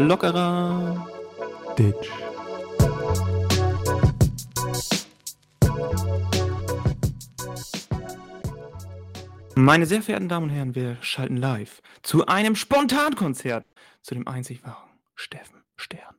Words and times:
Lockerer 0.00 1.06
Ditch. 1.76 2.10
Meine 9.54 9.84
sehr 9.84 10.00
verehrten 10.00 10.30
Damen 10.30 10.44
und 10.44 10.56
Herren, 10.56 10.74
wir 10.74 10.96
schalten 11.02 11.36
live 11.36 11.82
zu 12.02 12.24
einem 12.24 12.56
Spontankonzert 12.56 13.66
zu 14.00 14.14
dem 14.14 14.26
einzig 14.26 14.64
wahren 14.64 14.88
Steffen 15.16 15.60
Stern. 15.76 16.14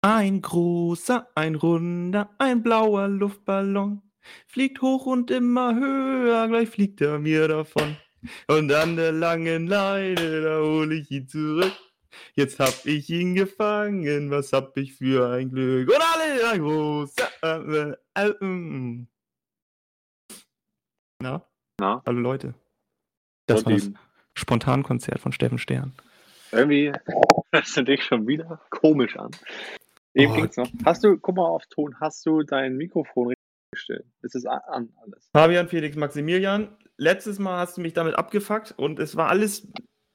Ein 0.00 0.40
großer, 0.40 1.26
ein 1.34 1.56
runder, 1.56 2.30
ein 2.38 2.62
blauer 2.62 3.08
Luftballon 3.08 4.00
fliegt 4.46 4.80
hoch 4.80 5.06
und 5.06 5.32
immer 5.32 5.74
höher, 5.74 6.46
gleich 6.46 6.68
fliegt 6.68 7.00
er 7.00 7.18
mir 7.18 7.48
davon. 7.48 7.96
Und 8.46 8.72
an 8.72 8.94
der 8.94 9.10
langen 9.10 9.66
Leine, 9.66 10.42
da 10.42 10.60
hole 10.60 10.94
ich 10.94 11.10
ihn 11.10 11.26
zurück. 11.26 11.72
Jetzt 12.34 12.58
hab 12.60 12.84
ich 12.86 13.08
ihn 13.10 13.34
gefangen, 13.34 14.30
was 14.30 14.52
hab 14.52 14.76
ich 14.76 14.94
für 14.94 15.28
ein 15.30 15.50
Glück. 15.50 15.88
Und 15.88 16.00
alle 16.00 16.48
ein 16.50 16.60
großer. 16.60 17.28
Äh, 17.42 17.94
äh, 18.14 18.34
Na? 21.20 21.42
Na? 21.80 22.02
Hallo 22.06 22.20
Leute. 22.20 22.54
Das 23.46 23.60
Und 23.62 23.66
war 23.66 23.72
das. 23.78 23.90
Spontankonzert 24.36 25.20
von 25.20 25.32
Steffen 25.32 25.58
Stern. 25.58 25.92
Irgendwie 26.50 26.92
hörst 27.52 27.76
du 27.76 27.82
dich 27.82 28.02
schon 28.04 28.26
wieder 28.26 28.60
komisch 28.70 29.16
an. 29.16 29.30
Eben 30.14 30.32
Oh. 30.32 30.36
ging's 30.36 30.56
noch. 30.56 30.68
Hast 30.84 31.04
du, 31.04 31.16
guck 31.18 31.36
mal 31.36 31.46
auf 31.46 31.66
Ton, 31.66 31.98
hast 32.00 32.24
du 32.26 32.42
dein 32.42 32.76
Mikrofon 32.76 33.28
richtig 33.28 33.44
gestellt? 33.72 34.06
Ist 34.22 34.34
es 34.36 34.44
an 34.46 34.92
alles? 35.02 35.28
Fabian, 35.32 35.68
Felix, 35.68 35.96
Maximilian, 35.96 36.76
letztes 36.96 37.38
Mal 37.38 37.58
hast 37.58 37.76
du 37.76 37.80
mich 37.80 37.92
damit 37.92 38.14
abgefuckt 38.16 38.72
und 38.76 38.98
es 38.98 39.16
war 39.16 39.28
alles 39.28 39.66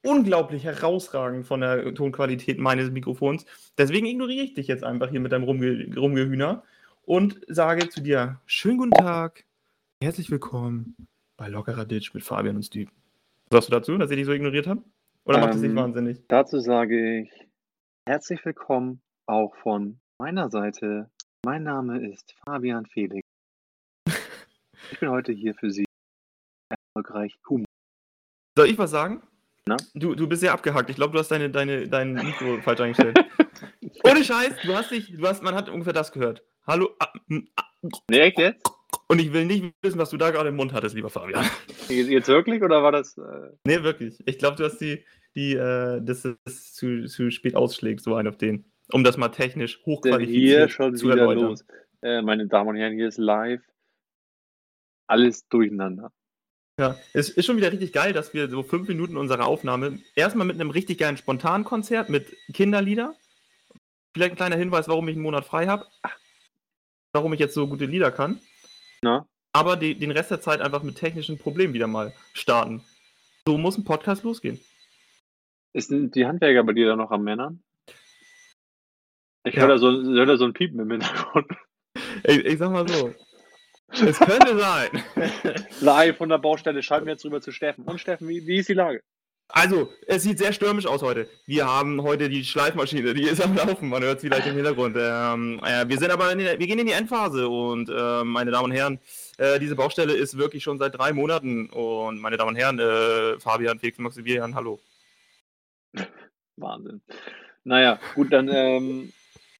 unglaublich 0.01 0.63
herausragend 0.63 1.45
von 1.45 1.61
der 1.61 1.93
Tonqualität 1.93 2.59
meines 2.59 2.91
Mikrofons. 2.91 3.45
Deswegen 3.77 4.05
ignoriere 4.05 4.43
ich 4.43 4.53
dich 4.53 4.67
jetzt 4.67 4.83
einfach 4.83 5.09
hier 5.09 5.19
mit 5.19 5.31
deinem 5.31 5.43
Rumge 5.43 5.95
Rumgehühner 5.95 6.63
und 7.03 7.41
sage 7.47 7.89
zu 7.89 8.01
dir: 8.01 8.39
Schönen 8.45 8.77
guten 8.77 8.91
Tag, 8.91 9.45
herzlich 10.01 10.31
willkommen 10.31 10.95
bei 11.37 11.47
Lockerer 11.47 11.85
Ditch 11.85 12.13
mit 12.13 12.23
Fabian 12.23 12.55
und 12.57 12.63
Steve. 12.63 12.91
Was 13.49 13.65
sagst 13.65 13.69
du 13.69 13.71
dazu, 13.73 13.97
dass 13.97 14.11
ich 14.11 14.17
dich 14.17 14.25
so 14.25 14.31
ignoriert 14.33 14.67
habe? 14.67 14.83
Oder 15.25 15.39
macht 15.39 15.55
es 15.55 15.61
dich 15.61 15.69
Ähm, 15.69 15.75
wahnsinnig? 15.75 16.23
Dazu 16.27 16.59
sage 16.59 17.21
ich 17.21 17.31
herzlich 18.07 18.43
willkommen 18.45 19.01
auch 19.25 19.55
von 19.55 19.99
meiner 20.19 20.49
Seite. 20.49 21.09
Mein 21.45 21.63
Name 21.63 22.05
ist 22.07 22.35
Fabian 22.45 22.85
Felix. 22.85 23.25
Ich 24.91 24.99
bin 24.99 25.09
heute 25.09 25.31
hier 25.31 25.53
für 25.55 25.69
Sie 25.69 25.85
erfolgreich 26.69 27.37
Humor. 27.47 27.65
Soll 28.57 28.69
ich 28.69 28.77
was 28.77 28.91
sagen? 28.91 29.21
Na? 29.67 29.77
Du, 29.93 30.15
du 30.15 30.27
bist 30.27 30.41
sehr 30.41 30.53
abgehackt. 30.53 30.89
Ich 30.89 30.95
glaube, 30.95 31.13
du 31.13 31.19
hast 31.19 31.29
deine, 31.29 31.49
deine, 31.49 31.87
dein 31.87 32.13
Mikro 32.25 32.59
falsch 32.61 32.79
eingestellt. 32.81 33.19
Ohne 34.03 34.23
Scheiß, 34.23 34.55
du 34.63 34.75
hast 34.75 34.91
dich, 34.91 35.15
du 35.15 35.27
hast, 35.27 35.43
man 35.43 35.55
hat 35.55 35.69
ungefähr 35.69 35.93
das 35.93 36.11
gehört. 36.11 36.43
Hallo. 36.65 36.89
ah, 36.99 37.11
mm, 37.27 37.39
ah, 37.55 37.63
Nee, 38.09 38.19
echt 38.19 38.39
jetzt? 38.39 38.65
Und 39.07 39.19
ich 39.19 39.33
will 39.33 39.45
nicht 39.45 39.73
wissen, 39.81 39.99
was 39.99 40.09
du 40.09 40.17
da 40.17 40.31
gerade 40.31 40.49
im 40.49 40.55
Mund 40.55 40.73
hattest, 40.73 40.95
lieber 40.95 41.09
Fabian. 41.09 41.45
Jetzt 41.87 42.27
wirklich 42.27 42.61
oder 42.61 42.83
war 42.83 42.91
das? 42.91 43.17
Äh, 43.17 43.21
Nee, 43.63 43.83
wirklich. 43.83 44.19
Ich 44.25 44.37
glaube, 44.37 44.57
du 44.57 44.63
hast 44.65 44.77
die, 44.79 45.03
die, 45.35 45.53
äh, 45.53 46.01
dass 46.01 46.25
es 46.45 46.73
zu, 46.73 47.05
zu 47.05 47.31
spät 47.31 47.55
ausschlägt, 47.55 48.01
so 48.01 48.15
ein 48.15 48.27
auf 48.27 48.37
den. 48.37 48.71
Um 48.91 49.03
das 49.03 49.17
mal 49.17 49.29
technisch 49.29 49.79
hochqualifiziert 49.85 50.41
hier 50.41 50.69
schon 50.69 50.95
zu 50.95 51.07
wieder 51.07 51.21
erläutern. 51.21 51.49
los? 51.49 51.65
Äh, 52.01 52.21
meine 52.21 52.47
Damen 52.47 52.69
und 52.69 52.75
Herren, 52.77 52.93
hier 52.93 53.07
ist 53.07 53.17
live 53.17 53.61
alles 55.09 55.47
durcheinander. 55.47 56.11
Ja, 56.79 56.95
es 57.11 57.29
ist 57.29 57.45
schon 57.45 57.57
wieder 57.57 57.73
richtig 57.73 57.91
geil, 57.91 58.13
dass 58.13 58.33
wir 58.33 58.49
so 58.49 58.63
fünf 58.63 58.87
Minuten 58.87 59.17
unserer 59.17 59.45
Aufnahme 59.47 59.99
erstmal 60.15 60.47
mit 60.47 60.55
einem 60.55 60.69
richtig 60.69 60.97
geilen 60.97 61.17
Spontankonzert 61.17 62.07
mit 62.07 62.33
Kinderlieder. 62.53 63.15
Vielleicht 64.15 64.31
ein 64.31 64.37
kleiner 64.37 64.55
Hinweis, 64.55 64.87
warum 64.87 65.09
ich 65.09 65.15
einen 65.15 65.23
Monat 65.23 65.43
frei 65.43 65.67
habe. 65.67 65.85
Warum 67.11 67.33
ich 67.33 67.39
jetzt 67.41 67.53
so 67.53 67.67
gute 67.67 67.83
Lieder 67.85 68.11
kann. 68.13 68.39
Na? 69.01 69.27
Aber 69.51 69.75
die, 69.75 69.93
den 69.93 70.11
Rest 70.11 70.31
der 70.31 70.39
Zeit 70.39 70.61
einfach 70.61 70.81
mit 70.81 70.95
technischen 70.95 71.37
Problemen 71.37 71.73
wieder 71.73 71.87
mal 71.87 72.13
starten. 72.31 72.81
So 73.45 73.57
muss 73.57 73.77
ein 73.77 73.83
Podcast 73.83 74.23
losgehen. 74.23 74.61
Ist 75.73 75.91
denn 75.91 76.11
die 76.11 76.25
Handwerker 76.25 76.63
bei 76.63 76.71
dir 76.71 76.87
da 76.87 76.95
noch 76.95 77.11
am 77.11 77.23
Männern? 77.23 77.61
Ich 79.43 79.55
Ja. 79.55 79.63
höre 79.63 79.67
da, 79.67 79.77
so, 79.79 79.91
hör 79.91 80.25
da 80.25 80.37
so 80.37 80.45
ein 80.45 80.53
Piepen 80.53 80.79
im 80.79 80.91
Hintergrund. 80.91 81.51
Ich, 82.23 82.45
ich 82.45 82.57
sag 82.57 82.71
mal 82.71 82.87
so. 82.87 83.13
Es 83.91 84.19
könnte 84.19 84.57
sein. 84.57 85.03
Live 85.81 86.17
von 86.17 86.29
der 86.29 86.37
Baustelle 86.37 86.83
schalten 86.83 87.05
wir 87.05 87.13
jetzt 87.13 87.25
rüber 87.25 87.41
zu 87.41 87.51
Steffen. 87.51 87.83
Und 87.85 87.99
Steffen, 87.99 88.27
wie, 88.27 88.45
wie 88.45 88.57
ist 88.57 88.69
die 88.69 88.73
Lage? 88.73 89.01
Also, 89.51 89.91
es 90.05 90.21
sieht 90.21 90.37
sehr 90.37 90.53
stürmisch 90.53 90.85
aus 90.85 91.01
heute. 91.01 91.27
Wir 91.47 91.65
haben 91.65 92.03
heute 92.03 92.29
die 92.29 92.45
Schleifmaschine, 92.45 93.15
die 93.15 93.23
ist 93.23 93.43
am 93.43 93.55
Laufen, 93.55 93.89
man 93.89 94.03
hört 94.03 94.17
es 94.17 94.21
vielleicht 94.21 94.45
im 94.45 94.53
Hintergrund. 94.53 94.95
Ähm, 94.95 95.59
äh, 95.65 95.89
wir 95.89 95.97
sind 95.97 96.11
aber 96.11 96.31
in 96.31 96.37
der, 96.37 96.59
wir 96.59 96.67
gehen 96.67 96.77
in 96.77 96.85
die 96.85 96.93
Endphase 96.93 97.49
und 97.49 97.89
äh, 97.89 98.23
meine 98.23 98.51
Damen 98.51 98.65
und 98.65 98.71
Herren, 98.71 98.99
äh, 99.39 99.57
diese 99.57 99.75
Baustelle 99.75 100.13
ist 100.13 100.37
wirklich 100.37 100.61
schon 100.61 100.77
seit 100.77 100.99
drei 100.99 101.13
Monaten 101.13 101.67
und 101.71 102.19
meine 102.19 102.37
Damen 102.37 102.49
und 102.49 102.57
Herren, 102.57 102.77
äh, 102.77 103.39
Fabian, 103.39 103.79
Felix, 103.79 103.97
Maximilian, 103.97 104.53
hallo. 104.53 104.79
Wahnsinn. 106.55 107.01
Naja, 107.63 107.99
gut, 108.13 108.31
dann 108.31 108.49
ähm, 108.49 109.11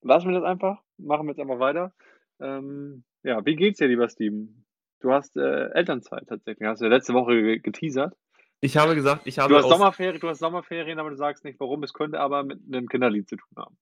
lassen 0.02 0.28
wir 0.28 0.38
das 0.38 0.48
einfach. 0.48 0.78
Machen 0.98 1.26
wir 1.26 1.32
jetzt 1.32 1.40
einfach 1.40 1.58
weiter. 1.58 1.92
Ähm, 2.38 3.02
ja, 3.22 3.44
wie 3.44 3.56
geht's 3.56 3.78
dir, 3.78 3.88
lieber 3.88 4.08
Steven? 4.08 4.64
Du 5.00 5.12
hast 5.12 5.36
äh, 5.36 5.70
Elternzeit 5.70 6.28
tatsächlich. 6.28 6.68
Hast 6.68 6.80
du 6.80 6.84
ja 6.86 6.90
letzte 6.90 7.14
Woche 7.14 7.32
ge- 7.40 7.58
geteasert. 7.58 8.14
Ich 8.60 8.76
habe 8.76 8.94
gesagt, 8.94 9.22
ich 9.26 9.38
habe 9.38 9.54
Du 9.54 9.58
hast, 9.58 9.68
Sommerferien, 9.68 10.20
du 10.20 10.28
hast 10.28 10.38
Sommerferien, 10.40 10.98
aber 10.98 11.08
du 11.10 11.16
sagst 11.16 11.44
nicht 11.44 11.58
warum. 11.58 11.82
Es 11.82 11.94
könnte 11.94 12.20
aber 12.20 12.42
mit 12.44 12.60
einem 12.70 12.86
Kinderlied 12.88 13.26
zu 13.28 13.36
tun 13.36 13.48
haben. 13.56 13.78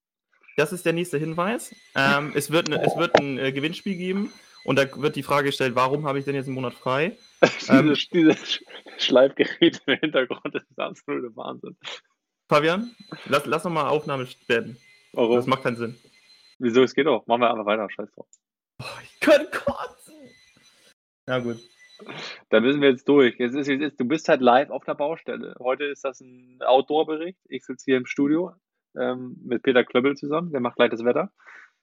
Das 0.55 0.71
ist 0.71 0.85
der 0.85 0.93
nächste 0.93 1.17
Hinweis. 1.17 1.75
Ähm, 1.95 2.31
es 2.35 2.51
wird, 2.51 2.69
ne, 2.69 2.81
es 2.85 2.95
wird 2.97 3.19
ein 3.19 3.37
äh, 3.37 3.51
Gewinnspiel 3.51 3.95
geben 3.97 4.31
und 4.63 4.77
da 4.79 4.83
wird 5.01 5.15
die 5.17 5.23
Frage 5.23 5.47
gestellt, 5.47 5.75
warum 5.75 6.05
habe 6.05 6.19
ich 6.19 6.25
denn 6.25 6.35
jetzt 6.35 6.45
einen 6.47 6.55
Monat 6.55 6.73
frei? 6.73 7.17
Ähm. 7.69 7.83
dieses, 7.93 8.09
dieses 8.09 8.63
Schleifgerät 8.97 9.81
im 9.85 9.97
Hintergrund 9.99 10.53
das 10.53 10.63
ist 10.63 10.79
absolute 10.79 11.33
Wahnsinn. 11.35 11.77
Fabian, 12.49 12.93
lass, 13.27 13.45
lass 13.45 13.63
noch 13.63 13.71
mal 13.71 13.87
Aufnahme 13.87 14.27
werden. 14.47 14.77
Warum? 15.13 15.35
Das 15.37 15.45
macht 15.47 15.63
keinen 15.63 15.77
Sinn. 15.77 15.95
Wieso? 16.57 16.83
Es 16.83 16.93
geht 16.93 17.05
doch. 17.07 17.25
Machen 17.27 17.41
wir 17.41 17.51
einfach 17.51 17.65
weiter. 17.65 17.89
Scheiß 17.89 18.09
drauf. 18.11 18.27
Oh, 18.81 18.85
ich 19.03 19.19
könnte 19.19 19.49
kotzen. 19.51 20.15
Na 21.27 21.39
gut. 21.39 21.57
Da 22.49 22.61
müssen 22.61 22.81
wir 22.81 22.89
jetzt 22.89 23.07
durch. 23.09 23.37
Jetzt 23.39 23.55
ist, 23.55 23.67
jetzt 23.67 23.81
ist, 23.81 23.99
du 23.99 24.05
bist 24.05 24.29
halt 24.29 24.41
live 24.41 24.69
auf 24.69 24.85
der 24.85 24.95
Baustelle. 24.95 25.55
Heute 25.59 25.83
ist 25.85 26.05
das 26.05 26.21
ein 26.21 26.59
Outdoor-Bericht. 26.61 27.39
Ich 27.49 27.65
sitze 27.65 27.85
hier 27.85 27.97
im 27.97 28.05
Studio 28.05 28.53
ähm, 28.97 29.37
mit 29.43 29.63
Peter 29.63 29.83
Klöppel 29.83 30.15
zusammen. 30.15 30.51
Der 30.51 30.61
macht 30.61 30.77
gleich 30.77 30.91
das 30.91 31.03
Wetter. 31.03 31.31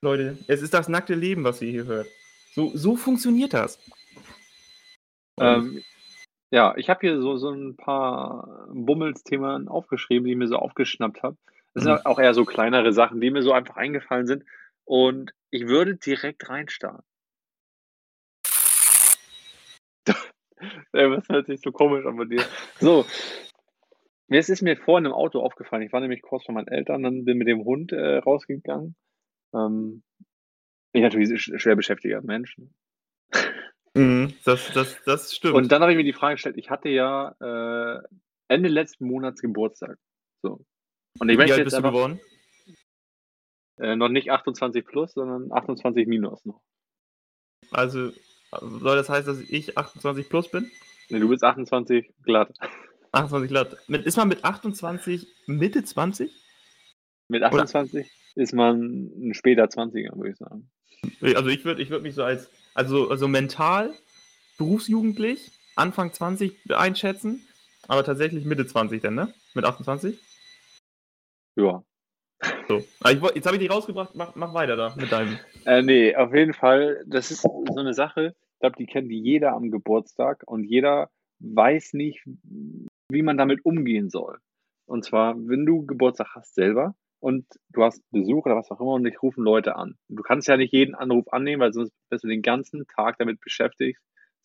Leute, 0.03 0.39
es 0.49 0.63
ist 0.63 0.73
das 0.75 0.89
nackte 0.89 1.15
Leben, 1.15 1.45
was 1.45 1.61
ihr 1.61 1.71
hier 1.71 1.85
hört. 1.85 2.07
So, 2.55 2.71
so 2.75 2.97
funktioniert 2.97 3.53
das. 3.53 3.79
Ähm, 5.39 5.83
ja, 6.51 6.75
ich 6.77 6.89
habe 6.89 7.01
hier 7.01 7.21
so, 7.21 7.37
so 7.37 7.51
ein 7.51 7.77
paar 7.77 8.69
Bummelsthemen 8.73 9.69
aufgeschrieben, 9.69 10.25
die 10.25 10.33
ich 10.33 10.39
mir 10.39 10.49
so 10.49 10.57
aufgeschnappt 10.57 11.23
habe. 11.23 11.37
Das 11.75 11.85
sind 11.85 11.93
Mhm. 11.93 12.07
auch 12.07 12.19
eher 12.19 12.33
so 12.33 12.47
kleinere 12.47 12.93
Sachen, 12.95 13.21
die 13.21 13.31
mir 13.31 13.43
so 13.43 13.53
einfach 13.53 13.77
eingefallen 13.77 14.27
sind. 14.27 14.45
Und 14.87 15.33
ich 15.51 15.67
würde 15.67 15.97
direkt 15.97 16.49
reinstarten. 16.49 17.05
Ey, 20.93 21.11
was 21.11 21.29
hört 21.29 21.47
sich 21.47 21.61
so 21.61 21.73
komisch 21.73 22.07
an 22.07 22.17
bei 22.17 22.25
dir? 22.25 22.43
So. 22.79 23.05
Jetzt 24.29 24.49
ist 24.49 24.63
mir 24.63 24.77
vorhin 24.77 25.05
im 25.05 25.13
Auto 25.13 25.41
aufgefallen. 25.41 25.83
Ich 25.83 25.93
war 25.93 26.01
nämlich 26.01 26.23
kurz 26.23 26.47
bei 26.47 26.53
meinen 26.53 26.69
Eltern, 26.69 27.03
dann 27.03 27.25
bin 27.25 27.39
mit 27.39 27.49
dem 27.49 27.65
Hund 27.65 27.93
äh, 27.93 28.19
rausgegangen. 28.19 28.97
Ähm, 29.55 30.03
ich 30.93 31.03
natürlich 31.03 31.43
schwer 31.43 31.77
beschäftigter 31.77 32.23
Mensch. 32.23 32.57
ne? 32.57 32.69
Mhm, 33.95 34.35
das, 34.45 34.73
das, 34.73 35.03
das 35.05 35.35
stimmt. 35.35 35.55
Und 35.55 35.73
dann 35.73 35.83
habe 35.83 35.93
ich 35.93 35.97
mir 35.97 36.05
die 36.05 36.13
Frage 36.13 36.35
gestellt, 36.35 36.57
ich 36.59 36.71
hatte 36.71 36.89
ja 36.89 37.35
äh, 37.41 38.03
Ende 38.49 38.69
letzten 38.69 39.07
Monats 39.07 39.41
Geburtstag. 39.41 39.99
So. 40.43 40.65
Und 41.19 41.29
ich 41.29 41.35
Wie 41.35 41.39
möchte 41.39 41.55
alt 41.55 41.59
jetzt 41.59 41.65
bist 41.67 41.75
du 41.75 41.79
einfach 41.79 41.91
geworden? 41.91 42.21
Äh, 43.79 43.97
noch 43.97 44.09
nicht 44.09 44.31
28 44.31 44.85
plus, 44.85 45.13
sondern 45.13 45.53
28 45.53 46.07
minus 46.07 46.45
noch. 46.45 46.61
Also, 47.71 48.11
soll 48.61 48.97
das 48.97 49.09
heißen, 49.09 49.27
dass 49.27 49.51
ich 49.51 49.77
28 49.77 50.29
plus 50.29 50.51
bin? 50.51 50.71
Nee, 51.09 51.21
du 51.21 51.29
bist 51.29 51.45
28 51.45 52.13
glatt. 52.23 52.53
28 53.13 53.49
glatt. 53.49 53.77
Mit, 53.89 54.05
ist 54.07 54.17
man 54.17 54.29
mit 54.29 54.45
28 54.45 55.27
Mitte 55.47 55.85
20? 55.85 56.31
Mit 57.29 57.43
28 57.43 58.11
ist 58.35 58.53
man 58.53 59.11
ein 59.17 59.35
später 59.35 59.65
20er, 59.65 60.17
würde 60.17 60.31
ich 60.31 60.37
sagen. 60.37 60.71
Also 61.23 61.49
ich 61.49 61.65
würde 61.65 61.83
ich 61.83 61.91
würd 61.91 62.03
mich 62.03 62.15
so 62.15 62.23
als, 62.23 62.51
also, 62.75 63.11
also 63.11 63.29
mental, 63.29 63.95
berufsjugendlich, 64.59 65.53
Anfang 65.75 66.13
20 66.13 66.71
einschätzen, 66.71 67.47
aber 67.89 68.05
tatsächlich 68.05 68.45
Mitte 68.45 68.67
20 68.67 69.03
denn, 69.03 69.15
ne? 69.15 69.33
Mit 69.55 69.65
28? 69.65 70.19
Ja. 71.57 71.85
So. 72.69 72.79
Ich, 72.79 73.23
jetzt 73.35 73.47
habe 73.47 73.57
ich 73.57 73.63
dich 73.63 73.71
rausgebracht, 73.71 74.15
mach, 74.15 74.35
mach 74.35 74.53
weiter 74.55 74.77
da 74.77 74.95
mit 74.97 75.11
deinem. 75.11 75.39
Äh, 75.65 75.83
nee, 75.83 76.15
auf 76.15 76.35
jeden 76.35 76.53
Fall, 76.53 77.03
das 77.07 77.31
ist 77.31 77.43
so 77.43 77.65
eine 77.77 77.95
Sache, 77.95 78.35
ich 78.53 78.61
glaube, 78.61 78.77
die 78.79 78.87
kennt 78.87 79.11
jeder 79.11 79.53
am 79.53 79.71
Geburtstag 79.71 80.43
und 80.47 80.65
jeder 80.65 81.11
weiß 81.41 81.93
nicht, 81.93 82.25
wie 83.09 83.23
man 83.23 83.37
damit 83.37 83.65
umgehen 83.65 84.11
soll. 84.11 84.39
Und 84.87 85.05
zwar, 85.05 85.35
wenn 85.37 85.67
du 85.67 85.85
Geburtstag 85.87 86.35
hast 86.35 86.55
selber, 86.55 86.95
und 87.21 87.47
du 87.71 87.83
hast 87.83 88.03
Besuch 88.11 88.45
oder 88.47 88.57
was 88.57 88.71
auch 88.71 88.81
immer 88.81 88.93
und 88.93 89.05
dich 89.05 89.21
rufen 89.23 89.43
Leute 89.43 89.77
an. 89.77 89.97
Du 90.09 90.23
kannst 90.23 90.49
ja 90.49 90.57
nicht 90.57 90.73
jeden 90.73 90.95
Anruf 90.95 91.27
annehmen, 91.33 91.61
weil 91.61 91.73
sonst 91.73 91.93
bist 92.09 92.25
du 92.25 92.29
den 92.29 92.43
ganzen 92.43 92.87
Tag 92.87 93.19
damit 93.19 93.41
beschäftigt, 93.41 93.99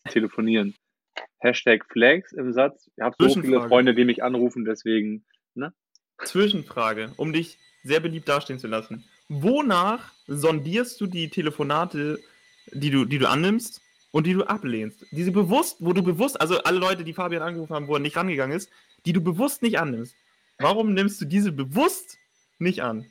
zu 0.06 0.14
telefonieren. 0.14 0.74
Hashtag 1.38 1.84
Flags 1.86 2.32
im 2.32 2.52
Satz. 2.52 2.90
Ich 2.96 3.02
habe 3.02 3.14
so 3.18 3.40
viele. 3.40 3.68
Freunde, 3.68 3.94
die 3.94 4.04
mich 4.04 4.22
anrufen, 4.22 4.64
deswegen, 4.64 5.24
ne? 5.54 5.72
Zwischenfrage, 6.24 7.12
um 7.16 7.32
dich 7.32 7.58
sehr 7.84 8.00
beliebt 8.00 8.28
dastehen 8.28 8.58
zu 8.58 8.66
lassen. 8.66 9.04
Wonach 9.28 10.12
sondierst 10.26 11.00
du 11.00 11.06
die 11.06 11.28
Telefonate, 11.28 12.18
die 12.72 12.90
du, 12.90 13.04
die 13.04 13.18
du 13.18 13.28
annimmst 13.28 13.80
und 14.12 14.26
die 14.26 14.34
du 14.34 14.44
ablehnst? 14.44 15.06
Diese 15.10 15.32
bewusst, 15.32 15.76
wo 15.80 15.92
du 15.92 16.02
bewusst, 16.02 16.40
also 16.40 16.58
alle 16.62 16.78
Leute, 16.78 17.04
die 17.04 17.12
Fabian 17.14 17.42
angerufen 17.42 17.74
haben, 17.74 17.88
wo 17.88 17.94
er 17.94 18.00
nicht 18.00 18.16
rangegangen 18.16 18.56
ist, 18.56 18.70
die 19.06 19.12
du 19.12 19.20
bewusst 19.20 19.62
nicht 19.62 19.78
annimmst. 19.78 20.14
Warum 20.58 20.94
nimmst 20.94 21.20
du 21.20 21.24
diese 21.24 21.50
bewusst 21.50 22.18
nicht 22.58 22.82
an? 22.82 23.06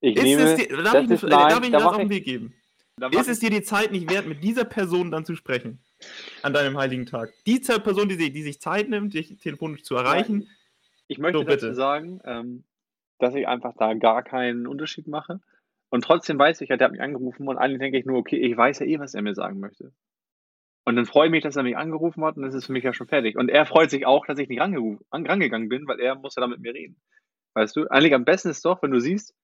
Ich 0.00 0.16
Ist 0.16 0.22
nehme, 0.24 0.42
es 0.42 0.56
dir, 0.56 0.76
darf 0.82 0.92
das 0.94 1.04
ich, 1.04 1.10
ist, 1.10 1.22
nein, 1.22 1.48
darf 1.48 1.64
ich 1.64 1.70
das 1.70 1.82
auf 1.82 1.96
den 1.96 2.10
Weg 2.10 2.24
geben? 2.24 2.54
Ist 3.10 3.28
es 3.28 3.38
dir 3.40 3.50
die 3.50 3.62
Zeit 3.62 3.90
nicht 3.90 4.10
wert, 4.10 4.26
mit 4.26 4.44
dieser 4.44 4.64
Person 4.64 5.10
dann 5.10 5.24
zu 5.24 5.34
sprechen? 5.34 5.78
An 6.42 6.52
deinem 6.52 6.76
heiligen 6.76 7.06
Tag. 7.06 7.32
Die 7.46 7.58
Person, 7.58 8.08
die, 8.08 8.16
sich- 8.16 8.32
die 8.32 8.42
sich 8.42 8.60
Zeit 8.60 8.88
nimmt, 8.90 9.14
dich 9.14 9.38
telefonisch 9.38 9.82
zu 9.82 9.94
erreichen. 9.96 10.48
Ich 11.08 11.18
möchte 11.18 11.38
So, 11.38 11.44
dazu 11.44 11.66
bitte. 11.66 11.74
sagen, 11.74 12.20
ähm, 12.24 12.64
dass 13.22 13.34
ich 13.34 13.46
einfach 13.46 13.74
da 13.78 13.94
gar 13.94 14.22
keinen 14.22 14.66
Unterschied 14.66 15.06
mache. 15.06 15.40
Und 15.90 16.04
trotzdem 16.04 16.38
weiß 16.38 16.60
ich 16.60 16.70
ja, 16.70 16.76
der 16.76 16.86
hat 16.86 16.92
mich 16.92 17.02
angerufen 17.02 17.46
und 17.48 17.58
eigentlich 17.58 17.80
denke 17.80 17.98
ich 17.98 18.06
nur, 18.06 18.18
okay, 18.18 18.36
ich 18.36 18.56
weiß 18.56 18.80
ja 18.80 18.86
eh, 18.86 18.98
was 18.98 19.14
er 19.14 19.22
mir 19.22 19.34
sagen 19.34 19.60
möchte. 19.60 19.92
Und 20.84 20.96
dann 20.96 21.06
freue 21.06 21.26
ich 21.26 21.30
mich, 21.30 21.42
dass 21.42 21.56
er 21.56 21.62
mich 21.62 21.76
angerufen 21.76 22.24
hat 22.24 22.36
und 22.36 22.42
das 22.42 22.54
ist 22.54 22.66
für 22.66 22.72
mich 22.72 22.82
ja 22.82 22.92
schon 22.92 23.06
fertig. 23.06 23.36
Und 23.36 23.48
er 23.48 23.66
freut 23.66 23.90
sich 23.90 24.06
auch, 24.06 24.26
dass 24.26 24.38
ich 24.38 24.48
nicht 24.48 24.60
rangegangen 24.60 25.68
bin, 25.68 25.86
weil 25.86 26.00
er 26.00 26.16
muss 26.16 26.34
ja 26.34 26.40
dann 26.40 26.50
mit 26.50 26.60
mir 26.60 26.74
reden. 26.74 27.00
Weißt 27.54 27.76
du? 27.76 27.86
Eigentlich 27.88 28.14
am 28.14 28.24
besten 28.24 28.48
ist 28.48 28.64
doch, 28.64 28.82
wenn 28.82 28.90
du 28.90 29.00
siehst, 29.00 29.34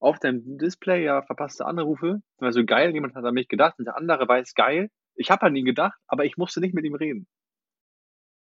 auf 0.00 0.18
deinem 0.18 0.58
Display 0.58 1.04
ja 1.04 1.22
verpasste 1.22 1.64
Anrufe, 1.64 2.20
also 2.38 2.64
geil, 2.64 2.92
jemand 2.92 3.14
hat 3.14 3.24
an 3.24 3.34
mich 3.34 3.48
gedacht 3.48 3.78
und 3.78 3.84
der 3.84 3.96
andere 3.96 4.26
weiß 4.28 4.54
geil, 4.54 4.90
ich 5.14 5.30
habe 5.30 5.46
an 5.46 5.54
ihn 5.54 5.64
gedacht, 5.64 5.98
aber 6.08 6.24
ich 6.24 6.36
musste 6.36 6.60
nicht 6.60 6.74
mit 6.74 6.84
ihm 6.84 6.96
reden. 6.96 7.28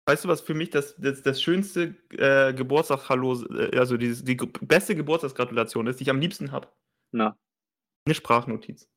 Weißt 0.08 0.24
du, 0.24 0.28
was 0.28 0.42
für 0.42 0.54
mich 0.54 0.70
das, 0.70 0.96
das, 0.98 1.24
das 1.24 1.42
schönste 1.42 1.96
äh, 2.12 2.54
Geburtstagshallo, 2.54 3.44
äh, 3.46 3.78
also 3.78 3.98
die 3.98 4.38
ge- 4.38 4.50
beste 4.62 4.96
Geburtstagsgratulation 4.96 5.88
ist, 5.88 6.00
die 6.00 6.04
ich 6.04 6.10
am 6.12 6.20
liebsten 6.20 6.52
habe? 6.52 6.68
Na, 7.12 7.36
Eine 8.06 8.14
Sprachnotiz. 8.14 8.88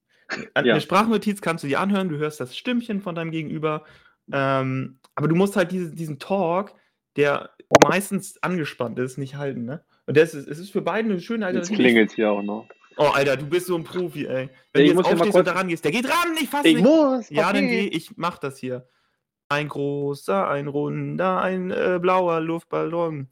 Eine 0.52 0.68
Ja. 0.68 0.80
Sprachnotiz 0.80 1.40
kannst 1.40 1.64
du 1.64 1.68
dir 1.68 1.80
anhören, 1.80 2.10
du 2.10 2.18
hörst 2.18 2.40
das 2.40 2.54
Stimmchen 2.56 3.00
von 3.00 3.14
deinem 3.14 3.30
Gegenüber, 3.30 3.84
ähm, 4.30 4.98
aber 5.14 5.28
du 5.28 5.34
musst 5.34 5.56
halt 5.56 5.72
diese, 5.72 5.94
diesen 5.94 6.18
Talk, 6.18 6.74
der 7.16 7.50
meistens 7.82 8.42
angespannt 8.42 8.98
ist, 8.98 9.16
nicht 9.16 9.36
halten, 9.36 9.64
ne? 9.64 9.82
Und 10.04 10.16
das 10.18 10.34
ist, 10.34 10.46
es 10.46 10.58
ist 10.58 10.70
für 10.72 10.82
beide 10.82 11.08
eine 11.08 11.20
schöne 11.20 11.46
jetzt 11.46 11.56
Alternative. 11.56 11.82
klingelt 11.82 12.12
hier 12.12 12.30
auch 12.30 12.42
noch. 12.42 12.68
Oh, 12.98 13.04
Alter, 13.14 13.36
du 13.38 13.46
bist 13.46 13.66
so 13.66 13.76
ein 13.76 13.84
Profi, 13.84 14.26
ey. 14.26 14.50
Wenn 14.74 14.84
Ich 14.84 14.92
du 14.92 14.98
jetzt 14.98 15.06
aufstehst 15.06 15.36
und 15.36 15.46
da 15.46 15.52
rangehst, 15.52 15.84
der 15.84 15.92
geht 15.92 16.04
ran, 16.06 16.34
ich 16.40 16.48
fass 16.50 16.64
Ich 16.66 16.74
nicht. 16.74 16.84
muss! 16.84 17.30
Ja, 17.30 17.52
dann 17.52 17.66
geh, 17.66 17.86
ich 17.86 18.16
mach 18.16 18.38
das 18.38 18.58
hier. 18.58 18.86
Ein 19.50 19.68
großer, 19.68 20.48
ein 20.48 20.68
runder, 20.68 21.40
ein 21.40 21.70
äh, 21.70 21.98
blauer 22.00 22.40
Luftballon. 22.40 23.28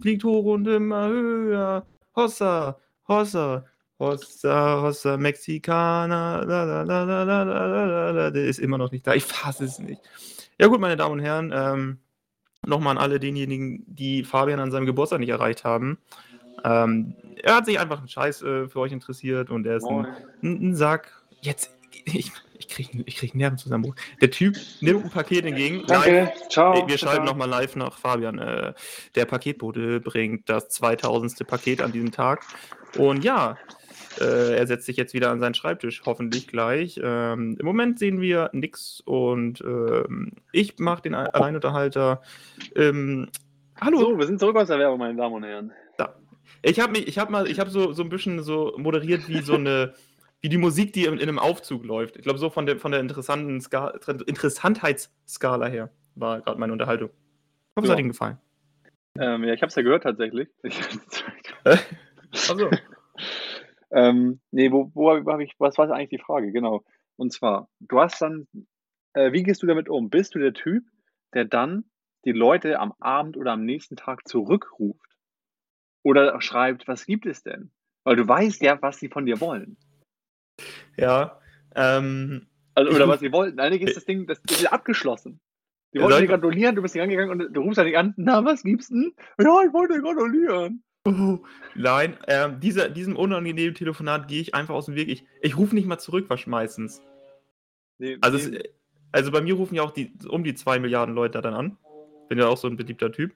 Fliegt 0.00 0.24
hoch 0.24 0.44
und 0.44 0.66
immer 0.66 1.08
höher. 1.08 1.86
Hossa, 2.16 2.78
Hossa, 3.06 3.64
Hossa, 3.98 4.82
Hossa, 4.82 5.16
Mexikaner. 5.16 6.44
La, 6.44 6.64
la, 6.64 6.82
la, 6.82 7.04
la, 7.04 7.22
la, 7.22 7.42
la, 7.44 7.64
la, 7.64 8.10
la. 8.10 8.30
Der 8.30 8.44
ist 8.46 8.58
immer 8.58 8.78
noch 8.78 8.90
nicht 8.90 9.06
da. 9.06 9.14
Ich 9.14 9.24
fasse 9.24 9.64
es 9.64 9.78
nicht. 9.78 10.02
Ja, 10.58 10.66
gut, 10.66 10.80
meine 10.80 10.96
Damen 10.96 11.12
und 11.12 11.20
Herren. 11.20 11.52
Ähm, 11.54 11.98
Nochmal 12.66 12.96
an 12.96 13.02
alle 13.02 13.18
denjenigen, 13.18 13.84
die 13.86 14.22
Fabian 14.22 14.60
an 14.60 14.70
seinem 14.70 14.84
Geburtstag 14.84 15.20
nicht 15.20 15.30
erreicht 15.30 15.64
haben. 15.64 15.98
Ähm, 16.62 17.14
er 17.42 17.56
hat 17.56 17.64
sich 17.64 17.80
einfach 17.80 17.98
einen 17.98 18.08
Scheiß 18.08 18.42
äh, 18.42 18.68
für 18.68 18.80
euch 18.80 18.92
interessiert 18.92 19.48
und 19.48 19.66
er 19.66 19.76
ist 19.76 19.86
ein 19.86 20.06
ein, 20.42 20.70
ein 20.70 20.74
Sack. 20.76 21.24
Jetzt, 21.40 21.74
ich, 22.04 22.32
ich 22.58 22.68
kriege 22.68 23.02
ich 23.06 23.16
krieg 23.16 23.32
einen 23.32 23.40
Nervenzusammenbruch. 23.40 23.94
Der 24.20 24.30
Typ 24.30 24.56
nimmt 24.80 25.04
ein 25.04 25.10
Paket 25.10 25.44
entgegen. 25.44 25.84
Danke, 25.86 26.10
Live. 26.10 26.48
ciao. 26.48 26.86
Wir 26.86 26.98
schalten 26.98 27.24
nochmal 27.24 27.48
live 27.48 27.76
nach 27.76 27.98
Fabian. 27.98 28.38
Äh, 28.38 28.74
der 29.14 29.24
Paketbote 29.24 30.00
bringt 30.00 30.48
das 30.48 30.68
2000. 30.68 31.46
Paket 31.46 31.82
an 31.82 31.92
diesem 31.92 32.12
Tag. 32.12 32.44
Und 32.96 33.24
ja, 33.24 33.56
äh, 34.20 34.56
er 34.56 34.66
setzt 34.66 34.86
sich 34.86 34.96
jetzt 34.96 35.14
wieder 35.14 35.30
an 35.30 35.40
seinen 35.40 35.54
Schreibtisch, 35.54 36.02
hoffentlich 36.04 36.48
gleich. 36.48 37.00
Ähm, 37.02 37.56
Im 37.58 37.66
Moment 37.66 37.98
sehen 37.98 38.20
wir 38.20 38.50
nix 38.52 39.00
und 39.04 39.60
ähm, 39.62 40.32
ich 40.52 40.78
mache 40.78 41.02
den 41.02 41.14
Alleinunterhalter. 41.14 42.22
Ähm, 42.74 43.28
hallo, 43.80 44.00
So, 44.00 44.18
wir 44.18 44.26
sind 44.26 44.40
zurück 44.40 44.56
aus 44.56 44.68
der 44.68 44.78
Werbung, 44.78 44.98
meine 44.98 45.16
Damen 45.16 45.34
und 45.36 45.44
Herren. 45.44 45.72
ich 46.62 46.80
habe 46.80 46.92
mich, 46.92 47.06
ich 47.06 47.18
habe 47.18 47.30
mal, 47.30 47.48
ich 47.48 47.60
habe 47.60 47.70
so, 47.70 47.92
so 47.92 48.02
ein 48.02 48.08
bisschen 48.08 48.42
so 48.42 48.74
moderiert 48.76 49.28
wie 49.28 49.40
so 49.42 49.54
eine, 49.54 49.94
wie 50.40 50.48
die 50.48 50.58
Musik, 50.58 50.92
die 50.92 51.04
in, 51.04 51.14
in 51.14 51.28
einem 51.28 51.38
Aufzug 51.38 51.84
läuft. 51.84 52.16
Ich 52.16 52.22
glaube, 52.22 52.38
so 52.38 52.50
von 52.50 52.66
der, 52.66 52.78
von 52.78 52.92
der 52.92 53.00
interessanten 53.00 53.60
Ska 53.60 53.88
Interessantheitsskala 54.26 55.66
her 55.66 55.90
war 56.14 56.40
gerade 56.40 56.58
meine 56.58 56.72
Unterhaltung. 56.72 57.10
Ich 57.10 57.76
hoffe, 57.76 57.86
es 57.86 57.92
hat 57.92 57.98
Ihnen 57.98 58.08
gefallen. 58.08 58.38
Ähm, 59.18 59.44
ja, 59.44 59.54
ich 59.54 59.62
habe 59.62 59.68
es 59.68 59.74
ja 59.74 59.82
gehört 59.82 60.02
tatsächlich. 60.04 60.48
Ich, 62.32 62.48
Also, 62.48 62.70
ähm, 63.90 64.40
nee, 64.52 64.70
wo, 64.70 64.90
wo 64.94 65.10
habe 65.10 65.32
hab 65.32 65.40
ich, 65.40 65.54
was 65.58 65.76
war 65.78 65.90
eigentlich 65.90 66.10
die 66.10 66.24
Frage? 66.24 66.52
Genau. 66.52 66.84
Und 67.16 67.32
zwar, 67.32 67.68
du 67.80 68.00
hast 68.00 68.22
dann, 68.22 68.46
äh, 69.14 69.32
wie 69.32 69.42
gehst 69.42 69.62
du 69.62 69.66
damit 69.66 69.88
um? 69.88 70.10
Bist 70.10 70.34
du 70.34 70.38
der 70.38 70.54
Typ, 70.54 70.84
der 71.34 71.44
dann 71.44 71.84
die 72.24 72.32
Leute 72.32 72.78
am 72.78 72.94
Abend 73.00 73.36
oder 73.36 73.52
am 73.52 73.64
nächsten 73.64 73.96
Tag 73.96 74.28
zurückruft? 74.28 75.18
Oder 76.02 76.40
schreibt, 76.40 76.88
was 76.88 77.04
gibt 77.04 77.26
es 77.26 77.42
denn? 77.42 77.72
Weil 78.04 78.16
du 78.16 78.26
weißt 78.26 78.62
ja, 78.62 78.80
was 78.80 79.00
sie 79.00 79.08
von 79.08 79.26
dir 79.26 79.40
wollen. 79.40 79.76
Ja. 80.96 81.38
Ähm, 81.74 82.46
Also, 82.74 82.92
oder 82.92 83.08
was 83.08 83.20
sie 83.20 83.32
wollten. 83.32 83.60
Eigentlich 83.60 83.82
ist 83.82 83.96
das 83.96 84.04
Ding, 84.04 84.26
das 84.26 84.40
ist 84.48 84.62
ja 84.62 84.70
abgeschlossen. 84.72 85.40
Die 85.92 85.98
Ja, 85.98 86.04
wollten 86.04 86.20
dir 86.22 86.28
gratulieren, 86.28 86.76
du 86.76 86.82
bist 86.82 86.94
nicht 86.94 87.02
angegangen 87.02 87.30
und 87.30 87.52
du 87.52 87.60
rufst 87.60 87.78
dann 87.78 87.86
nicht 87.86 87.96
an, 87.98 88.14
na, 88.16 88.44
was 88.44 88.62
gibt's 88.62 88.88
denn? 88.88 89.12
Ja, 89.40 89.62
ich 89.66 89.72
wollte 89.72 89.94
dir 89.94 90.02
gratulieren. 90.02 90.82
oh, 91.06 91.38
nein, 91.74 92.16
ähm, 92.28 92.60
dieser, 92.60 92.88
diesem 92.88 93.16
unangenehmen 93.16 93.74
Telefonat 93.74 94.28
gehe 94.28 94.40
ich 94.40 94.54
einfach 94.54 94.74
aus 94.74 94.86
dem 94.86 94.94
Weg. 94.94 95.08
Ich, 95.08 95.24
ich 95.40 95.56
rufe 95.56 95.74
nicht 95.74 95.86
mal 95.88 95.98
zurück, 95.98 96.26
was 96.28 96.46
meistens. 96.46 97.02
Nee, 97.98 98.18
Also, 98.20 98.38
nee, 98.50 98.56
es, 98.58 98.64
also 99.12 99.30
bei 99.32 99.40
mir 99.40 99.54
rufen 99.54 99.74
ja 99.74 99.82
auch 99.82 99.90
die, 99.90 100.12
um 100.28 100.44
die 100.44 100.54
zwei 100.54 100.78
Milliarden 100.78 101.14
Leute 101.14 101.40
dann 101.40 101.54
an. 101.54 101.76
Bin 102.28 102.38
ja 102.38 102.46
auch 102.46 102.56
so 102.56 102.68
ein 102.68 102.76
beliebter 102.76 103.10
Typ. 103.10 103.32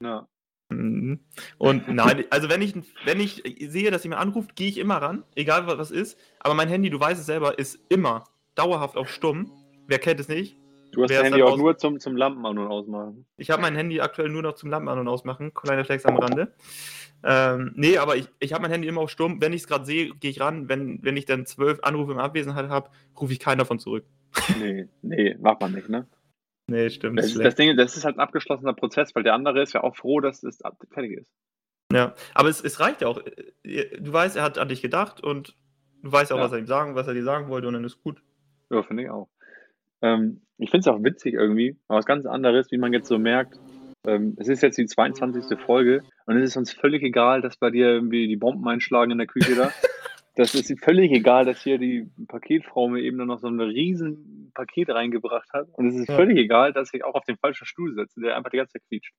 na. 0.00 0.28
Mhm. 0.74 1.20
Und 1.58 1.88
nein, 1.88 2.24
also 2.30 2.48
wenn 2.48 2.62
ich, 2.62 2.74
wenn 3.04 3.20
ich 3.20 3.42
sehe, 3.68 3.90
dass 3.90 4.04
jemand 4.04 4.22
anruft, 4.22 4.56
gehe 4.56 4.68
ich 4.68 4.78
immer 4.78 4.96
ran, 4.96 5.24
egal 5.34 5.66
was 5.66 5.90
ist. 5.90 6.18
Aber 6.40 6.54
mein 6.54 6.68
Handy, 6.68 6.90
du 6.90 7.00
weißt 7.00 7.20
es 7.20 7.26
selber, 7.26 7.58
ist 7.58 7.78
immer 7.88 8.24
dauerhaft 8.54 8.96
auf 8.96 9.08
stumm. 9.08 9.50
Wer 9.86 9.98
kennt 9.98 10.20
es 10.20 10.28
nicht? 10.28 10.56
Du 10.92 11.02
hast 11.02 11.10
Wer 11.10 11.22
dein 11.22 11.32
Handy 11.32 11.42
auch 11.42 11.56
nur 11.56 11.76
zum, 11.76 11.98
zum 11.98 12.16
Lampen 12.16 12.46
an- 12.46 12.58
und 12.58 12.68
ausmachen. 12.68 13.26
Ich 13.36 13.50
habe 13.50 13.60
mein 13.60 13.74
Handy 13.74 14.00
aktuell 14.00 14.28
nur 14.28 14.42
noch 14.42 14.54
zum 14.54 14.70
Lampen 14.70 14.88
an- 14.88 14.98
und 14.98 15.08
ausmachen. 15.08 15.52
Kleiner 15.52 15.84
Flex 15.84 16.06
am 16.06 16.16
Rande. 16.16 16.54
Ähm, 17.24 17.72
nee, 17.74 17.98
aber 17.98 18.16
ich, 18.16 18.28
ich 18.38 18.52
habe 18.52 18.62
mein 18.62 18.70
Handy 18.70 18.86
immer 18.86 19.00
auf 19.00 19.10
stumm. 19.10 19.40
Wenn 19.40 19.52
ich 19.52 19.62
es 19.62 19.66
gerade 19.66 19.84
sehe, 19.84 20.14
gehe 20.14 20.30
ich 20.30 20.40
ran. 20.40 20.68
Wenn, 20.68 21.02
wenn 21.02 21.16
ich 21.16 21.24
dann 21.24 21.46
zwölf 21.46 21.80
Anrufe 21.82 22.12
in 22.12 22.18
Abwesenheit 22.18 22.68
habe, 22.68 22.90
rufe 23.20 23.32
ich 23.32 23.40
keinen 23.40 23.58
davon 23.58 23.78
zurück. 23.78 24.04
Nee, 24.60 24.88
nee, 25.02 25.36
macht 25.40 25.60
man 25.60 25.72
nicht, 25.72 25.88
ne? 25.88 26.06
Nee, 26.66 26.88
stimmt. 26.90 27.18
Das, 27.18 27.26
ist 27.26 27.38
das 27.38 27.54
Ding, 27.56 27.76
das 27.76 27.96
ist 27.96 28.04
halt 28.04 28.16
ein 28.16 28.20
abgeschlossener 28.20 28.72
Prozess, 28.72 29.14
weil 29.14 29.22
der 29.22 29.34
andere 29.34 29.62
ist 29.62 29.74
ja 29.74 29.82
auch 29.82 29.96
froh, 29.96 30.20
dass 30.20 30.42
es 30.42 30.60
fertig 30.92 31.18
ist. 31.18 31.30
Ja, 31.92 32.14
aber 32.34 32.48
es, 32.48 32.62
es 32.62 32.80
reicht 32.80 33.02
ja 33.02 33.08
auch. 33.08 33.20
Du 33.62 34.12
weißt, 34.12 34.36
er 34.36 34.42
hat 34.42 34.58
an 34.58 34.68
dich 34.68 34.80
gedacht 34.80 35.22
und 35.22 35.54
du 36.02 36.10
weißt 36.10 36.32
auch, 36.32 36.38
Ja. 36.38 36.44
was 36.44 36.52
er 36.52 36.58
ihm 36.58 36.66
sagen, 36.66 36.94
was 36.94 37.06
er 37.06 37.14
dir 37.14 37.22
sagen 37.22 37.48
wollte 37.48 37.68
und 37.68 37.74
dann 37.74 37.84
ist 37.84 38.02
gut. 38.02 38.22
Ja, 38.70 38.82
finde 38.82 39.02
ich 39.04 39.10
auch. 39.10 39.28
Ähm, 40.00 40.40
ich 40.58 40.70
finde 40.70 40.88
es 40.88 40.94
auch 40.94 41.02
witzig 41.02 41.34
irgendwie, 41.34 41.76
aber 41.88 41.98
was 41.98 42.06
ganz 42.06 42.26
anderes, 42.26 42.70
wie 42.70 42.78
man 42.78 42.92
jetzt 42.92 43.08
so 43.08 43.18
merkt, 43.18 43.58
ähm, 44.06 44.34
es 44.38 44.48
ist 44.48 44.62
jetzt 44.62 44.78
die 44.78 44.86
22. 44.86 45.58
Folge 45.58 46.02
und 46.26 46.36
es 46.36 46.50
ist 46.50 46.56
uns 46.56 46.72
völlig 46.72 47.02
egal, 47.02 47.42
dass 47.42 47.56
bei 47.56 47.70
dir 47.70 47.88
irgendwie 47.88 48.26
die 48.28 48.36
Bomben 48.36 48.66
einschlagen 48.68 49.10
in 49.12 49.18
der 49.18 49.26
Küche 49.26 49.54
da. 49.54 49.70
Das 50.36 50.54
ist 50.54 50.72
völlig 50.82 51.12
egal, 51.12 51.44
dass 51.44 51.62
hier 51.62 51.78
die 51.78 52.10
Paketfrau 52.26 52.88
mir 52.88 53.00
eben 53.02 53.18
noch 53.24 53.38
so 53.38 53.46
ein 53.46 53.60
riesen 53.60 54.50
Paket 54.54 54.90
reingebracht 54.90 55.52
hat. 55.52 55.68
Und 55.72 55.86
es 55.88 55.94
ist 55.94 56.08
Ja. 56.08 56.16
völlig 56.16 56.36
egal, 56.38 56.72
dass 56.72 56.92
ich 56.92 57.04
auch 57.04 57.14
auf 57.14 57.24
den 57.24 57.36
falschen 57.36 57.66
Stuhl 57.66 57.94
sitze, 57.94 58.20
der 58.20 58.36
einfach 58.36 58.50
die 58.50 58.56
ganze 58.56 58.72
Zeit 58.72 58.82
quietscht. 58.88 59.14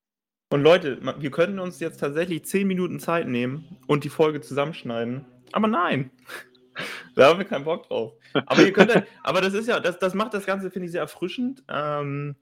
Und 0.52 0.62
Leute, 0.62 1.00
wir 1.20 1.32
könnten 1.32 1.60
uns 1.60 1.80
jetzt 1.80 1.98
tatsächlich 2.00 2.44
10 2.46 2.68
Minuten 2.68 3.00
Zeit 3.00 3.28
nehmen 3.28 3.78
und 3.88 4.04
die 4.04 4.10
Folge 4.10 4.42
zusammenschneiden. 4.42 5.26
Aber 5.52 5.68
nein. 5.68 6.12
Da 7.16 7.30
haben 7.30 7.40
wir 7.40 7.46
keinen 7.46 7.64
Bock 7.64 7.88
drauf. 7.88 8.12
Aber 8.34 8.62
ihr 8.62 8.74
könnt 8.74 8.94
halt- 8.94 9.08
aber 9.24 9.40
das 9.40 9.54
ist 9.54 9.70
ja, 9.70 9.80
das, 9.80 9.98
das 9.98 10.14
macht 10.14 10.34
das 10.34 10.46
Ganze, 10.46 10.70
finde 10.70 10.88
ich, 10.88 10.92
sehr 10.92 11.00
erfrischend. 11.00 11.64
Ähm, 11.70 12.36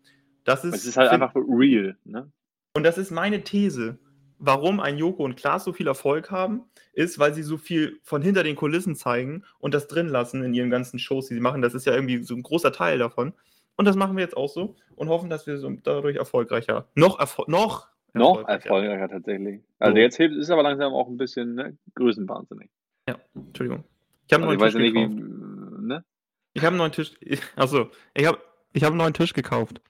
das 0.44 0.65
ist, 0.65 0.74
Es 0.74 0.86
ist 0.88 0.98
halt 0.98 1.12
einfach 1.12 1.36
real, 1.36 1.96
ne? 2.03 2.32
Und 2.75 2.82
das 2.84 2.98
ist 2.98 3.12
meine 3.12 3.44
These. 3.44 4.00
Warum 4.45 4.81
ein 4.81 4.97
Joko 4.97 5.23
und 5.23 5.38
Klaas 5.38 5.63
so 5.63 5.71
viel 5.71 5.88
Erfolg 5.88 6.29
haben, 6.29 6.63
ist, 6.91 7.17
weil 7.17 7.33
sie 7.33 7.43
so 7.43 7.57
viel 7.57 8.00
von 8.03 8.21
hinter 8.21 8.43
den 8.43 8.57
Kulissen 8.57 8.93
zeigen 8.95 9.45
und 9.59 9.73
das 9.73 9.88
drin 9.88 10.07
lassen 10.09 10.43
in 10.43 10.53
ihren 10.53 10.69
ganzen 10.69 11.00
Shows, 11.00 11.27
die 11.29 11.33
sie 11.35 11.39
machen. 11.39 11.62
Das 11.62 11.73
ist 11.73 11.85
ja 11.85 11.93
irgendwie 11.93 12.21
so 12.23 12.35
ein 12.35 12.43
großer 12.43 12.73
Teil 12.73 12.97
davon. 13.00 13.33
Und 13.77 13.85
das 13.85 13.95
machen 13.95 14.17
wir 14.17 14.23
jetzt 14.23 14.35
auch 14.35 14.50
so 14.50 14.75
und 14.95 15.07
hoffen, 15.07 15.29
dass 15.29 15.47
wir 15.47 15.57
so 15.57 15.69
dadurch 15.83 16.17
erfolgreicher, 16.17 16.88
noch, 16.93 17.19
erfol 17.19 17.45
noch 17.47 17.88
Noch 18.13 18.39
Erfolgreicher. 18.47 18.63
erfolgreicher 18.65 19.09
tatsächlich. 19.09 19.62
Also 19.79 19.95
So. 19.95 20.01
jetzt 20.01 20.17
hilft, 20.17 20.35
ist 20.35 20.50
aber 20.51 20.62
langsam 20.63 20.91
auch 20.93 21.07
ein 21.07 21.17
bisschen 21.17 21.55
ne, 21.55 21.77
größenwahnsinnig. 21.95 22.69
Ja, 23.07 23.15
Entschuldigung. 23.33 23.85
Ich 24.27 24.33
habe 24.33 24.45
Also 24.45 24.59
einen 24.62 24.73
ich 24.73 24.73
neuen 24.73 24.83
Tisch 24.83 24.93
gekauft. 24.93 25.81
wie. 25.81 25.88
Ne? 25.88 26.05
Ich 26.53 26.62
habe 26.62 26.67
einen 26.67 26.77
neuen 26.77 26.91
Tisch. 26.91 27.13
Achso, 27.55 27.89
ich 28.13 28.25
habe 28.27 28.39
ich 28.73 28.83
hab 28.83 28.89
einen 28.91 28.97
neuen 28.97 29.13
Tisch 29.13 29.33
gekauft. 29.33 29.81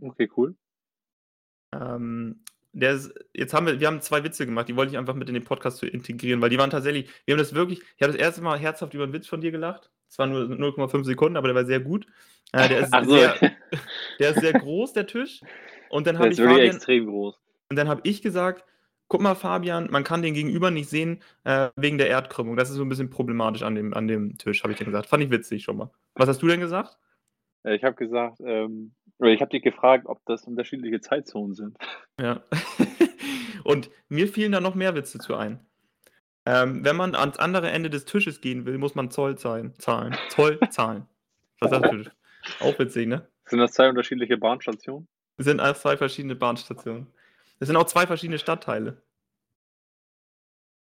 Okay, 0.00 0.30
cool. 0.36 0.56
Ähm, 1.74 2.40
der 2.72 2.98
jetzt 3.34 3.54
haben 3.54 3.66
wir, 3.66 3.80
wir 3.80 3.86
haben 3.86 4.00
zwei 4.00 4.22
Witze 4.24 4.46
gemacht, 4.46 4.68
die 4.68 4.76
wollte 4.76 4.92
ich 4.92 4.98
einfach 4.98 5.14
mit 5.14 5.28
in 5.28 5.34
den 5.34 5.44
Podcast 5.44 5.82
integrieren, 5.82 6.40
weil 6.40 6.50
die 6.50 6.58
waren 6.58 6.70
tatsächlich, 6.70 7.10
wir 7.24 7.34
haben 7.34 7.38
das 7.38 7.54
wirklich, 7.54 7.80
ich 7.96 8.02
habe 8.02 8.12
das 8.12 8.20
erste 8.20 8.42
Mal 8.42 8.58
herzhaft 8.58 8.94
über 8.94 9.04
einen 9.04 9.12
Witz 9.12 9.26
von 9.26 9.40
dir 9.40 9.50
gelacht. 9.50 9.90
Es 10.08 10.18
waren 10.18 10.30
nur 10.30 10.42
0,5 10.42 11.04
Sekunden, 11.04 11.36
aber 11.36 11.48
der 11.48 11.54
war 11.54 11.64
sehr 11.64 11.80
gut. 11.80 12.06
Äh, 12.52 12.68
der, 12.68 12.80
ist 12.80 12.92
so, 12.92 13.10
sehr, 13.10 13.34
der 14.18 14.30
ist 14.30 14.40
sehr 14.40 14.52
groß, 14.54 14.92
der 14.94 15.06
Tisch. 15.06 15.40
Und 15.90 16.06
dann 16.06 16.18
habe 16.18 16.28
ist 16.28 16.34
ich 16.34 16.38
wirklich 16.38 16.56
Fabian, 16.56 16.76
extrem 16.76 17.06
groß. 17.06 17.38
und 17.70 17.76
dann 17.76 17.88
habe 17.88 18.00
ich 18.04 18.22
gesagt, 18.22 18.64
guck 19.08 19.20
mal, 19.20 19.34
Fabian, 19.34 19.88
man 19.90 20.04
kann 20.04 20.22
den 20.22 20.34
Gegenüber 20.34 20.70
nicht 20.70 20.88
sehen 20.88 21.22
äh, 21.44 21.68
wegen 21.76 21.98
der 21.98 22.08
Erdkrümmung. 22.08 22.56
Das 22.56 22.70
ist 22.70 22.76
so 22.76 22.82
ein 22.82 22.88
bisschen 22.88 23.10
problematisch 23.10 23.62
an 23.62 23.74
dem, 23.74 23.94
an 23.94 24.06
dem 24.06 24.38
Tisch, 24.38 24.62
habe 24.62 24.72
ich 24.72 24.78
dann 24.78 24.86
gesagt. 24.86 25.08
Fand 25.08 25.22
ich 25.22 25.30
witzig 25.30 25.64
schon 25.64 25.76
mal. 25.76 25.90
Was 26.14 26.28
hast 26.28 26.42
du 26.42 26.48
denn 26.48 26.60
gesagt? 26.60 26.96
Äh, 27.64 27.74
Ich 27.76 27.84
habe 27.84 27.96
gesagt, 27.96 28.38
ähm, 28.44 28.94
oder 29.18 29.30
ich 29.30 29.40
habe 29.40 29.50
dich 29.50 29.62
gefragt, 29.62 30.06
ob 30.06 30.24
das 30.26 30.44
unterschiedliche 30.44 31.00
Zeitzonen 31.00 31.54
sind. 31.54 31.76
Ja. 32.20 32.42
Und 33.64 33.90
mir 34.08 34.28
fielen 34.28 34.52
da 34.52 34.60
noch 34.60 34.74
mehr 34.74 34.94
Witze 34.94 35.18
zu 35.18 35.34
ein. 35.34 35.58
Ähm, 36.46 36.84
wenn 36.84 36.96
man 36.96 37.14
ans 37.14 37.36
andere 37.38 37.70
Ende 37.70 37.90
des 37.90 38.04
Tisches 38.04 38.40
gehen 38.40 38.64
will, 38.64 38.78
muss 38.78 38.94
man 38.94 39.10
Zoll 39.10 39.36
zahlen. 39.36 39.74
zahlen. 39.78 40.16
Zoll 40.30 40.58
zahlen. 40.70 41.06
Was 41.60 41.70
sagst 41.70 41.92
du? 41.92 42.04
Auch 42.60 42.78
witzig, 42.78 43.08
ne? 43.08 43.28
Sind 43.46 43.58
das 43.58 43.72
zwei 43.72 43.88
unterschiedliche 43.88 44.38
Bahnstationen? 44.38 45.08
Es 45.36 45.44
sind 45.46 45.60
alles 45.60 45.80
zwei 45.80 45.96
verschiedene 45.96 46.36
Bahnstationen. 46.36 47.08
Es 47.60 47.66
sind 47.66 47.76
auch 47.76 47.84
zwei 47.86 48.06
verschiedene 48.06 48.38
Stadtteile. 48.38 49.02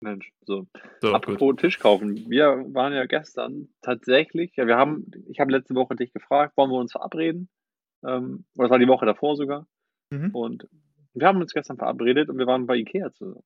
Mensch, 0.01 0.31
so. 0.45 0.67
So, 1.01 1.13
Apropos 1.13 1.55
Tisch 1.57 1.79
kaufen. 1.79 2.29
Wir 2.29 2.65
waren 2.73 2.93
ja 2.93 3.05
gestern 3.05 3.69
tatsächlich, 3.81 4.55
ja, 4.55 4.67
wir 4.67 4.77
haben, 4.77 5.11
ich 5.27 5.39
habe 5.39 5.51
letzte 5.51 5.75
Woche 5.75 5.95
dich 5.95 6.13
gefragt, 6.13 6.55
wollen 6.57 6.71
wir 6.71 6.77
uns 6.77 6.91
verabreden? 6.91 7.49
Ähm, 8.05 8.45
oder 8.55 8.67
das 8.67 8.71
war 8.71 8.79
die 8.79 8.87
Woche 8.87 9.05
davor 9.05 9.35
sogar. 9.35 9.67
Mhm. 10.11 10.31
Und 10.33 10.67
wir 11.13 11.27
haben 11.27 11.41
uns 11.41 11.53
gestern 11.53 11.77
verabredet 11.77 12.29
und 12.29 12.37
wir 12.37 12.47
waren 12.47 12.65
bei 12.65 12.75
Ikea 12.77 13.11
zusammen. 13.11 13.43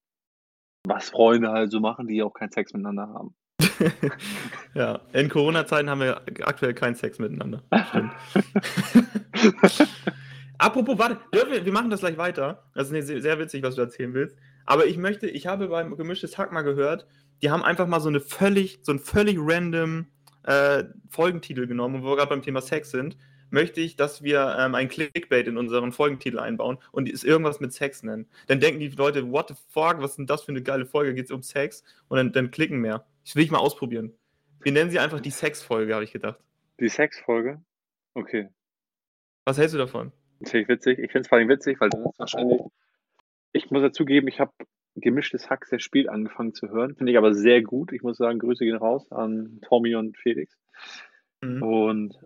Was 0.86 1.10
Freunde 1.10 1.50
halt 1.52 1.72
so 1.72 1.80
machen, 1.80 2.08
die 2.08 2.22
auch 2.22 2.34
keinen 2.34 2.52
Sex 2.52 2.74
miteinander 2.74 3.08
haben. 3.08 3.36
ja, 4.76 5.02
in 5.14 5.30
Corona-Zeiten 5.30 5.90
haben 5.90 6.02
wir 6.02 6.22
aktuell 6.42 6.74
keinen 6.74 6.96
Sex 6.96 7.20
miteinander. 7.20 7.64
Stimmt. 7.90 8.12
Apropos, 10.58 10.98
warte, 10.98 11.20
wir, 11.32 11.66
wir 11.66 11.74
machen 11.74 11.90
das 11.90 12.02
gleich 12.02 12.18
weiter. 12.18 12.64
Das 12.74 12.92
ist 12.92 13.08
sehr, 13.08 13.22
sehr 13.22 13.40
witzig, 13.40 13.64
was 13.64 13.76
du 13.76 13.82
erzählen 13.82 14.14
willst. 14.14 14.38
Aber 14.66 14.86
ich 14.86 14.98
möchte, 14.98 15.28
ich 15.28 15.48
habe 15.48 15.68
beim 15.68 15.96
gemischtes 15.96 16.38
Hack 16.38 16.52
mal 16.52 16.62
gehört, 16.62 17.08
die 17.42 17.52
haben 17.52 17.64
einfach 17.64 17.88
mal 17.88 18.00
so 18.00 18.10
eine 18.10 18.20
völlig, 18.20 18.80
so 18.84 18.92
einen 18.92 19.00
völlig 19.00 19.38
random 19.40 20.08
äh, 20.44 20.86
Folgentitel 21.10 21.68
genommen, 21.68 21.96
und 21.96 22.04
wo 22.04 22.10
wir 22.10 22.18
gerade 22.18 22.30
beim 22.30 22.42
Thema 22.42 22.62
Sex 22.62 22.92
sind, 22.92 23.18
möchte 23.50 23.82
ich, 23.82 23.96
dass 23.96 24.24
wir 24.24 24.58
ähm, 24.60 24.74
ein 24.74 24.90
Clickbait 24.90 25.48
in 25.48 25.58
unseren 25.58 25.92
Folgentitel 25.92 26.40
einbauen 26.40 26.80
und 26.92 27.08
es 27.08 27.24
irgendwas 27.24 27.60
mit 27.60 27.72
Sex 27.72 28.02
nennen. 28.02 28.28
Dann 28.48 28.60
denken 28.60 28.80
die 28.80 28.90
Leute, 28.90 29.32
what 29.32 29.50
the 29.50 29.56
fuck, 29.70 29.98
was 30.00 30.12
ist 30.12 30.18
denn 30.18 30.26
das 30.26 30.44
für 30.44 30.52
eine 30.52 30.64
geile 30.64 30.86
Folge? 30.86 31.14
Geht 31.14 31.26
es 31.26 31.32
um 31.32 31.44
Sex? 31.44 31.84
Und 32.08 32.18
dann, 32.18 32.32
dann 32.32 32.50
klicken 32.50 32.80
mehr. 32.80 33.06
Das 33.24 33.36
will 33.36 33.44
ich 33.44 33.52
mal 33.52 33.60
ausprobieren. 33.60 34.12
Wir 34.62 34.72
nennen 34.72 34.90
sie 34.90 35.00
einfach 35.00 35.20
die 35.20 35.30
Sex-Folge, 35.30 35.94
habe 35.94 36.04
ich 36.04 36.12
gedacht. 36.12 36.40
Die 36.80 36.90
Sexfolge? 36.90 37.62
Okay. 38.16 38.50
Was 39.46 39.58
hältst 39.58 39.76
du 39.76 39.78
davon? 39.78 40.12
Das 40.40 40.52
finde 40.52 40.64
ich 40.64 40.70
witzig. 40.70 41.00
Ich 41.00 41.12
finde 41.12 41.22
es 41.22 41.28
vor 41.28 41.38
allem 41.38 41.50
witzig, 41.50 41.80
weil 41.80 41.90
das 41.90 42.00
ist 42.00 42.20
wahrscheinlich. 42.20 42.62
Ich 43.54 43.72
muss 43.72 43.82
dazugeben, 43.82 44.28
ich 44.28 44.40
habe 44.40 44.52
gemischtes 44.96 45.50
Hack 45.50 45.66
sehr 45.66 45.80
spät 45.80 46.10
angefangen 46.10 46.54
zu 46.54 46.70
hören. 46.70 46.96
Finde 46.96 47.12
ich 47.12 47.18
aber 47.18 47.34
sehr 47.34 47.62
gut. 47.62 47.92
Ich 47.94 48.04
muss 48.04 48.18
sagen, 48.18 48.40
Grüße 48.40 48.66
gehen 48.66 48.76
raus 48.76 49.12
an 49.12 49.60
Tommy 49.62 49.96
und 49.96 50.18
Felix. 50.18 50.56
Mhm. 51.42 51.64
Und 51.64 52.20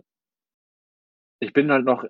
ich 1.40 1.52
bin 1.52 1.70
halt 1.70 1.84
noch 1.84 2.04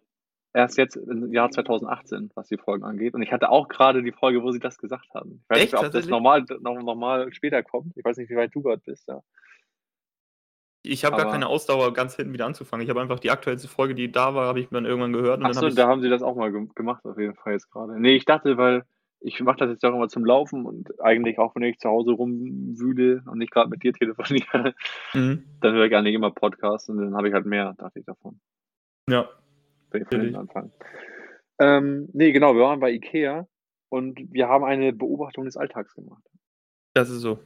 erst 0.54 0.78
jetzt 0.78 0.96
im 0.96 1.32
Jahr 1.32 1.50
2018, 1.50 2.30
was 2.34 2.48
die 2.48 2.56
Folgen 2.56 2.84
angeht. 2.84 3.14
Und 3.14 3.22
ich 3.22 3.32
hatte 3.32 3.50
auch 3.50 3.68
gerade 3.68 4.02
die 4.02 4.12
Folge, 4.12 4.42
wo 4.42 4.50
sie 4.50 4.58
das 4.58 4.78
gesagt 4.78 5.12
haben. 5.14 5.42
Ich 5.42 5.50
weiß 5.50 5.62
Echt? 5.62 5.72
nicht, 5.72 5.84
ob 5.84 5.92
das 5.92 6.06
normal, 6.06 6.44
noch, 6.60 6.82
noch 6.82 6.94
mal 6.96 7.32
später 7.32 7.62
kommt. 7.62 7.96
Ich 7.96 8.04
weiß 8.04 8.16
nicht, 8.16 8.30
wie 8.30 8.37
weit 8.37 8.54
du 8.54 8.62
gerade 8.62 8.82
bist. 8.84 9.06
Ja. 9.08 9.22
Ich 10.82 11.04
habe 11.04 11.16
gar 11.16 11.30
keine 11.30 11.48
Ausdauer, 11.48 11.92
ganz 11.92 12.16
hinten 12.16 12.32
wieder 12.32 12.46
anzufangen. 12.46 12.82
Ich 12.82 12.90
habe 12.90 13.00
einfach 13.00 13.18
die 13.20 13.30
aktuellste 13.30 13.68
Folge, 13.68 13.94
die 13.94 14.10
da 14.10 14.34
war, 14.34 14.46
habe 14.46 14.60
ich 14.60 14.68
dann 14.68 14.87
irgendwann 14.87 15.12
gehört. 15.12 15.44
Achso, 15.44 15.66
ich, 15.66 15.75
da 15.75 15.87
haben 15.87 16.00
sie 16.00 16.08
das 16.08 16.22
auch 16.22 16.37
mal 16.37 16.50
ge- 16.50 16.68
gemacht, 16.75 17.04
auf 17.04 17.18
jeden 17.18 17.34
Fall 17.34 17.52
jetzt 17.52 17.70
gerade. 17.70 18.00
Nee, 18.00 18.16
ich 18.16 18.25
dachte, 18.25 18.56
weil 18.56 18.84
ich 19.20 19.40
mache 19.40 19.58
das 19.58 19.70
jetzt 19.70 19.84
auch 19.84 19.94
immer 19.94 20.08
zum 20.08 20.25
Laufen 20.25 20.64
und 20.64 21.00
eigentlich 21.00 21.38
auch, 21.38 21.54
wenn 21.54 21.62
ich 21.64 21.78
zu 21.78 21.88
Hause 21.88 22.12
rumwühle 22.12 23.22
und 23.26 23.38
nicht 23.38 23.50
gerade 23.52 23.68
mit 23.70 23.82
dir 23.82 23.92
telefoniere, 23.92 24.75
Mhm. 25.14 25.44
dann 25.60 25.75
höre 25.75 25.87
ich 25.87 25.94
eigentlich 25.96 26.14
immer 26.14 26.30
Podcasts 26.30 26.88
und 26.88 26.98
dann 26.98 27.14
habe 27.16 27.28
ich 27.28 27.34
halt 27.34 27.46
mehr, 27.46 27.75
dachte 27.78 27.98
ich 27.98 28.04
davon. 28.06 28.40
Ja, 29.08 29.28
Wenn 29.90 30.02
ich 30.02 30.08
von 30.08 30.20
hinten 30.20 30.37
anfange. 30.37 30.70
Ähm, 31.58 32.08
nee, 32.12 32.30
genau, 32.32 32.54
wir 32.54 32.62
waren 32.62 32.78
bei 32.80 32.92
Ikea 32.92 33.48
und 33.88 34.18
wir 34.32 34.48
haben 34.48 34.64
eine 34.64 34.92
Beobachtung 34.92 35.44
des 35.46 35.56
Alltags 35.56 35.94
gemacht. 35.94 36.22
das 36.94 37.10
ist 37.10 37.20
so. 37.20 37.40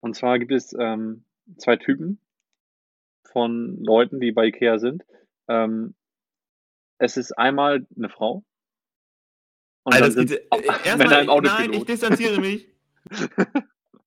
Und 0.00 0.14
zwar 0.14 0.38
gibt 0.38 0.52
es 0.52 0.72
ähm, 0.78 1.24
zwei 1.56 1.76
Typen 1.76 2.20
von 3.32 3.82
Leuten, 3.82 4.20
die 4.20 4.30
bei 4.32 4.46
Ikea 4.46 4.78
sind. 4.78 5.04
Ähm, 5.48 5.94
es 6.98 7.16
ist 7.16 7.32
einmal 7.32 7.86
eine 7.96 8.08
Frau. 8.08 8.44
Und 9.86 9.92
Alter, 9.92 10.08
dann 10.08 10.26
sind 10.26 10.32
äh, 10.32 10.42
Männer 10.50 10.84
erstmal, 10.84 11.38
im 11.38 11.44
nein, 11.44 11.72
ich 11.74 11.84
distanziere 11.84 12.40
mich. 12.40 12.68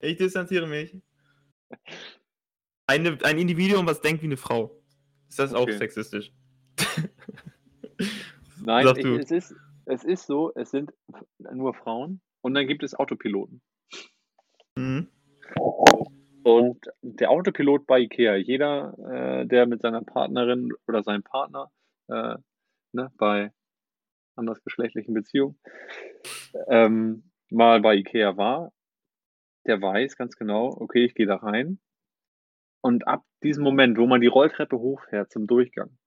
Ich 0.01 0.17
distanziere 0.17 0.67
mich. 0.67 0.93
Eine, 2.85 3.17
ein 3.23 3.37
Individuum, 3.37 3.87
was 3.87 4.01
denkt 4.01 4.21
wie 4.21 4.25
eine 4.25 4.35
Frau. 4.35 4.77
Ist 5.29 5.39
das 5.39 5.53
auch 5.53 5.61
Okay. 5.61 5.77
sexistisch? 5.77 6.33
Nein, 8.65 8.87
ich, 8.97 9.05
es, 9.05 9.31
ist, 9.31 9.55
es 9.85 10.03
ist 10.03 10.25
so, 10.25 10.51
es 10.53 10.69
sind 10.69 10.91
nur 11.37 11.73
Frauen 11.73 12.19
und 12.41 12.55
dann 12.55 12.67
gibt 12.67 12.83
es 12.83 12.93
Autopiloten. 12.93 13.61
Mhm. 14.75 15.07
Und 16.43 16.85
der 17.01 17.31
Autopilot 17.31 17.87
bei 17.87 18.01
Ikea, 18.01 18.35
jeder, 18.35 18.97
äh, 19.09 19.45
der 19.45 19.65
mit 19.65 19.81
seiner 19.81 20.01
Partnerin 20.01 20.73
oder 20.89 21.03
seinem 21.03 21.23
Partner 21.23 21.71
äh, 22.09 22.35
ne, 22.91 23.13
bei 23.17 23.53
andersgeschlechtlichen 24.39 25.13
Beziehungen 25.13 25.59
ähm, 26.67 27.23
mal 27.49 27.81
bei 27.81 27.95
Ikea 27.95 28.37
war, 28.37 28.71
der 29.65 29.81
weiß 29.81 30.15
ganz 30.15 30.35
genau, 30.35 30.67
okay, 30.79 31.05
ich 31.05 31.15
gehe 31.15 31.27
da 31.27 31.35
rein. 31.35 31.79
Und 32.81 33.07
ab 33.07 33.23
diesem 33.43 33.63
Moment, 33.63 33.97
wo 33.97 34.07
man 34.07 34.21
die 34.21 34.27
Rolltreppe 34.27 34.77
hochfährt 34.77 35.31
zum 35.31 35.47
Durchgang, 35.47 35.97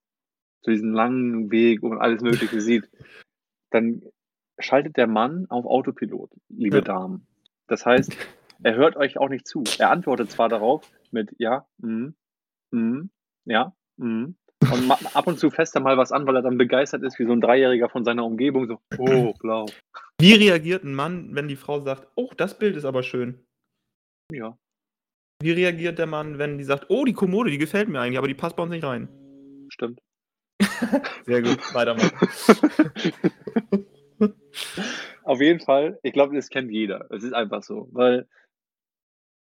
zu 0.63 0.71
diesem 0.71 0.93
langen 0.93 1.51
Weg, 1.51 1.83
man 1.83 2.01
alles 2.01 2.23
Mögliche 2.23 2.61
sieht, 2.61 2.91
dann 3.71 4.03
schaltet 4.59 4.97
der 4.97 5.07
Mann 5.07 5.47
auf 5.49 5.65
Autopilot, 5.65 6.31
liebe 6.49 6.79
Ja. 6.79 6.83
Damen. 6.83 7.27
Das 7.67 7.85
heißt, 7.85 8.17
er 8.63 8.77
hört 8.77 8.97
euch 8.97 9.19
auch 9.19 9.29
nicht 9.29 9.47
zu. 9.47 9.65
Er 9.79 9.91
antwortet 9.91 10.31
zwar 10.31 10.49
darauf 10.49 10.89
mit 11.11 11.35
ja, 11.39 11.67
mm, 11.79 12.09
mm, 12.71 13.11
ja, 13.45 13.75
mm, 13.97 14.35
und 14.73 15.17
ab 15.17 15.27
und 15.27 15.39
zu 15.39 15.51
fässt 15.51 15.75
er 15.75 15.83
mal 15.83 15.97
was 15.97 16.13
an, 16.13 16.27
weil 16.27 16.37
er 16.37 16.43
dann 16.43 16.59
begeistert 16.59 17.03
ist, 17.03 17.19
wie 17.19 17.27
so 17.27 17.33
ein 17.33 17.41
Dreijähriger 17.41 17.89
von 17.89 18.05
seiner 18.05 18.25
Umgebung, 18.25 18.67
so, 18.67 18.79
oh, 18.99 19.33
blau. 19.39 19.67
Wie 20.21 20.35
reagiert 20.35 20.85
ein 20.85 20.95
Mann, 20.95 21.35
wenn 21.35 21.49
die 21.49 21.57
Frau 21.57 21.81
sagt, 21.81 22.09
oh, 22.15 22.31
das 22.37 22.59
Bild 22.59 22.77
ist 22.77 22.85
aber 22.85 23.03
schön? 23.03 23.45
Ja, 24.33 24.57
Wie 25.43 25.53
reagiert 25.53 25.99
der 25.99 26.07
Mann, 26.07 26.39
wenn 26.39 26.59
die 26.59 26.65
sagt, 26.65 26.87
oh, 26.89 27.05
die 27.05 27.13
Kommode, 27.13 27.51
die 27.51 27.59
gefällt 27.59 27.89
mir 27.89 28.01
eigentlich, 28.01 28.19
aber 28.19 28.29
die 28.29 28.35
passt 28.35 28.57
bei 28.57 28.63
uns 28.63 28.73
nicht 28.73 28.85
rein? 28.85 29.09
stimmt. 29.73 30.01
Sehr 31.27 31.43
gut, 31.43 31.75
weitermachen. 31.75 32.29
Auf 35.25 35.41
jeden 35.41 35.61
Fall, 35.61 35.99
ich 36.03 36.13
glaube, 36.13 36.35
das 36.35 36.49
kennt 36.49 36.71
jeder. 36.71 37.07
Es 37.11 37.23
ist 37.25 37.33
einfach 37.33 37.63
so, 37.63 37.89
weil 37.93 38.29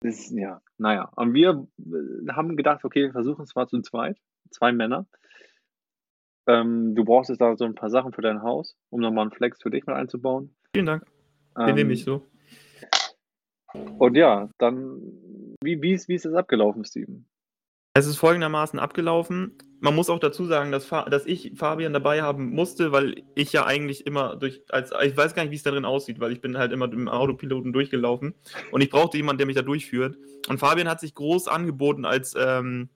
das 0.01 0.19
ist, 0.19 0.31
ja, 0.31 0.61
naja. 0.77 1.11
Und 1.15 1.33
wir 1.33 1.67
äh, 1.79 2.31
haben 2.31 2.55
gedacht, 2.57 2.83
okay, 2.85 3.03
wir 3.03 3.11
versuchen 3.11 3.43
es 3.43 3.55
mal 3.55 3.67
zu 3.67 3.81
zweit, 3.81 4.17
zwei 4.51 4.71
Männer. 4.71 5.05
Ähm, 6.47 6.95
du 6.95 7.05
brauchst 7.05 7.29
jetzt 7.29 7.41
da 7.41 7.55
so 7.55 7.65
ein 7.65 7.75
paar 7.75 7.89
Sachen 7.89 8.13
für 8.13 8.21
dein 8.21 8.41
Haus, 8.41 8.75
um 8.89 9.01
nochmal 9.01 9.23
einen 9.23 9.31
Flex 9.31 9.61
für 9.61 9.69
dich 9.69 9.85
mit 9.85 9.95
einzubauen. 9.95 10.55
Vielen 10.73 10.87
Dank. 10.87 11.05
Den 11.57 11.69
Ähm, 11.69 11.75
nehme 11.75 11.93
ich 11.93 12.03
so. 12.03 12.25
Und 13.73 14.15
ja, 14.15 14.49
dann, 14.57 14.99
wie, 15.61 15.81
wie, 15.81 15.93
ist, 15.93 16.07
wie 16.07 16.15
ist 16.15 16.25
das 16.25 16.33
abgelaufen, 16.33 16.83
Steven? 16.85 17.27
Es 17.93 18.07
ist 18.07 18.17
folgendermaßen 18.17 18.79
abgelaufen. 18.79 19.57
Man 19.79 19.95
muss 19.95 20.09
auch 20.09 20.19
dazu 20.19 20.45
sagen, 20.45 20.71
dass, 20.71 20.85
Fa 20.85 21.09
dass 21.09 21.25
ich 21.25 21.53
Fabian 21.55 21.93
dabei 21.93 22.21
haben 22.21 22.49
musste, 22.49 22.91
weil 22.91 23.23
ich 23.35 23.51
ja 23.53 23.65
eigentlich 23.65 24.05
immer 24.05 24.35
durch, 24.35 24.63
als 24.69 24.91
ich 25.03 25.15
weiß 25.15 25.35
gar 25.35 25.43
nicht, 25.43 25.51
wie 25.51 25.55
es 25.55 25.63
da 25.63 25.71
drin 25.71 25.85
aussieht, 25.85 26.19
weil 26.19 26.31
ich 26.31 26.41
bin 26.41 26.57
halt 26.57 26.71
immer 26.71 26.91
im 26.91 27.07
Autopiloten 27.07 27.73
durchgelaufen 27.73 28.33
und 28.71 28.81
ich 28.81 28.89
brauchte 28.89 29.17
jemanden, 29.17 29.39
der 29.39 29.47
mich 29.47 29.55
da 29.55 29.61
durchführt. 29.61 30.17
Und 30.49 30.59
Fabian 30.59 30.89
hat 30.89 30.99
sich 30.99 31.13
groß 31.13 31.47
angeboten 31.47 32.05
als, 32.05 32.35
ähm, 32.37 32.89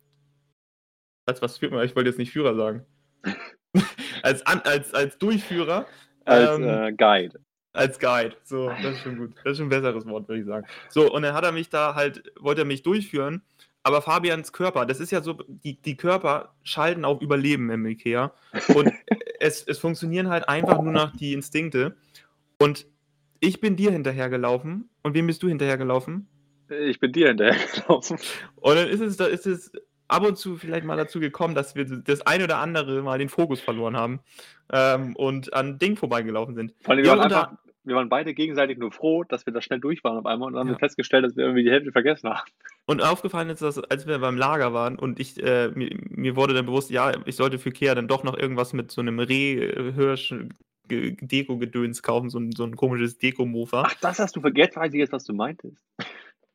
als 1.25 1.41
was 1.41 1.57
führt 1.57 1.71
man? 1.71 1.85
Ich 1.85 1.95
wollte 1.95 2.09
jetzt 2.09 2.19
nicht 2.19 2.31
Führer 2.31 2.55
sagen. 2.55 2.85
als, 4.23 4.45
an, 4.45 4.61
als, 4.63 4.93
als 4.93 5.17
Durchführer. 5.17 5.85
Als 6.25 6.57
ähm, 6.57 6.63
äh, 6.63 6.93
Guide. 6.93 7.39
als 7.73 7.99
Guide. 7.99 8.35
So, 8.43 8.69
das 8.69 8.95
ist 8.95 9.01
schon 9.01 9.17
gut. 9.17 9.33
Das 9.43 9.53
ist 9.53 9.57
schon 9.57 9.67
ein 9.67 9.69
besseres 9.69 10.05
Wort, 10.05 10.27
würde 10.27 10.41
ich 10.41 10.47
sagen. 10.47 10.65
So, 10.89 11.11
und 11.11 11.23
dann 11.23 11.33
hat 11.33 11.43
er 11.43 11.51
mich 11.51 11.69
da 11.69 11.95
halt, 11.95 12.31
wollte 12.39 12.61
er 12.61 12.65
mich 12.65 12.83
durchführen. 12.83 13.41
Aber 13.85 14.01
Fabians 14.01 14.53
Körper, 14.53 14.85
das 14.85 15.01
ist 15.01 15.11
ja 15.11 15.21
so, 15.21 15.37
die, 15.47 15.75
die 15.81 15.97
Körper 15.97 16.55
schalten 16.63 17.03
auf 17.03 17.21
Überleben 17.21 17.69
im 17.69 17.85
Ikea. 17.85 18.33
Und 18.73 18.93
es, 19.41 19.63
es 19.63 19.77
funktionieren 19.79 20.29
halt 20.29 20.47
einfach 20.47 20.81
nur 20.81 20.93
noch 20.93 21.15
die 21.15 21.33
Instinkte. 21.33 21.97
Und 22.59 22.85
ich 23.41 23.59
bin 23.59 23.75
dir 23.75 23.91
hinterhergelaufen. 23.91 24.89
Und 25.01 25.15
wem 25.15 25.27
bist 25.27 25.43
du 25.43 25.49
hinterhergelaufen? 25.49 26.27
Ich 26.69 27.01
bin 27.01 27.11
dir 27.11 27.27
hinterhergelaufen. 27.27 28.17
Und 28.55 28.75
dann 28.75 28.87
ist 28.87 29.01
es, 29.01 29.17
da 29.17 29.25
ist 29.25 29.45
es 29.45 29.73
ab 30.13 30.25
und 30.25 30.37
zu 30.37 30.57
vielleicht 30.57 30.85
mal 30.85 30.95
dazu 30.95 31.19
gekommen, 31.19 31.55
dass 31.55 31.75
wir 31.75 31.85
das 31.85 32.21
ein 32.21 32.43
oder 32.43 32.59
andere 32.59 33.01
mal 33.01 33.17
den 33.17 33.29
Fokus 33.29 33.59
verloren 33.59 33.97
haben 33.97 34.19
ähm, 34.71 35.15
und 35.15 35.53
an 35.53 35.79
Ding 35.79 35.97
vorbeigelaufen 35.97 36.55
sind. 36.55 36.73
Vor 36.81 36.93
allem, 36.93 37.03
wir, 37.03 37.11
waren 37.11 37.21
einfach, 37.21 37.51
wir 37.83 37.95
waren 37.95 38.09
beide 38.09 38.33
gegenseitig 38.33 38.77
nur 38.77 38.91
froh, 38.91 39.23
dass 39.23 39.45
wir 39.45 39.53
da 39.53 39.61
schnell 39.61 39.79
durch 39.79 40.03
waren 40.03 40.17
auf 40.17 40.25
einmal 40.25 40.47
und 40.47 40.53
dann 40.53 40.67
ja. 40.67 40.73
haben 40.73 40.75
wir 40.75 40.79
festgestellt, 40.79 41.25
dass 41.25 41.35
wir 41.35 41.45
irgendwie 41.45 41.63
die 41.63 41.71
Hälfte 41.71 41.91
vergessen 41.91 42.29
haben. 42.29 42.47
Und 42.85 43.01
aufgefallen 43.01 43.49
ist, 43.49 43.61
dass 43.61 43.79
als 43.79 44.07
wir 44.07 44.19
beim 44.19 44.37
Lager 44.37 44.73
waren 44.73 44.99
und 44.99 45.19
ich 45.19 45.41
äh, 45.41 45.69
mir, 45.69 45.97
mir, 46.09 46.35
wurde 46.35 46.53
dann 46.53 46.65
bewusst, 46.65 46.91
ja, 46.91 47.11
ich 47.25 47.35
sollte 47.35 47.57
für 47.57 47.71
Kea 47.71 47.95
dann 47.95 48.07
doch 48.07 48.23
noch 48.23 48.37
irgendwas 48.37 48.73
mit 48.73 48.91
so 48.91 49.01
einem 49.01 49.19
Reh-Hirsch 49.19 50.35
Deko-Gedöns 50.89 52.03
kaufen, 52.03 52.29
so 52.29 52.39
ein, 52.39 52.51
so 52.51 52.65
ein 52.65 52.75
komisches 52.75 53.17
Deko-Mofa. 53.17 53.83
Ach, 53.87 53.95
das 54.01 54.19
hast 54.19 54.35
du 54.35 54.41
vergessen, 54.41 54.75
weiß 54.75 54.93
ich 54.93 54.99
jetzt, 54.99 55.13
was 55.13 55.23
du 55.23 55.33
meintest. 55.33 55.81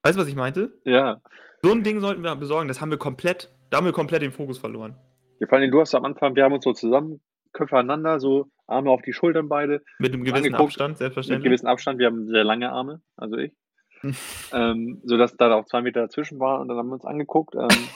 Weißt 0.03 0.17
du, 0.17 0.23
was 0.23 0.29
ich 0.29 0.37
meinte? 0.37 0.73
Ja. 0.85 1.21
So 1.63 1.73
ein 1.73 1.83
Ding 1.83 2.01
sollten 2.01 2.23
wir 2.23 2.35
besorgen, 2.37 2.69
das 2.69 2.81
haben 2.81 2.91
wir 2.91 2.99
komplett, 2.99 3.51
da 3.71 3.79
haben 3.79 3.87
wir 3.87 3.93
komplett 3.93 4.23
den 4.23 4.33
Fokus 4.33 4.59
verloren. 4.59 4.97
Ja, 5.41 5.47
vor 5.49 5.59
allem, 5.59 5.71
du 5.71 5.81
hast 5.81 5.95
am 5.95 6.05
Anfang, 6.05 6.37
wir 6.37 6.45
haben 6.45 6.53
uns 6.53 6.65
so 6.65 6.73
zusammen, 6.73 7.21
Köpfe 7.53 7.77
aneinander, 7.77 8.21
so 8.21 8.47
Arme 8.67 8.91
auf 8.91 9.03
die 9.03 9.13
Schultern 9.13 9.49
beide. 9.49 9.83
Mit 9.99 10.13
einem 10.13 10.25
gewissen 10.25 10.55
Abstand, 10.55 10.99
selbstverständlich. 10.99 11.29
Mit 11.29 11.47
einem 11.47 11.51
gewissen 11.51 11.67
Abstand, 11.67 11.99
wir 11.99 12.07
haben 12.07 12.29
sehr 12.29 12.45
lange 12.45 12.71
Arme, 12.71 13.03
also 13.17 13.37
ich. 13.37 13.53
ähm, 14.53 15.01
sodass 15.03 15.37
da 15.37 15.53
auch 15.55 15.65
zwei 15.65 15.83
Meter 15.83 16.03
dazwischen 16.03 16.39
war 16.39 16.61
und 16.61 16.69
dann 16.69 16.77
haben 16.77 16.89
wir 16.89 16.95
uns 16.95 17.05
angeguckt. 17.05 17.57
Ähm, 17.57 17.89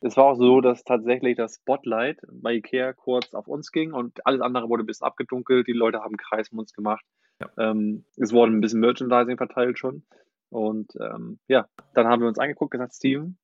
es 0.00 0.16
war 0.16 0.24
auch 0.24 0.36
so, 0.36 0.60
dass 0.60 0.84
tatsächlich 0.84 1.36
das 1.36 1.56
Spotlight 1.56 2.20
bei 2.30 2.54
Ikea 2.54 2.92
kurz 2.92 3.34
auf 3.34 3.48
uns 3.48 3.72
ging 3.72 3.92
und 3.92 4.24
alles 4.24 4.40
andere 4.40 4.68
wurde 4.68 4.84
ein 4.84 4.86
bisschen 4.86 5.06
abgedunkelt. 5.06 5.66
Die 5.66 5.72
Leute 5.72 6.00
haben 6.00 6.16
Kreis 6.16 6.50
um 6.50 6.58
uns 6.58 6.72
gemacht. 6.72 7.04
Ja. 7.40 7.70
Ähm, 7.70 8.04
es 8.16 8.32
wurde 8.32 8.52
ein 8.52 8.60
bisschen 8.60 8.80
Merchandising 8.80 9.36
verteilt 9.36 9.78
schon. 9.78 10.04
Und 10.50 10.92
ähm, 11.00 11.38
ja, 11.48 11.68
dann 11.94 12.06
haben 12.06 12.20
wir 12.20 12.28
uns 12.28 12.38
angeguckt, 12.38 12.70
gesagt, 12.70 12.94
Steven, 12.94 13.38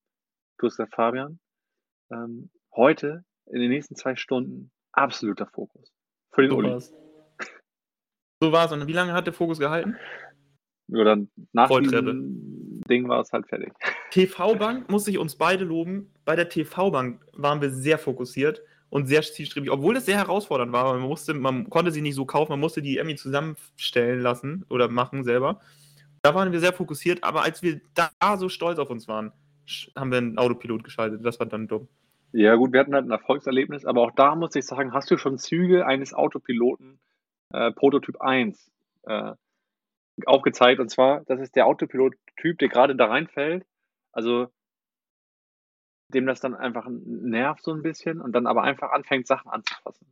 du 0.58 0.66
hast 0.66 0.76
gesagt, 0.76 0.94
Fabian, 0.94 1.38
ähm, 2.10 2.50
heute 2.74 3.24
in 3.46 3.60
den 3.60 3.70
nächsten 3.70 3.94
zwei 3.94 4.16
Stunden 4.16 4.70
absoluter 4.92 5.46
Fokus. 5.46 5.92
Für 6.32 6.42
den 6.42 6.50
so 6.50 6.56
Uli. 6.56 6.70
War's. 6.70 6.92
So 8.40 8.52
war 8.52 8.66
es. 8.66 8.72
Und 8.72 8.86
wie 8.86 8.92
lange 8.92 9.12
hat 9.12 9.26
der 9.26 9.34
Fokus 9.34 9.58
gehalten? 9.58 9.96
Ja, 10.88 11.04
dann 11.04 11.30
nach 11.52 11.68
dem 11.68 12.82
Ding 12.88 13.08
war 13.08 13.20
es 13.20 13.32
halt 13.32 13.46
fertig. 13.48 13.72
TV-Bank 14.10 14.90
muss 14.90 15.08
ich 15.08 15.18
uns 15.18 15.36
beide 15.36 15.64
loben. 15.64 16.12
Bei 16.24 16.36
der 16.36 16.48
TV-Bank 16.48 17.24
waren 17.32 17.62
wir 17.62 17.70
sehr 17.70 17.98
fokussiert 17.98 18.62
und 18.90 19.06
sehr 19.06 19.22
zielstrebig, 19.22 19.70
obwohl 19.70 19.96
es 19.96 20.06
sehr 20.06 20.18
herausfordernd 20.18 20.72
war. 20.72 20.92
Man, 20.92 21.08
musste, 21.08 21.32
man 21.32 21.70
konnte 21.70 21.90
sie 21.90 22.02
nicht 22.02 22.14
so 22.14 22.26
kaufen, 22.26 22.52
man 22.52 22.60
musste 22.60 22.82
die 22.82 22.96
irgendwie 22.96 23.16
zusammenstellen 23.16 24.20
lassen 24.20 24.66
oder 24.68 24.88
machen 24.88 25.24
selber. 25.24 25.60
Da 26.24 26.34
waren 26.34 26.52
wir 26.52 26.60
sehr 26.60 26.72
fokussiert, 26.72 27.22
aber 27.22 27.42
als 27.42 27.62
wir 27.62 27.82
da 27.92 28.38
so 28.38 28.48
stolz 28.48 28.78
auf 28.78 28.88
uns 28.88 29.06
waren, 29.08 29.30
haben 29.94 30.10
wir 30.10 30.16
einen 30.16 30.38
Autopilot 30.38 30.82
geschaltet. 30.82 31.22
Das 31.22 31.38
war 31.38 31.44
dann 31.44 31.68
dumm. 31.68 31.86
Ja, 32.32 32.54
gut, 32.54 32.72
wir 32.72 32.80
hatten 32.80 32.94
halt 32.94 33.04
ein 33.04 33.10
Erfolgserlebnis, 33.10 33.84
aber 33.84 34.00
auch 34.00 34.10
da 34.10 34.34
muss 34.34 34.56
ich 34.56 34.64
sagen, 34.64 34.94
hast 34.94 35.10
du 35.10 35.18
schon 35.18 35.36
Züge 35.36 35.84
eines 35.84 36.14
Autopiloten 36.14 36.98
äh, 37.52 37.72
Prototyp 37.72 38.22
1 38.22 38.72
äh, 39.02 39.32
aufgezeigt. 40.24 40.80
Und 40.80 40.88
zwar, 40.88 41.20
das 41.26 41.40
ist 41.40 41.56
der 41.56 41.66
Autopilot-Typ, 41.66 42.58
der 42.58 42.68
gerade 42.70 42.96
da 42.96 43.04
reinfällt. 43.04 43.66
Also 44.10 44.48
dem 46.08 46.24
das 46.24 46.40
dann 46.40 46.54
einfach 46.54 46.86
nervt 46.88 47.62
so 47.62 47.74
ein 47.74 47.82
bisschen 47.82 48.22
und 48.22 48.32
dann 48.32 48.46
aber 48.46 48.62
einfach 48.62 48.92
anfängt, 48.92 49.26
Sachen 49.26 49.50
anzufassen. 49.50 50.06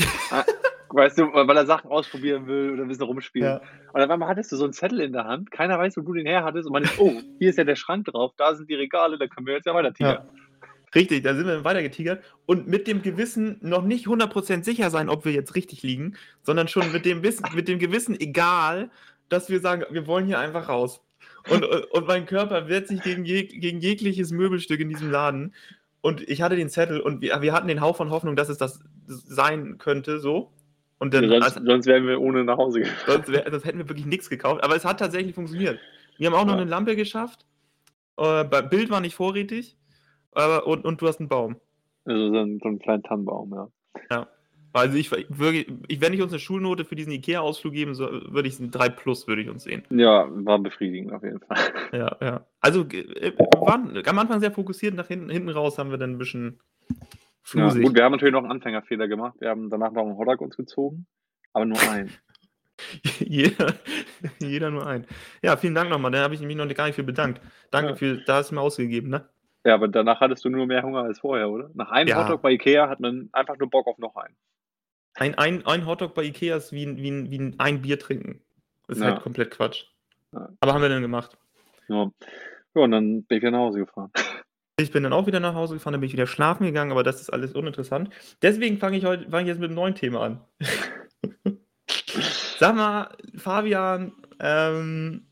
Weißt 0.92 1.18
du, 1.18 1.32
weil 1.32 1.56
er 1.56 1.66
Sachen 1.66 1.90
ausprobieren 1.90 2.46
will 2.46 2.72
oder 2.72 2.82
ein 2.82 2.88
bisschen 2.88 3.04
rumspielen. 3.04 3.48
Ja. 3.48 3.60
Und 3.92 4.00
dann 4.00 4.10
einmal 4.10 4.28
hattest 4.28 4.50
du 4.52 4.56
so 4.56 4.64
einen 4.64 4.72
Zettel 4.72 5.00
in 5.00 5.12
der 5.12 5.24
Hand, 5.24 5.50
keiner 5.50 5.78
weiß, 5.78 5.96
wo 5.96 6.00
du 6.00 6.14
den 6.14 6.26
her 6.26 6.44
hattest 6.44 6.66
und 6.66 6.72
man 6.72 6.82
ist, 6.82 6.98
oh, 6.98 7.12
hier 7.38 7.50
ist 7.50 7.58
ja 7.58 7.64
der 7.64 7.76
Schrank 7.76 8.06
drauf, 8.06 8.32
da 8.36 8.54
sind 8.54 8.68
die 8.68 8.74
Regale, 8.74 9.16
da 9.18 9.26
können 9.26 9.46
wir 9.46 9.54
jetzt 9.54 9.66
ja 9.66 9.74
weiter 9.74 9.92
tigern. 9.92 10.24
Ja. 10.24 10.40
Richtig, 10.94 11.22
da 11.22 11.34
sind 11.34 11.46
wir 11.46 11.64
weiter 11.64 11.82
getigert 11.82 12.24
und 12.46 12.66
mit 12.66 12.88
dem 12.88 13.02
Gewissen 13.02 13.58
noch 13.60 13.84
nicht 13.84 14.06
100% 14.06 14.64
sicher 14.64 14.90
sein, 14.90 15.08
ob 15.08 15.24
wir 15.24 15.32
jetzt 15.32 15.54
richtig 15.54 15.84
liegen, 15.84 16.16
sondern 16.42 16.66
schon 16.66 16.90
mit 16.90 17.04
dem, 17.04 17.22
Wissen, 17.22 17.46
mit 17.54 17.68
dem 17.68 17.78
Gewissen 17.78 18.18
egal, 18.18 18.90
dass 19.28 19.48
wir 19.48 19.60
sagen, 19.60 19.84
wir 19.90 20.08
wollen 20.08 20.26
hier 20.26 20.40
einfach 20.40 20.68
raus. 20.68 21.00
Und, 21.48 21.64
und 21.64 22.06
mein 22.06 22.26
Körper 22.26 22.68
wehrt 22.68 22.88
sich 22.88 23.02
gegen, 23.02 23.24
jeg 23.24 23.48
gegen 23.60 23.78
jegliches 23.78 24.32
Möbelstück 24.32 24.80
in 24.80 24.88
diesem 24.88 25.10
Laden. 25.10 25.54
Und 26.00 26.28
ich 26.28 26.42
hatte 26.42 26.56
den 26.56 26.68
Zettel 26.68 27.00
und 27.00 27.20
wir, 27.20 27.40
wir 27.40 27.52
hatten 27.52 27.68
den 27.68 27.80
Hauch 27.80 27.96
von 27.96 28.10
Hoffnung, 28.10 28.34
dass 28.34 28.48
es 28.48 28.58
das 28.58 28.80
sein 29.06 29.78
könnte, 29.78 30.18
so. 30.18 30.52
Und 31.00 31.14
dann, 31.14 31.28
sonst, 31.28 31.56
also, 31.56 31.64
sonst, 31.64 31.86
wären 31.86 32.06
wir 32.06 32.20
ohne 32.20 32.44
nach 32.44 32.58
Hause 32.58 32.80
gegangen. 32.80 32.98
Sonst, 33.06 33.32
wär, 33.32 33.44
hätten 33.44 33.78
wir 33.78 33.88
wirklich 33.88 34.06
nichts 34.06 34.28
gekauft. 34.28 34.62
Aber 34.62 34.76
es 34.76 34.84
hat 34.84 35.00
tatsächlich 35.00 35.34
funktioniert. 35.34 35.80
Wir 36.18 36.28
haben 36.28 36.34
auch 36.34 36.44
noch 36.44 36.52
eine 36.52 36.64
Lampe 36.64 36.94
geschafft. 36.94 37.46
Äh, 38.18 38.44
Bild 38.68 38.90
war 38.90 39.00
nicht 39.00 39.14
vorrätig. 39.14 39.78
Aber, 40.32 40.66
und, 40.66 40.84
und 40.84 41.00
du 41.00 41.08
hast 41.08 41.18
einen 41.18 41.30
Baum. 41.30 41.56
Also 42.04 42.28
so 42.30 42.38
einen, 42.38 42.60
so 42.60 42.68
einen 42.68 42.78
kleinen 42.78 43.02
Tannenbaum, 43.02 43.52
ja. 43.52 43.68
Ja. 44.10 44.28
Also 44.72 44.96
ich, 44.96 45.10
wirklich, 45.10 45.66
ich, 45.88 46.00
wenn 46.00 46.12
ich 46.12 46.22
uns 46.22 46.32
eine 46.32 46.38
Schulnote 46.38 46.84
für 46.84 46.94
diesen 46.94 47.12
Ikea-Ausflug 47.12 47.72
geben 47.72 47.94
so, 47.94 48.08
würde 48.08 48.48
ich 48.48 48.60
ein 48.60 48.70
3 48.70 48.88
plus 48.90 49.26
würde 49.26 49.42
ich 49.42 49.48
uns 49.48 49.64
sehen. 49.64 49.82
Ja, 49.90 50.28
war 50.30 50.58
befriedigend 50.60 51.12
auf 51.12 51.22
jeden 51.22 51.40
Fall. 51.40 51.56
Ja, 51.92 52.16
ja. 52.20 52.46
Also 52.60 52.82
äh, 52.82 53.32
waren 53.58 54.00
am 54.06 54.18
Anfang 54.18 54.38
sehr 54.38 54.52
fokussiert, 54.52 54.94
nach 54.94 55.08
hinten, 55.08 55.28
hinten 55.28 55.48
raus 55.48 55.78
haben 55.78 55.90
wir 55.90 55.98
dann 55.98 56.12
ein 56.12 56.18
bisschen 56.18 56.60
flusig. 57.42 57.80
Ja, 57.80 57.86
gut, 57.86 57.96
wir 57.96 58.04
haben 58.04 58.12
natürlich 58.12 58.32
noch 58.32 58.42
einen 58.42 58.52
Anfängerfehler 58.52 59.08
gemacht. 59.08 59.36
Wir 59.40 59.50
haben 59.50 59.70
danach 59.70 59.92
noch 59.92 60.02
einen 60.02 60.16
Hotdog 60.16 60.40
uns 60.40 60.56
gezogen, 60.56 61.06
aber 61.52 61.64
nur 61.64 61.80
einen. 61.90 62.10
jeder, 63.18 63.74
jeder 64.40 64.70
nur 64.70 64.86
einen. 64.86 65.06
Ja, 65.42 65.56
vielen 65.56 65.74
Dank 65.74 65.90
nochmal. 65.90 66.10
Da 66.10 66.22
habe 66.22 66.34
ich 66.34 66.40
mich 66.40 66.56
noch 66.56 66.68
gar 66.74 66.86
nicht 66.86 66.96
für 66.96 67.02
bedankt. 67.02 67.40
Danke 67.70 67.90
ja. 67.90 67.96
für, 67.96 68.16
da 68.24 68.36
hast 68.36 68.50
du 68.50 68.54
mir 68.54 68.60
ausgegeben, 68.60 69.10
ne? 69.10 69.28
Ja, 69.64 69.74
aber 69.74 69.88
danach 69.88 70.20
hattest 70.20 70.44
du 70.44 70.48
nur 70.48 70.66
mehr 70.66 70.82
Hunger 70.82 71.02
als 71.02 71.20
vorher, 71.20 71.50
oder? 71.50 71.70
Nach 71.74 71.90
einem 71.90 72.08
ja. 72.08 72.22
Hotdog 72.22 72.40
bei 72.40 72.52
Ikea 72.52 72.88
hat 72.88 73.00
man 73.00 73.28
einfach 73.32 73.58
nur 73.58 73.68
Bock 73.68 73.86
auf 73.86 73.98
noch 73.98 74.16
einen. 74.16 74.34
Ein, 75.14 75.34
ein, 75.36 75.66
ein 75.66 75.86
Hotdog 75.86 76.14
bei 76.14 76.22
Ikea 76.22 76.56
ist 76.56 76.72
wie, 76.72 76.96
wie, 76.96 77.30
wie 77.30 77.54
ein 77.58 77.82
Bier 77.82 77.98
trinken. 77.98 78.40
Das 78.86 78.96
ist 78.96 79.04
ja. 79.04 79.12
halt 79.12 79.22
komplett 79.22 79.50
Quatsch. 79.50 79.84
Aber 80.32 80.72
haben 80.72 80.82
wir 80.82 80.88
dann 80.88 81.02
gemacht. 81.02 81.36
Ja. 81.88 82.10
ja, 82.74 82.82
und 82.82 82.90
dann 82.92 83.24
bin 83.24 83.36
ich 83.36 83.42
wieder 83.42 83.50
nach 83.50 83.58
Hause 83.58 83.80
gefahren. 83.80 84.10
Ich 84.82 84.92
bin 84.92 85.02
dann 85.02 85.12
auch 85.12 85.26
wieder 85.26 85.40
nach 85.40 85.54
Hause 85.54 85.74
gefahren, 85.74 85.92
dann 85.92 86.00
bin 86.00 86.08
ich 86.08 86.14
wieder 86.14 86.26
schlafen 86.26 86.64
gegangen, 86.64 86.92
aber 86.92 87.02
das 87.02 87.20
ist 87.20 87.30
alles 87.30 87.54
uninteressant. 87.54 88.10
Deswegen 88.42 88.78
fange 88.78 88.96
ich 88.96 89.04
heute 89.04 89.30
fang 89.30 89.42
ich 89.42 89.48
jetzt 89.48 89.60
mit 89.60 89.68
einem 89.68 89.76
neuen 89.76 89.94
Thema 89.94 90.22
an. 90.22 90.40
Sag 92.58 92.76
mal, 92.76 93.08
Fabian, 93.36 94.12
ähm, 94.38 95.26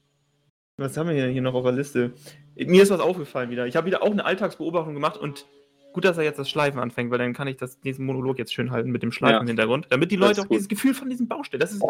was 0.76 0.96
haben 0.96 1.08
wir 1.08 1.26
hier 1.26 1.42
noch 1.42 1.54
auf 1.54 1.64
der 1.64 1.72
Liste? 1.72 2.12
Mir 2.56 2.82
ist 2.82 2.90
was 2.90 3.00
aufgefallen 3.00 3.50
wieder. 3.50 3.66
Ich 3.66 3.76
habe 3.76 3.86
wieder 3.86 4.02
auch 4.02 4.10
eine 4.10 4.24
Alltagsbeobachtung 4.24 4.94
gemacht 4.94 5.16
und 5.16 5.46
gut, 5.92 6.04
dass 6.04 6.18
er 6.18 6.24
jetzt 6.24 6.38
das 6.38 6.48
Schleifen 6.48 6.80
anfängt, 6.80 7.10
weil 7.10 7.18
dann 7.18 7.34
kann 7.34 7.48
ich 7.48 7.56
das, 7.56 7.80
diesen 7.80 8.06
Monolog 8.06 8.38
jetzt 8.38 8.54
schön 8.54 8.70
halten 8.70 8.90
mit 8.90 9.02
dem 9.02 9.12
Schleifen 9.12 9.36
ja. 9.36 9.40
im 9.40 9.46
Hintergrund, 9.46 9.86
damit 9.90 10.10
die 10.10 10.16
Leute 10.16 10.42
auch 10.42 10.46
dieses 10.46 10.68
Gefühl 10.68 10.94
von 10.94 11.10
diesem 11.10 11.28
Baustellen. 11.28 11.60
Das 11.60 11.72
ist, 11.72 11.82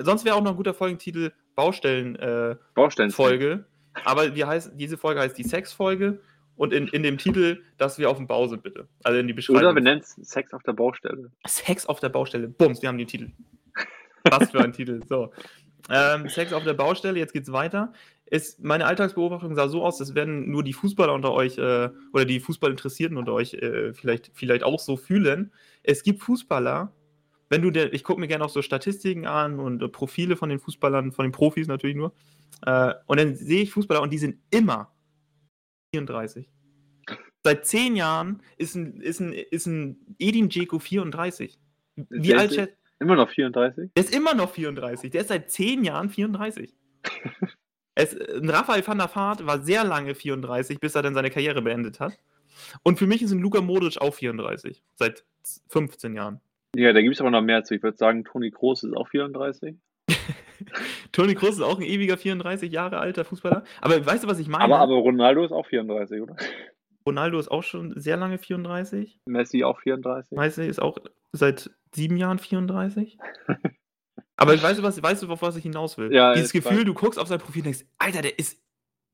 sonst 0.00 0.24
wäre 0.24 0.36
auch 0.36 0.42
noch 0.42 0.52
ein 0.52 0.56
guter 0.56 0.74
Folgentitel 0.74 1.32
Baustellen, 1.54 2.16
äh, 2.16 2.56
Baustellen 2.74 3.10
Folge. 3.10 3.64
Aber 4.04 4.34
wie 4.34 4.44
heißt, 4.44 4.72
diese 4.76 4.96
Folge 4.96 5.20
heißt 5.20 5.36
die 5.36 5.44
Sex-Folge 5.44 6.20
und 6.58 6.72
in, 6.72 6.88
in 6.88 7.02
dem 7.02 7.18
Titel, 7.18 7.62
dass 7.78 7.98
wir 7.98 8.10
auf 8.10 8.16
dem 8.16 8.26
Bau 8.26 8.46
sind, 8.48 8.62
bitte. 8.62 8.88
Also 9.04 9.18
in 9.18 9.28
die 9.28 9.32
Beschreibung. 9.32 9.62
Oder 9.62 9.74
wir 9.74 9.82
nennen 9.82 10.00
es 10.00 10.16
Sex 10.28 10.52
auf 10.52 10.62
der 10.64 10.72
Baustelle. 10.72 11.30
Sex 11.46 11.86
auf 11.86 12.00
der 12.00 12.08
Baustelle. 12.08 12.48
Bums, 12.48 12.82
wir 12.82 12.88
haben 12.88 12.98
den 12.98 13.06
Titel. 13.06 13.30
Was 14.24 14.50
für 14.50 14.60
ein 14.60 14.72
Titel. 14.72 15.00
So. 15.08 15.32
Ähm, 15.88 16.28
Sex 16.28 16.52
auf 16.52 16.64
der 16.64 16.74
Baustelle, 16.74 17.18
jetzt 17.18 17.32
geht's 17.32 17.52
weiter. 17.52 17.92
Ist, 18.26 18.62
meine 18.62 18.86
Alltagsbeobachtung 18.86 19.54
sah 19.54 19.68
so 19.68 19.84
aus, 19.84 19.98
das 19.98 20.14
werden 20.14 20.50
nur 20.50 20.64
die 20.64 20.72
Fußballer 20.72 21.14
unter 21.14 21.32
euch 21.32 21.56
äh, 21.56 21.88
oder 22.12 22.24
die 22.24 22.40
Fußballinteressierten 22.40 23.16
unter 23.16 23.32
euch 23.32 23.54
äh, 23.54 23.94
vielleicht, 23.94 24.32
vielleicht 24.34 24.64
auch 24.64 24.80
so 24.80 24.96
fühlen. 24.96 25.52
Es 25.84 26.02
gibt 26.02 26.22
Fußballer, 26.22 26.92
wenn 27.48 27.62
du 27.62 27.70
der, 27.70 27.94
ich 27.94 28.02
gucke 28.02 28.20
mir 28.20 28.28
gerne 28.28 28.44
auch 28.44 28.50
so 28.50 28.60
Statistiken 28.62 29.26
an 29.26 29.60
und 29.60 29.80
äh, 29.80 29.88
Profile 29.88 30.36
von 30.36 30.50
den 30.50 30.58
Fußballern, 30.58 31.12
von 31.12 31.24
den 31.24 31.32
Profis 31.32 31.68
natürlich 31.68 31.96
nur. 31.96 32.12
Äh, 32.66 32.94
und 33.06 33.18
dann 33.18 33.36
sehe 33.36 33.62
ich 33.62 33.70
Fußballer 33.70 34.02
und 34.02 34.12
die 34.12 34.18
sind 34.18 34.38
immer 34.50 34.90
34. 35.94 36.48
Seit 37.44 37.66
zehn 37.66 37.96
Jahren 37.96 38.42
ist 38.56 38.74
ein, 38.74 39.00
ist 39.00 39.20
ein, 39.20 39.32
ist 39.32 39.66
ein 39.66 40.14
Edin 40.18 40.48
Dzeko 40.48 40.78
34. 40.78 41.58
Wie 42.10 42.34
alt 42.34 42.54
schätzt 42.54 42.78
Immer 43.00 43.14
noch 43.14 43.30
34? 43.30 43.92
Der 43.94 44.04
ist 44.04 44.14
immer 44.14 44.34
noch 44.34 44.50
34. 44.50 45.10
Der 45.10 45.20
ist 45.20 45.28
seit 45.28 45.50
10 45.50 45.84
Jahren 45.84 46.10
34. 46.10 46.74
es, 47.94 48.16
ein 48.16 48.50
Raphael 48.50 48.86
van 48.86 48.98
der 48.98 49.14
Vaart 49.14 49.46
war 49.46 49.62
sehr 49.62 49.84
lange 49.84 50.14
34, 50.14 50.80
bis 50.80 50.94
er 50.94 51.02
dann 51.02 51.14
seine 51.14 51.30
Karriere 51.30 51.62
beendet 51.62 52.00
hat. 52.00 52.18
Und 52.82 52.98
für 52.98 53.06
mich 53.06 53.22
ist 53.22 53.30
ein 53.30 53.38
Luka 53.38 53.60
Modric 53.60 54.00
auch 54.00 54.14
34. 54.14 54.82
Seit 54.96 55.24
15 55.68 56.14
Jahren. 56.14 56.40
Ja, 56.74 56.92
da 56.92 57.00
gibt 57.00 57.14
es 57.14 57.20
aber 57.20 57.30
noch 57.30 57.40
mehr 57.40 57.62
zu. 57.62 57.74
Ich 57.74 57.82
würde 57.82 57.96
sagen, 57.96 58.24
Toni 58.24 58.50
Kroos 58.50 58.82
ist 58.82 58.96
auch 58.96 59.08
34. 59.08 59.76
Toni 61.12 61.34
Kroos 61.34 61.56
ist 61.56 61.62
auch 61.62 61.78
ein 61.78 61.84
ewiger 61.84 62.16
34 62.16 62.72
Jahre 62.72 62.98
alter 62.98 63.24
Fußballer. 63.24 63.64
Aber 63.80 64.04
weißt 64.04 64.24
du, 64.24 64.28
was 64.28 64.38
ich 64.38 64.48
meine? 64.48 64.64
Aber, 64.64 64.78
aber 64.78 64.94
Ronaldo 64.94 65.44
ist 65.44 65.52
auch 65.52 65.66
34, 65.66 66.20
oder? 66.20 66.36
Ronaldo 67.06 67.38
ist 67.38 67.50
auch 67.50 67.62
schon 67.62 67.98
sehr 67.98 68.16
lange 68.16 68.38
34. 68.38 69.20
Messi 69.26 69.64
auch 69.64 69.80
34. 69.80 70.36
Messi 70.36 70.66
ist 70.66 70.80
auch 70.80 70.98
seit 71.32 71.70
sieben 71.94 72.16
Jahren 72.16 72.38
34. 72.38 73.18
Aber 74.36 74.52
weißt 74.62 74.78
du, 74.78 74.82
was, 74.84 75.02
weißt 75.02 75.22
du, 75.24 75.32
auf 75.32 75.42
was 75.42 75.56
ich 75.56 75.64
hinaus 75.64 75.98
will? 75.98 76.14
Ja, 76.14 76.32
Dieses 76.32 76.52
Gefühl, 76.52 76.84
du 76.84 76.94
guckst 76.94 77.18
auf 77.18 77.26
sein 77.26 77.40
Profil 77.40 77.62
und 77.62 77.64
denkst, 77.66 77.84
Alter, 77.98 78.22
der 78.22 78.38
ist, 78.38 78.62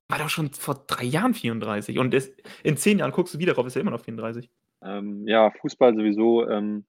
war 0.07 0.19
doch 0.19 0.29
schon 0.29 0.51
vor 0.51 0.85
drei 0.85 1.03
Jahren 1.03 1.33
34. 1.33 1.97
Und 1.97 2.13
ist, 2.13 2.31
in 2.63 2.77
zehn 2.77 2.99
Jahren 2.99 3.11
guckst 3.11 3.33
du 3.33 3.39
wieder 3.39 3.53
drauf, 3.53 3.65
ist 3.65 3.75
er 3.75 3.81
immer 3.81 3.89
noch 3.89 4.01
34. 4.01 4.51
Ähm, 4.83 5.27
ja, 5.27 5.49
Fußball 5.49 5.95
sowieso. 5.95 6.47
Ähm, 6.47 6.85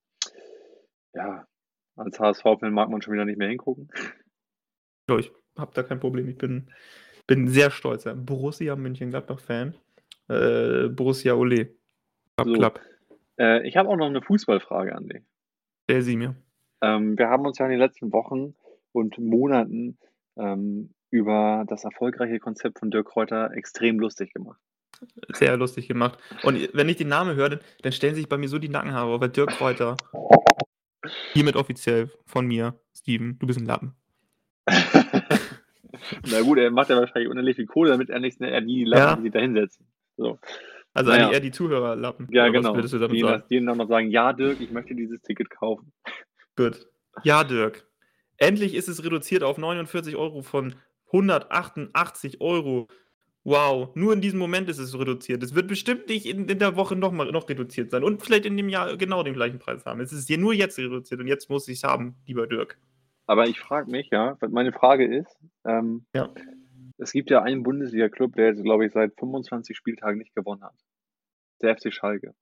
ja, 1.14 1.46
als 1.96 2.20
HSV-Fan 2.20 2.72
mag 2.72 2.90
man 2.90 3.00
schon 3.00 3.14
wieder 3.14 3.24
nicht 3.24 3.38
mehr 3.38 3.48
hingucken. 3.48 3.88
Ja, 5.08 5.18
ich 5.18 5.30
habe 5.56 5.70
da 5.74 5.82
kein 5.82 6.00
Problem. 6.00 6.28
Ich 6.28 6.38
bin, 6.38 6.70
bin 7.26 7.48
sehr 7.48 7.70
stolzer 7.70 8.14
Borussia 8.14 8.74
München-Gladbach-Fan. 8.76 9.74
Äh, 10.28 10.88
Borussia 10.88 11.34
Ole. 11.34 11.66
Klapp, 12.36 12.46
So. 12.48 12.52
klapp. 12.54 12.80
Äh, 13.38 13.66
ich 13.68 13.76
habe 13.76 13.88
auch 13.88 13.96
noch 13.96 14.06
eine 14.06 14.22
Fußballfrage 14.22 14.94
an 14.94 15.06
dich. 15.08 15.22
Der 15.88 16.02
sie 16.02 16.16
mir. 16.16 16.34
Ähm, 16.82 17.16
wir 17.16 17.28
haben 17.28 17.46
uns 17.46 17.58
ja 17.58 17.66
in 17.66 17.70
den 17.70 17.78
letzten 17.80 18.12
Wochen 18.12 18.54
und 18.92 19.18
Monaten 19.18 19.98
ähm, 20.36 20.92
über 21.10 21.64
das 21.68 21.84
erfolgreiche 21.84 22.40
Konzept 22.40 22.80
von 22.80 22.90
Dirk 22.90 23.06
Kräuter 23.08 23.52
extrem 23.52 23.98
lustig 24.00 24.32
gemacht. 24.34 24.60
Sehr 25.34 25.56
lustig 25.56 25.88
gemacht. 25.88 26.18
Und 26.42 26.70
wenn 26.72 26.88
ich 26.88 26.96
den 26.96 27.08
Namen 27.08 27.36
höre, 27.36 27.50
dann- 27.50 27.60
dann 27.82 27.92
stellen 27.92 28.14
sich 28.14 28.28
bei 28.28 28.38
mir 28.38 28.48
so 28.48 28.58
die 28.58 28.68
Nackenhaare 28.68 29.14
auf, 29.14 29.20
weil 29.20 29.28
Dirk 29.28 29.50
Kräuter, 29.50 29.96
hiermit 31.32 31.54
offiziell 31.56 32.10
von 32.26 32.46
mir, 32.46 32.74
Steven, 32.94 33.38
du 33.38 33.46
bist 33.46 33.58
ein 33.60 33.66
Lappen. 33.66 33.94
Na 36.30 36.40
gut, 36.42 36.58
er 36.58 36.70
macht 36.70 36.90
ja 36.90 36.96
wahrscheinlich 36.96 37.30
unendlich 37.30 37.56
viel 37.56 37.66
Kohle, 37.66 37.90
damit 37.90 38.10
er 38.10 38.20
nicht 38.20 38.40
er 38.40 38.60
die 38.60 38.84
Lappen, 38.84 39.02
Ja. 39.08 39.16
die 39.16 39.22
sich 39.22 39.32
da 39.32 39.38
hinsetzen. 39.40 39.86
So. 40.16 40.38
Also 40.94 41.10
Naja. 41.10 41.30
eher 41.30 41.40
die 41.40 41.50
Zuhörerlappen. 41.50 42.28
Ja, 42.30 42.48
genau. 42.48 42.76
Was 42.76 42.90
du 42.90 42.98
damit 42.98 43.16
Die, 43.16 43.20
sagen? 43.20 43.42
die 43.50 43.64
dann 43.64 43.76
noch 43.78 43.88
sagen, 43.88 44.10
ja, 44.10 44.32
Dirk, 44.32 44.60
ich 44.60 44.70
möchte 44.70 44.94
dieses 44.94 45.20
Ticket 45.22 45.50
kaufen. 45.50 45.92
Gut. 46.56 46.86
Ja, 47.22 47.44
Dirk. 47.44 47.86
Endlich 48.38 48.74
ist 48.74 48.88
es 48.88 49.04
reduziert 49.04 49.42
auf 49.42 49.58
49 49.58 50.16
Euro 50.16 50.42
von 50.42 50.74
188 51.12 52.40
Euro. 52.40 52.88
Wow, 53.44 53.94
nur 53.94 54.12
in 54.12 54.20
diesem 54.20 54.38
Moment 54.38 54.68
ist 54.68 54.78
es 54.78 54.98
reduziert. 54.98 55.42
Es 55.42 55.54
wird 55.54 55.68
bestimmt 55.68 56.08
nicht 56.08 56.26
in, 56.26 56.48
in 56.48 56.58
der 56.58 56.76
Woche 56.76 56.96
noch 56.96 57.12
mal 57.12 57.30
noch 57.30 57.48
reduziert 57.48 57.90
sein 57.92 58.02
und 58.02 58.20
vielleicht 58.22 58.44
in 58.44 58.56
dem 58.56 58.68
Jahr 58.68 58.96
genau 58.96 59.22
den 59.22 59.34
gleichen 59.34 59.58
Preis 59.60 59.86
haben. 59.86 60.00
Es 60.00 60.12
ist 60.12 60.28
dir 60.28 60.36
nur 60.38 60.52
jetzt 60.52 60.78
reduziert 60.78 61.20
und 61.20 61.28
jetzt 61.28 61.48
muss 61.48 61.68
ich 61.68 61.76
es 61.78 61.84
haben, 61.84 62.16
lieber 62.26 62.46
Dirk. 62.48 62.76
Aber 63.26 63.46
ich 63.48 63.58
frage 63.58 63.90
mich, 63.90 64.08
ja, 64.10 64.36
meine 64.48 64.72
Frage 64.72 65.06
ist, 65.06 65.36
ähm, 65.64 66.06
Ja. 66.14 66.32
es 66.98 67.12
gibt 67.12 67.30
ja 67.30 67.42
einen 67.42 67.62
Bundesliga-Club, 67.62 68.36
der 68.36 68.46
jetzt, 68.48 68.62
glaube 68.62 68.86
ich, 68.86 68.92
seit 68.92 69.14
25 69.18 69.76
Spieltagen 69.76 70.18
nicht 70.18 70.34
gewonnen 70.34 70.62
hat. 70.62 70.76
Der 71.60 71.76
FC 71.76 71.92
Schalke. 71.92 72.34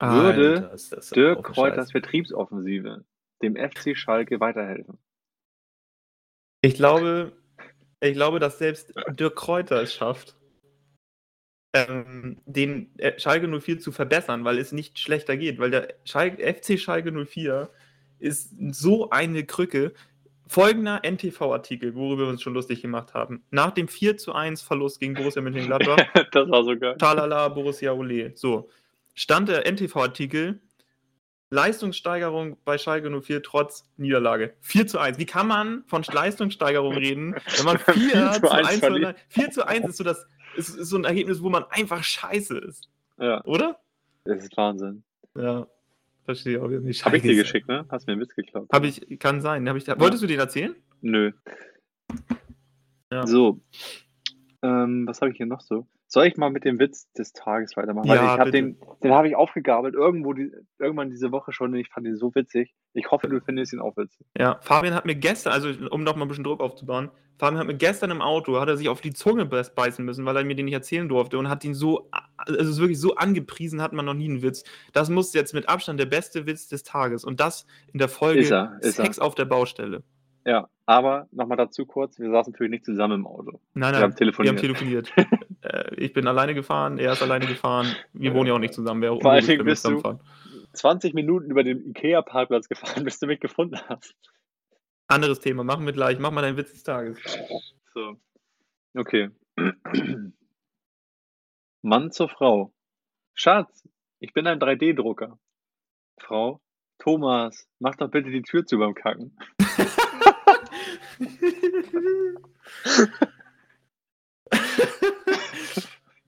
Würde 0.00 0.68
Alter, 0.70 0.94
das 0.96 1.10
Dirk 1.10 1.42
Kräuters. 1.44 1.90
Vertriebsoffensive 1.90 3.04
dem 3.42 3.56
FC 3.56 3.96
Schalke 3.96 4.40
weiterhelfen. 4.40 4.98
Ich 6.62 6.74
glaube, 6.74 7.32
ich 8.00 8.14
glaube, 8.14 8.38
dass 8.38 8.58
selbst 8.58 8.94
Dirk 9.10 9.36
Kräuter 9.36 9.82
es 9.82 9.94
schafft, 9.94 10.36
ähm, 11.74 12.40
den 12.46 12.98
äh, 12.98 13.18
Schalke 13.18 13.48
04 13.48 13.78
zu 13.78 13.92
verbessern, 13.92 14.44
weil 14.44 14.58
es 14.58 14.72
nicht 14.72 14.98
schlechter 14.98 15.36
geht, 15.36 15.58
weil 15.58 15.70
der 15.70 15.94
Schalke, 16.04 16.42
FC 16.42 16.78
Schalke 16.78 17.12
04 17.12 17.70
ist 18.18 18.54
so 18.72 19.10
eine 19.10 19.44
Krücke. 19.44 19.92
Folgender 20.48 21.00
NTV-Artikel, 21.02 21.96
worüber 21.96 22.24
wir 22.24 22.28
uns 22.28 22.42
schon 22.42 22.54
lustig 22.54 22.80
gemacht 22.80 23.14
haben. 23.14 23.42
Nach 23.50 23.72
dem 23.72 23.88
4 23.88 24.16
zu 24.16 24.32
1 24.32 24.62
Verlust 24.62 25.00
gegen 25.00 25.14
Borussia 25.14 25.42
Mönchengladbach 25.42 25.96
das 26.32 26.48
war 26.48 26.62
so 26.62 26.76
geil. 26.78 26.96
Talala, 26.98 27.48
Borussia 27.48 27.92
Ole. 27.92 28.30
So, 28.36 28.70
stand 29.14 29.48
der 29.48 29.66
NTV-Artikel, 29.66 30.60
Leistungssteigerung 31.50 32.56
bei 32.64 32.78
Schalke 32.78 33.10
04 33.20 33.42
trotz 33.42 33.88
Niederlage. 33.96 34.54
4 34.60 34.86
zu 34.86 34.98
1. 34.98 35.18
Wie 35.18 35.26
kann 35.26 35.48
man 35.48 35.84
von 35.86 36.02
Leistungssteigerung 36.02 36.94
reden, 36.94 37.34
wenn 37.56 37.64
man 37.64 37.78
4, 37.92 37.94
4 37.94 38.32
zu 38.32 38.40
zu 38.40 38.50
1 38.50 38.68
1 38.68 38.78
verliert. 38.78 38.80
verliert? 38.80 39.16
4 39.28 39.50
zu 39.50 39.66
1 39.66 39.86
ist 39.86 39.96
so, 39.96 40.04
das, 40.04 40.26
ist, 40.56 40.76
ist 40.76 40.88
so 40.88 40.96
ein 40.96 41.04
Ergebnis, 41.04 41.42
wo 41.42 41.48
man 41.48 41.64
einfach 41.70 42.02
scheiße 42.02 42.58
ist. 42.58 42.88
Ja, 43.18 43.42
Oder? 43.44 43.80
das 44.24 44.44
ist 44.44 44.56
Wahnsinn. 44.56 45.02
Ja, 45.36 45.66
verstehe 46.26 46.56
ich 46.56 46.62
auch 46.62 46.68
nicht. 46.68 47.04
Habe 47.04 47.16
ich 47.16 47.22
dir 47.22 47.34
geschickt, 47.34 47.68
ne? 47.68 47.86
Hast 47.88 48.06
mir 48.06 48.12
einen 48.12 48.20
Witz 48.20 48.34
geklaut. 48.34 48.68
Hab 48.70 48.84
ich, 48.84 49.18
kann 49.18 49.40
sein. 49.40 49.66
Hab 49.68 49.76
ich, 49.76 49.86
wolltest 49.88 50.22
du 50.22 50.26
den 50.26 50.38
erzählen? 50.38 50.76
Nö. 51.00 51.32
Ja. 53.10 53.26
So. 53.26 53.60
Ähm, 54.62 55.06
was 55.06 55.22
habe 55.22 55.30
ich 55.30 55.38
hier 55.38 55.46
noch 55.46 55.60
so? 55.60 55.86
Soll 56.16 56.28
ich 56.28 56.38
mal 56.38 56.48
mit 56.48 56.64
dem 56.64 56.78
Witz 56.78 57.12
des 57.12 57.34
Tages 57.34 57.76
weitermachen? 57.76 58.08
Weil 58.08 58.16
Ja, 58.16 58.22
ich 58.24 58.30
habe 58.40 58.50
bitte. 58.50 58.56
den, 58.64 58.78
den 59.02 59.12
habe 59.12 59.28
ich 59.28 59.36
aufgegabelt 59.36 59.94
irgendwo 59.94 60.32
die, 60.32 60.50
irgendwann 60.78 61.10
diese 61.10 61.30
Woche 61.30 61.52
schon 61.52 61.74
und 61.74 61.78
ich 61.78 61.90
fand 61.90 62.06
ihn 62.06 62.16
so 62.16 62.34
witzig. 62.34 62.74
Ich 62.94 63.10
hoffe, 63.10 63.28
du 63.28 63.38
findest 63.42 63.74
ihn 63.74 63.80
auch 63.80 63.94
witzig. 63.98 64.26
Ja, 64.38 64.58
Fabian 64.62 64.94
hat 64.94 65.04
mir 65.04 65.14
gestern, 65.16 65.52
also 65.52 65.68
um 65.90 66.04
noch 66.04 66.16
mal 66.16 66.24
ein 66.24 66.28
bisschen 66.28 66.42
Druck 66.44 66.60
aufzubauen, 66.60 67.10
Fabian 67.38 67.58
hat 67.60 67.66
mir 67.66 67.74
gestern 67.76 68.10
im 68.10 68.22
Auto, 68.22 68.58
hat 68.58 68.68
er 68.70 68.78
sich 68.78 68.88
auf 68.88 69.02
die 69.02 69.12
Zunge 69.12 69.42
beiß- 69.44 69.74
beißen 69.74 70.02
müssen, 70.02 70.24
weil 70.24 70.34
er 70.38 70.44
mir 70.44 70.54
den 70.56 70.64
nicht 70.64 70.72
erzählen 70.72 71.06
durfte 71.06 71.36
und 71.36 71.50
hat 71.50 71.62
ihn 71.66 71.74
so, 71.74 72.08
also 72.38 72.58
es 72.58 72.66
ist 72.66 72.78
wirklich 72.80 72.98
so 72.98 73.16
angepriesen, 73.16 73.82
hat 73.82 73.92
man 73.92 74.06
noch 74.06 74.14
nie 74.14 74.30
einen 74.30 74.40
Witz. 74.40 74.64
Das 74.94 75.10
muss 75.10 75.34
jetzt 75.34 75.52
mit 75.52 75.68
Abstand 75.68 76.00
der 76.00 76.06
beste 76.06 76.46
Witz 76.46 76.66
des 76.66 76.82
Tages 76.82 77.24
und 77.26 77.40
das 77.40 77.66
in 77.92 77.98
der 77.98 78.08
Folge 78.08 78.40
Ist 78.40 78.52
er, 78.52 78.78
ist 78.80 78.96
Sex 78.96 79.18
auf 79.18 79.34
der 79.34 79.44
Baustelle. 79.44 80.02
Ja, 80.46 80.68
aber 80.86 81.26
nochmal 81.32 81.56
dazu 81.58 81.84
kurz, 81.84 82.18
wir 82.20 82.30
saßen 82.30 82.52
natürlich 82.52 82.70
nicht 82.70 82.84
zusammen 82.84 83.16
im 83.16 83.26
Auto. 83.26 83.60
Nein, 83.74 83.90
Wir 83.90 83.92
nein, 83.92 84.02
haben 84.02 84.14
telefoniert. 84.16 84.62
Wir 84.62 84.68
haben 84.70 84.78
telefoniert. 84.78 85.12
äh, 85.66 85.94
ich 85.96 86.12
bin 86.12 86.26
alleine 86.26 86.54
gefahren, 86.54 86.98
er 86.98 87.12
ist 87.12 87.22
alleine 87.22 87.46
gefahren. 87.46 87.86
Wir 88.12 88.34
wohnen 88.34 88.48
ja 88.48 88.54
auch 88.54 88.58
nicht 88.58 88.74
zusammen. 88.74 89.00
Wäre 89.02 89.18
Vor 89.20 89.30
allen 89.32 89.40
unlogisch, 89.40 89.46
Dingen 89.56 89.64
bist 89.64 89.84
du- 89.84 89.96
zusammenfahren. 89.96 90.20
20 90.72 91.14
Minuten 91.14 91.50
über 91.50 91.64
den 91.64 91.86
Ikea-Parkplatz 91.88 92.68
gefahren, 92.68 93.04
bis 93.04 93.18
du 93.18 93.26
mich 93.26 93.40
gefunden 93.40 93.78
hast. 93.88 94.14
Anderes 95.06 95.40
Thema, 95.40 95.64
machen 95.64 95.86
wir 95.86 95.92
gleich. 95.94 96.18
Mach 96.18 96.30
mal 96.32 96.42
deinen 96.42 96.58
Witz 96.58 96.72
des 96.72 96.82
Tages. 96.82 97.18
So. 97.94 98.16
Okay. 98.94 99.30
Mann 101.82 102.10
zur 102.12 102.28
Frau. 102.28 102.74
Schatz, 103.34 103.88
ich 104.18 104.32
bin 104.34 104.46
ein 104.46 104.58
3D-Drucker. 104.58 105.38
Frau, 106.20 106.60
Thomas, 106.98 107.66
mach 107.78 107.94
doch 107.96 108.10
bitte 108.10 108.30
die 108.30 108.42
Tür 108.42 108.66
zu 108.66 108.78
beim 108.78 108.94
Kacken. 108.94 109.34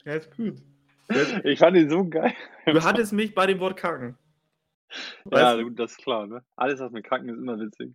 ja, 0.09 0.14
ist 0.14 0.37
gut. 0.37 0.57
Ich 1.44 1.59
fand 1.59 1.77
ihn 1.77 1.88
so 1.88 2.07
geil. 2.09 2.35
Du 2.66 2.83
hattest 2.83 3.12
mich 3.12 3.35
bei 3.35 3.47
dem 3.47 3.61
Wort 3.61 3.79
kacken. 3.79 4.16
Ja, 5.25 5.31
Weißt 5.31 5.59
du? 5.59 5.64
gut, 5.64 5.79
das 5.79 5.92
ist 5.92 5.99
klar, 5.99 6.27
ne? 6.27 6.42
Alles, 6.57 6.81
was 6.81 6.92
mit 6.92 7.05
Kacken 7.05 7.29
ist, 7.29 7.37
immer 7.37 7.59
witzig. 7.59 7.94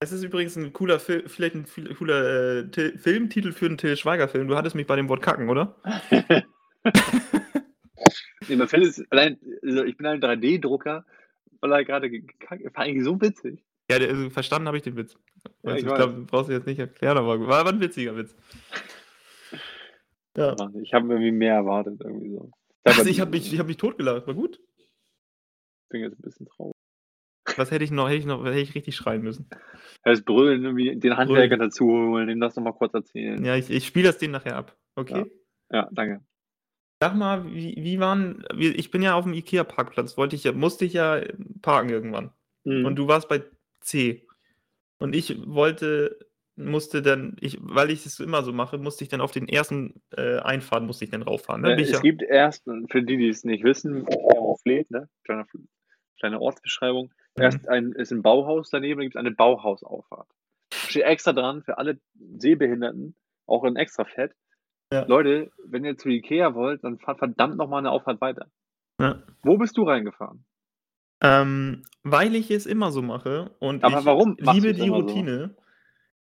Es 0.00 0.12
ist 0.12 0.22
übrigens 0.22 0.56
ein 0.56 0.72
cooler 0.72 0.98
Film, 0.98 1.28
vielleicht 1.28 1.54
ein 1.54 1.66
cooler 1.94 2.64
äh, 2.66 2.98
Filmtitel 2.98 3.52
für 3.52 3.66
einen 3.66 3.76
Till 3.78 3.96
Schweiger-Film. 3.96 4.48
Du 4.48 4.56
hattest 4.56 4.74
mich 4.74 4.86
bei 4.86 4.96
dem 4.96 5.08
Wort 5.08 5.22
kacken, 5.22 5.48
oder? 5.50 5.76
Nee, 8.48 8.56
man 8.56 8.68
findet 8.68 8.90
es, 8.90 9.04
allein, 9.10 9.38
also 9.62 9.84
ich 9.84 9.96
bin 9.96 10.06
ein 10.06 10.20
3D-Drucker, 10.20 11.04
weil 11.60 11.72
er 11.72 11.84
gerade 11.84 12.10
gekackt 12.10 12.64
War 12.64 12.84
eigentlich 12.84 13.04
so 13.04 13.20
witzig. 13.20 13.62
Ja, 13.90 13.98
also, 13.98 14.30
verstanden 14.30 14.66
habe 14.68 14.78
ich 14.78 14.82
den 14.82 14.96
Witz. 14.96 15.14
Ja, 15.14 15.50
Also, 15.64 15.76
ich 15.76 15.84
ich 15.84 15.90
weiß. 15.90 15.96
glaube, 15.98 16.12
brauchst 16.26 16.48
du 16.48 16.54
jetzt 16.54 16.66
nicht 16.66 16.78
erklären, 16.78 17.18
aber 17.18 17.38
war, 17.40 17.64
war 17.64 17.72
ein 17.72 17.80
witziger 17.80 18.16
Witz. 18.16 18.34
Ja. 20.40 20.56
Ich 20.82 20.94
habe 20.94 21.08
irgendwie 21.08 21.32
mehr 21.32 21.54
erwartet, 21.54 22.00
irgendwie 22.02 22.30
so. 22.30 22.50
Also 22.84 23.08
ich 23.08 23.20
habe 23.20 23.30
mich, 23.32 23.52
ich 23.52 23.58
hab 23.58 23.66
mich 23.66 23.76
totgelacht, 23.76 24.26
war 24.26 24.34
gut. 24.34 24.60
bin 25.90 26.02
jetzt 26.02 26.18
ein 26.18 26.22
bisschen 26.22 26.46
traurig. 26.46 26.74
Was 27.56 27.70
hätte 27.70 27.84
ich 27.84 27.90
noch, 27.90 28.08
hätte 28.08 28.18
ich 28.18 28.26
noch, 28.26 28.44
hätte 28.44 28.58
ich 28.58 28.74
richtig 28.74 28.96
schreien 28.96 29.22
müssen. 29.22 29.48
Das 30.04 30.22
Brüllen, 30.22 30.64
irgendwie 30.64 30.96
den 30.96 31.16
Handwerker 31.16 31.56
dazu 31.56 31.86
holen, 31.86 32.28
dem 32.28 32.40
das 32.40 32.56
nochmal 32.56 32.74
kurz 32.74 32.94
erzählen. 32.94 33.44
Ja, 33.44 33.56
ich, 33.56 33.70
ich 33.70 33.86
spiele 33.86 34.06
das 34.06 34.18
denen 34.18 34.32
nachher 34.32 34.56
ab. 34.56 34.76
Okay? 34.94 35.30
Ja, 35.70 35.88
danke. 35.90 36.24
Sag 37.02 37.16
mal, 37.16 37.52
wie, 37.52 37.76
wie 37.78 37.98
waren, 37.98 38.44
wie, 38.54 38.68
ich 38.68 38.90
bin 38.90 39.02
ja 39.02 39.14
auf 39.14 39.24
dem 39.24 39.32
Ikea-Parkplatz, 39.32 40.16
wollte 40.16 40.36
ich 40.36 40.44
ja, 40.44 40.52
musste 40.52 40.84
ich 40.84 40.92
ja 40.92 41.22
parken 41.62 41.90
irgendwann. 41.90 42.30
Mhm. 42.64 42.84
Und 42.84 42.96
du 42.96 43.08
warst 43.08 43.28
bei 43.28 43.42
C. 43.80 44.26
Und 44.98 45.14
ich 45.14 45.40
wollte, 45.46 46.18
musste 46.64 47.02
dann, 47.02 47.36
ich, 47.40 47.58
weil 47.60 47.90
ich 47.90 48.06
es 48.06 48.20
immer 48.20 48.42
so 48.42 48.52
mache, 48.52 48.78
musste 48.78 49.04
ich 49.04 49.10
dann 49.10 49.20
auf 49.20 49.32
den 49.32 49.48
ersten 49.48 50.02
äh, 50.16 50.38
Einfahrt, 50.38 50.84
musste 50.84 51.04
ich 51.04 51.10
dann 51.10 51.22
rauffahren. 51.22 51.62
Ne? 51.62 51.74
Ich 51.74 51.88
es 51.88 51.92
ja, 51.92 52.00
gibt 52.00 52.22
erst, 52.22 52.64
für 52.64 53.02
die, 53.02 53.16
die 53.16 53.28
es 53.28 53.44
nicht 53.44 53.64
wissen, 53.64 54.06
Fleet, 54.62 54.90
ne? 54.90 55.08
Kleine, 55.24 55.46
kleine 56.18 56.40
Ortsbeschreibung. 56.40 57.12
Mhm. 57.36 57.42
Erst 57.42 57.68
ein, 57.68 57.92
ist 57.92 58.12
ein 58.12 58.22
Bauhaus 58.22 58.70
daneben, 58.70 59.00
gibt 59.00 59.14
es 59.14 59.18
eine 59.18 59.30
Bauhausauffahrt. 59.30 60.28
Steht 60.72 61.04
extra 61.04 61.32
dran 61.32 61.62
für 61.62 61.78
alle 61.78 61.98
Sehbehinderten, 62.14 63.14
auch 63.46 63.64
in 63.64 63.76
extra 63.76 64.04
fett. 64.04 64.32
Ja. 64.92 65.04
Leute, 65.06 65.50
wenn 65.64 65.84
ihr 65.84 65.96
zu 65.96 66.08
Ikea 66.08 66.54
wollt, 66.54 66.84
dann 66.84 66.98
fahrt 66.98 67.18
verdammt 67.18 67.56
nochmal 67.56 67.78
eine 67.78 67.90
Auffahrt 67.90 68.20
weiter. 68.20 68.48
Ja. 69.00 69.22
Wo 69.42 69.56
bist 69.56 69.76
du 69.76 69.84
reingefahren? 69.84 70.44
ähm, 71.20 71.82
weil 72.02 72.34
ich 72.34 72.50
es 72.50 72.66
immer 72.66 72.90
so 72.92 73.02
mache 73.02 73.50
und 73.58 73.84
Aber 73.84 74.00
ich 74.00 74.04
warum 74.04 74.36
liebe 74.38 74.72
die 74.72 74.86
immer 74.86 75.08
so? 75.08 75.48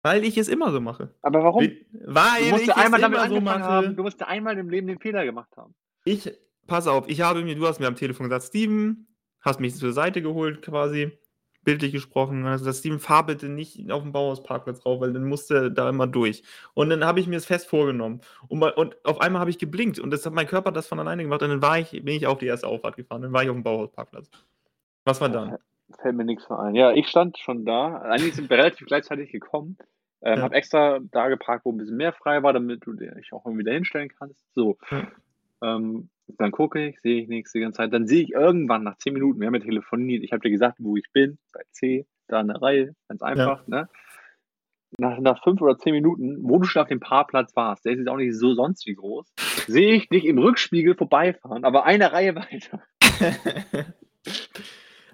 Weil 0.04 0.24
ich 0.24 0.38
es 0.38 0.48
immer 0.48 0.72
so 0.72 0.82
mache. 0.82 1.14
Aber 1.22 1.44
warum? 1.44 1.70
Weil 2.06 2.44
Du 2.46 2.50
musst 2.52 2.64
ich 2.64 2.76
einmal 2.76 3.00
es 3.00 3.02
damit 3.04 3.20
immer 3.20 3.30
so 3.30 3.42
mache. 3.42 3.60
haben. 3.60 3.96
Du 3.96 4.04
musst 4.04 4.24
einmal 4.24 4.58
im 4.58 4.70
Leben 4.70 4.88
den 4.88 5.00
Fehler 5.00 5.24
gemacht 5.26 5.56
haben. 5.56 5.76
Ich, 6.06 6.32
pass 6.66 6.88
auf, 6.88 7.08
ich 7.08 7.22
habe 7.22 7.44
mir, 7.44 7.56
du 7.56 7.68
hast 7.68 7.80
mir 7.80 7.88
am 7.88 7.96
Telefon 7.96 8.28
gesagt, 8.28 8.46
Steven, 8.46 9.08
hast 9.42 9.60
mich 9.60 9.76
zur 9.76 9.94
Seite 9.94 10.24
geholt 10.24 10.64
quasi, 10.64 11.12
bildlich 11.64 11.92
gesprochen, 11.92 12.44
hast 12.46 12.62
gesagt, 12.62 12.78
Steven, 12.78 13.00
fahr 13.00 13.24
bitte 13.28 13.48
nicht 13.48 13.92
auf 13.92 14.02
dem 14.02 14.12
Bauhausparkplatz 14.12 14.84
rauf, 14.84 15.02
weil 15.02 15.14
dann 15.14 15.26
musste 15.26 15.72
da 15.72 15.88
immer 15.90 16.08
durch. 16.08 16.42
Und 16.74 16.90
dann 16.90 17.06
habe 17.06 17.20
ich 17.20 17.28
mir 17.28 17.36
es 17.36 17.46
fest 17.46 17.68
vorgenommen. 17.68 18.22
Und, 18.48 18.64
und 18.64 19.06
auf 19.06 19.22
einmal 19.22 19.42
habe 19.42 19.52
ich 19.52 19.60
geblinkt 19.60 20.00
und 20.00 20.10
das 20.10 20.26
hat 20.26 20.34
mein 20.34 20.48
Körper 20.48 20.72
das 20.72 20.88
von 20.88 21.00
alleine 21.00 21.22
gemacht 21.22 21.44
und 21.44 21.50
dann 21.50 21.62
war 21.62 21.78
ich, 21.78 21.92
bin 21.92 22.08
ich 22.08 22.26
auf 22.26 22.40
die 22.40 22.48
erste 22.48 22.66
Auffahrt 22.66 22.96
gefahren, 22.98 23.22
dann 23.22 23.34
war 23.34 23.44
ich 23.44 23.50
auf 23.50 23.56
dem 23.56 23.64
Bauhausparkplatz. 23.64 24.32
Was 25.06 25.22
war 25.22 25.30
dann? 25.30 25.58
Fällt 26.00 26.16
mir 26.16 26.26
nichts 26.26 26.50
mehr 26.50 26.60
ein. 26.60 26.76
Ja, 26.76 26.92
ich 26.94 27.08
stand 27.08 27.38
schon 27.38 27.66
da. 27.66 27.98
Eigentlich 27.98 28.36
sind 28.36 28.50
wir 28.50 28.58
relativ 28.58 28.88
gleichzeitig 28.88 29.32
gekommen. 29.32 29.78
Ähm, 30.24 30.38
Ja. 30.38 30.44
Hab 30.44 30.54
extra 30.54 31.00
da 31.12 31.30
geparkt, 31.30 31.66
wo 31.66 31.72
ein 31.72 31.78
bisschen 31.78 31.98
mehr 31.98 32.14
frei 32.14 32.44
war, 32.44 32.54
damit 32.54 32.86
du 32.86 32.94
dich 32.94 33.34
auch 33.34 33.46
irgendwie 33.46 33.64
da 33.64 33.72
hinstellen 33.72 34.10
kannst. 34.10 34.46
So. 34.54 34.78
Ja. 34.92 35.08
Ähm, 35.64 36.10
dann 36.38 36.52
gucke 36.52 36.88
ich, 36.88 37.00
sehe 37.02 37.22
ich 37.22 37.28
nichts 37.28 37.52
die 37.52 37.60
ganze 37.60 37.78
Zeit. 37.78 37.94
Dann 37.94 38.08
sehe 38.08 38.24
ich 38.24 38.32
irgendwann 38.32 38.84
nach 38.84 38.98
10 38.98 39.14
Minuten, 39.14 39.40
wir 39.40 39.48
haben 39.48 39.56
ja 39.56 39.62
telefoniert, 39.62 40.24
ich 40.24 40.32
habe 40.32 40.42
dir 40.42 40.52
gesagt, 40.52 40.78
wo 40.80 40.96
ich 40.96 41.12
bin, 41.12 41.38
bei 41.54 41.62
C, 41.72 42.06
da 42.28 42.40
in 42.42 42.48
der 42.48 42.62
Reihe, 42.62 42.96
ganz 43.08 43.22
einfach. 43.22 43.68
Ne? 43.68 43.90
Nach, 44.98 45.20
nach 45.20 45.42
fünf 45.44 45.62
oder 45.62 45.78
zehn 45.78 45.94
Minuten, 45.94 46.38
wo 46.42 46.58
du 46.60 46.66
schon 46.66 46.82
auf 46.82 46.88
dem 46.90 47.00
Parkplatz 47.00 47.56
warst, 47.56 47.86
der 47.86 47.94
ist 47.94 48.00
jetzt 48.00 48.10
auch 48.10 48.18
nicht 48.18 48.38
so 48.38 48.54
sonst 48.54 48.86
wie 48.88 48.96
groß, 48.96 49.26
sehe 49.68 49.94
ich 49.94 50.10
dich 50.10 50.26
im 50.26 50.38
Rückspiegel 50.38 50.96
vorbeifahren, 50.96 51.64
aber 51.64 51.86
eine 51.86 52.12
Reihe 52.12 52.36
weiter. 52.36 52.82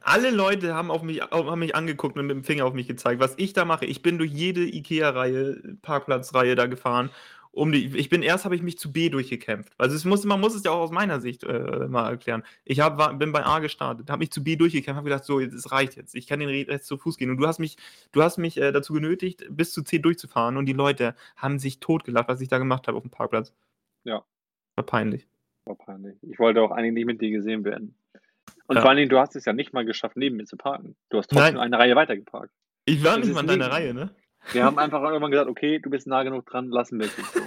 Alle 0.08 0.32
Leute 0.32 0.74
haben, 0.74 0.90
auf 0.90 1.04
mich, 1.04 1.20
haben 1.20 1.60
mich 1.60 1.76
angeguckt 1.76 2.18
und 2.18 2.28
mit 2.28 2.36
dem 2.38 2.46
Finger 2.46 2.64
auf 2.66 2.74
mich 2.74 2.88
gezeigt, 2.88 3.20
was 3.20 3.34
ich 3.36 3.52
da 3.52 3.66
mache. 3.66 3.86
Ich 3.86 4.02
bin 4.02 4.18
durch 4.18 4.32
jede 4.32 4.62
Ikea-Reihe, 4.62 5.78
Parkplatzreihe 5.82 6.56
da 6.56 6.68
gefahren. 6.68 7.10
Um 7.52 7.74
die, 7.74 7.88
ich 7.98 8.08
bin 8.08 8.22
erst 8.22 8.46
habe 8.46 8.56
ich 8.56 8.62
mich 8.62 8.78
zu 8.78 8.94
B 8.94 9.10
durchgekämpft. 9.10 9.74
Also 9.78 9.98
es 9.98 10.06
muss, 10.06 10.24
man 10.24 10.40
muss 10.40 10.56
es 10.56 10.64
ja 10.64 10.72
auch 10.72 10.80
aus 10.80 10.92
meiner 10.92 11.20
Sicht 11.20 11.44
äh, 11.44 11.88
mal 11.90 12.10
erklären. 12.10 12.44
Ich 12.64 12.80
hab, 12.80 12.98
war, 12.98 13.14
bin 13.16 13.34
bei 13.34 13.46
A 13.46 13.60
gestartet, 13.60 14.10
habe 14.10 14.20
mich 14.20 14.32
zu 14.32 14.42
B 14.42 14.56
durchgekämpft, 14.56 14.96
habe 14.96 15.10
gedacht, 15.10 15.26
so, 15.26 15.42
es 15.42 15.74
reicht 15.74 15.98
jetzt. 15.98 16.16
Ich 16.16 16.26
kann 16.26 16.40
den 16.40 16.50
Rest 16.50 16.86
zu 16.86 16.98
Fuß 16.98 17.18
gehen. 17.18 17.30
Und 17.30 17.38
du 17.38 17.46
hast 17.46 17.60
mich, 17.60 17.76
du 18.14 18.24
hast 18.24 18.38
mich 18.38 18.56
äh, 18.62 18.72
dazu 18.72 18.94
genötigt, 18.94 19.46
bis 19.50 19.74
zu 19.74 19.84
C 19.84 20.00
durchzufahren. 20.00 20.56
Und 20.56 20.68
die 20.68 20.74
Leute 20.74 21.16
haben 21.36 21.60
sich 21.60 21.82
totgelacht, 21.82 22.30
was 22.30 22.40
ich 22.40 22.48
da 22.48 22.60
gemacht 22.60 22.88
habe 22.88 22.96
auf 22.96 23.04
dem 23.04 23.12
Parkplatz. 23.12 23.54
Ja. 24.06 24.24
War 24.78 24.86
peinlich. 24.86 25.28
War 25.66 25.76
peinlich. 25.76 26.16
Ich 26.22 26.40
wollte 26.40 26.62
auch 26.62 26.72
eigentlich 26.72 26.94
nicht 26.94 27.08
mit 27.08 27.22
dir 27.22 27.32
gesehen 27.32 27.66
werden. 27.66 27.94
Und 28.68 28.76
Ja. 28.76 28.82
vor 28.82 28.90
allen 28.90 28.98
Dingen, 28.98 29.10
du 29.10 29.18
hast 29.20 29.36
es 29.36 29.46
ja 29.46 29.54
nicht 29.54 29.74
mal 29.74 29.86
geschafft, 29.86 30.18
neben 30.18 30.38
mir 30.38 30.46
zu 30.46 30.58
parken. 30.58 30.96
Du 31.10 31.18
hast 31.18 31.30
trotzdem 31.30 31.56
Nein. 31.56 31.74
eine 31.74 31.80
Reihe 31.80 31.96
weiter 31.96 32.16
geparkt. 32.16 32.52
Ich 32.86 33.04
war 33.04 33.18
Das 33.18 33.26
nicht 33.26 33.34
mal 33.34 33.42
in 33.42 33.48
deiner 33.48 33.72
Reihe, 33.72 33.94
ne? 33.94 34.14
Wir 34.54 34.64
haben 34.64 34.78
einfach 34.78 35.02
irgendwann 35.02 35.32
gesagt, 35.32 35.50
okay, 35.50 35.80
du 35.80 35.90
bist 35.90 36.08
nah 36.08 36.24
genug 36.24 36.46
dran, 36.46 36.70
lassen 36.70 37.00
wir 37.00 37.08
es 37.08 37.16
so. 37.34 37.42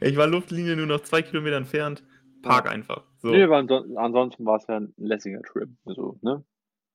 Ich 0.00 0.16
war 0.16 0.26
Luftlinie 0.26 0.76
nur 0.76 0.86
noch 0.86 1.00
zwei 1.00 1.22
Kilometer 1.22 1.56
entfernt. 1.56 2.04
Park 2.42 2.70
einfach. 2.70 3.04
So. 3.18 3.28
Nee, 3.28 3.42
aber 3.42 3.58
anson 3.58 3.96
ansonsten 3.98 4.46
war 4.46 4.56
es 4.56 4.66
ja 4.66 4.78
ein 4.78 4.94
lässiger 4.96 5.42
Trip. 5.42 5.68
So, 5.84 6.18
ne? 6.22 6.42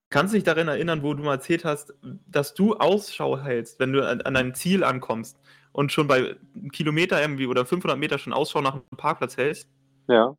Kannst 0.10 0.34
du 0.34 0.38
dich 0.38 0.44
daran 0.44 0.68
erinnern, 0.68 1.04
wo 1.04 1.14
du 1.14 1.24
mal 1.24 1.34
erzählt 1.36 1.66
hast, 1.66 1.94
dass 2.28 2.54
du 2.56 2.76
Ausschau 2.76 3.38
hältst, 3.40 3.80
wenn 3.80 3.94
du 3.94 4.08
an, 4.08 4.22
an 4.22 4.34
dein 4.34 4.56
Ziel 4.56 4.84
ankommst 4.84 5.40
und 5.72 5.92
schon 5.92 6.08
bei 6.08 6.36
einem 6.56 6.72
Kilometer 6.72 7.22
irgendwie 7.22 7.46
oder 7.48 7.66
500 7.66 7.98
Meter 7.98 8.18
schon 8.18 8.34
Ausschau 8.34 8.62
nach 8.62 8.74
einem 8.74 8.84
Parkplatz 8.98 9.38
hältst? 9.38 9.70
Ja. 10.08 10.36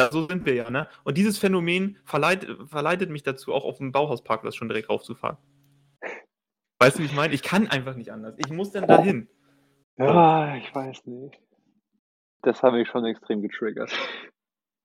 Ja, 0.00 0.10
so 0.10 0.26
sind 0.26 0.46
wir 0.46 0.54
ja, 0.54 0.70
ne? 0.70 0.88
Und 1.04 1.16
dieses 1.18 1.38
Phänomen 1.38 1.98
verleit, 2.04 2.46
verleitet 2.66 3.10
mich 3.10 3.22
dazu, 3.22 3.52
auch 3.52 3.64
auf 3.64 3.78
dem 3.78 3.92
Bauhausparkplatz 3.92 4.54
schon 4.54 4.68
direkt 4.68 4.88
raufzufahren. 4.88 5.36
Weißt 6.80 6.96
du, 6.96 7.02
wie 7.02 7.06
ich 7.06 7.14
meine? 7.14 7.34
Ich 7.34 7.42
kann 7.42 7.68
einfach 7.68 7.94
nicht 7.94 8.10
anders. 8.10 8.34
Ich 8.38 8.50
muss 8.50 8.72
dann 8.72 8.86
dahin. 8.86 9.28
Ja, 9.98 10.56
ich 10.56 10.74
weiß 10.74 11.04
nicht. 11.06 11.38
Das 12.42 12.62
hat 12.62 12.72
mich 12.72 12.88
schon 12.88 13.04
extrem 13.04 13.42
getriggert. 13.42 13.92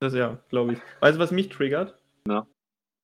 Das 0.01 0.13
ja, 0.13 0.43
glaube 0.49 0.73
ich. 0.73 0.79
Weißt 0.99 1.15
du, 1.15 1.21
was 1.21 1.31
mich 1.31 1.47
triggert? 1.47 1.97
Na? 2.27 2.47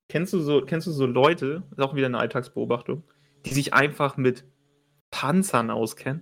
Kennst 0.10 0.34
du 0.34 0.39
so, 0.39 0.65
kennst 0.65 0.88
du 0.88 0.91
so 0.91 1.06
Leute, 1.06 1.63
das 1.69 1.80
ist 1.80 1.84
auch 1.86 1.95
wieder 1.95 2.08
eine 2.08 2.19
Alltagsbeobachtung, 2.19 3.04
die 3.45 3.54
sich 3.54 3.74
einfach 3.74 4.17
mit 4.17 4.45
Panzern 5.10 5.71
auskennen? 5.71 6.21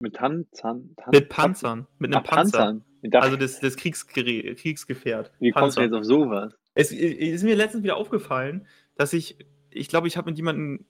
Mit 0.00 0.16
Tanzern. 0.16 0.92
Tan 0.96 1.10
Mit 1.12 1.28
Panzern. 1.28 1.86
Mit 1.98 2.12
einem 2.12 2.24
Ach, 2.26 2.28
Panzer. 2.28 2.58
Panzern. 2.58 2.84
Dachte, 3.02 3.24
Also 3.24 3.36
das, 3.36 3.60
das 3.60 3.76
Kriegsgerät, 3.76 4.58
Kriegsgefährt. 4.58 5.32
wie 5.40 5.50
kommst 5.50 5.76
du 5.76 5.82
jetzt 5.82 5.92
auf 5.92 6.04
sowas? 6.04 6.54
Es 6.74 6.92
es 6.92 6.98
ist 6.98 7.42
mir 7.42 7.56
letztens 7.56 7.82
wieder 7.82 7.96
aufgefallen, 7.96 8.66
dass 8.96 9.12
ich, 9.12 9.38
ich 9.70 9.88
glaube, 9.88 10.06
ich 10.06 10.16
habe 10.16 10.30
mit 10.30 10.36
jemandem, 10.36 10.86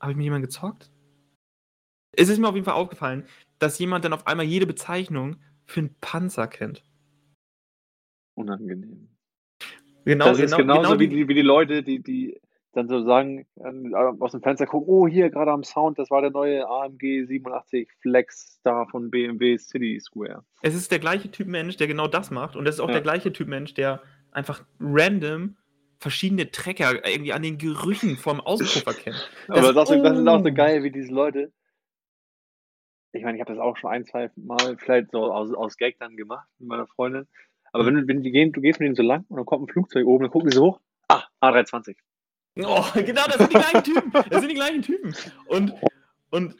habe 0.00 0.12
ich 0.12 0.16
mit 0.16 0.24
jemandem 0.24 0.48
gezockt? 0.48 0.92
Es 2.12 2.28
ist 2.28 2.38
mir 2.38 2.48
auf 2.48 2.54
jeden 2.54 2.64
Fall 2.64 2.74
aufgefallen, 2.74 3.24
dass 3.58 3.78
jemand 3.78 4.04
dann 4.04 4.12
auf 4.12 4.26
einmal 4.26 4.46
jede 4.46 4.66
Bezeichnung 4.66 5.36
für 5.66 5.80
einen 5.80 5.96
Panzer 6.00 6.46
kennt. 6.46 6.84
Unangenehm. 8.34 9.08
Genau, 10.04 10.26
das 10.26 10.38
ist 10.38 10.56
genau, 10.56 10.74
genauso 10.74 10.90
genau 10.90 11.00
wie, 11.00 11.08
die, 11.08 11.16
die, 11.16 11.28
wie 11.28 11.34
die 11.34 11.42
Leute, 11.42 11.82
die, 11.82 12.00
die 12.00 12.40
dann 12.76 12.88
so 12.88 13.02
sagen, 13.04 13.46
ähm, 13.64 13.94
aus 14.20 14.32
dem 14.32 14.42
Fenster 14.42 14.66
gucken, 14.66 14.88
oh, 14.88 15.08
hier 15.08 15.30
gerade 15.30 15.50
am 15.50 15.64
Sound, 15.64 15.98
das 15.98 16.10
war 16.10 16.20
der 16.20 16.30
neue 16.30 16.68
AMG 16.68 17.24
87 17.26 17.88
Flex 18.00 18.58
Star 18.58 18.86
von 18.88 19.10
BMW 19.10 19.56
City 19.56 19.98
Square. 20.00 20.44
Es 20.62 20.74
ist 20.74 20.90
der 20.92 20.98
gleiche 20.98 21.30
Typ 21.30 21.48
Mensch, 21.48 21.76
der 21.76 21.86
genau 21.86 22.06
das 22.06 22.30
macht. 22.30 22.54
Und 22.56 22.64
das 22.66 22.76
ist 22.76 22.80
auch 22.80 22.88
Ja. 22.88 22.94
der 22.94 23.02
gleiche 23.02 23.32
Typ 23.32 23.48
Mensch, 23.48 23.74
der 23.74 24.02
einfach 24.30 24.62
random 24.80 25.56
verschiedene 25.98 26.50
Trecker 26.50 27.06
irgendwie 27.08 27.32
an 27.32 27.42
den 27.42 27.56
Gerüchen 27.56 28.16
vom 28.16 28.40
Auspuff 28.40 28.86
erkennt. 28.86 29.30
Aber 29.48 29.72
Das- 29.72 29.88
das, 29.88 29.88
das 30.02 30.18
ist 30.18 30.26
auch 30.28 30.42
so 30.42 30.48
oh. 30.50 30.54
geil, 30.54 30.82
wie 30.84 30.90
diese 30.90 31.12
Leute. 31.12 31.52
Ich 33.12 33.22
meine, 33.24 33.38
ich 33.38 33.40
habe 33.40 33.52
das 33.54 33.60
auch 33.62 33.76
schon 33.78 33.90
ein, 33.90 34.04
zwei 34.04 34.30
Mal 34.36 34.76
vielleicht 34.78 35.10
so 35.12 35.32
aus, 35.32 35.52
aus 35.54 35.78
Gag 35.78 35.98
dann 35.98 36.16
gemacht 36.16 36.46
mit 36.58 36.68
meiner 36.68 36.86
Freundin. 36.86 37.26
Aber 37.72 37.86
wenn, 37.86 37.94
du- 37.94 38.06
wenn 38.08 38.22
die 38.22 38.30
gehen, 38.30 38.52
du 38.52 38.60
gehst 38.60 38.78
mit 38.80 38.86
denen 38.86 38.94
so 38.94 39.02
lang 39.02 39.24
und 39.28 39.36
dann 39.38 39.46
kommt 39.46 39.64
ein 39.64 39.72
Flugzeug 39.72 40.06
oben, 40.06 40.24
dann 40.24 40.30
gucken 40.30 40.50
sie 40.50 40.56
so 40.56 40.64
hoch. 40.66 40.80
Ah, 41.08 41.22
A320. 41.40 41.96
Oh, 42.58 42.84
genau, 42.94 43.26
das 43.26 43.36
sind 43.38 43.52
die 43.52 43.58
gleichen 43.58 43.84
Typen. 43.84 44.12
Das 44.12 44.40
sind 44.40 44.48
die 44.48 44.54
gleichen 44.54 44.82
Typen. 44.82 45.14
Und, 45.46 45.74
und 46.30 46.56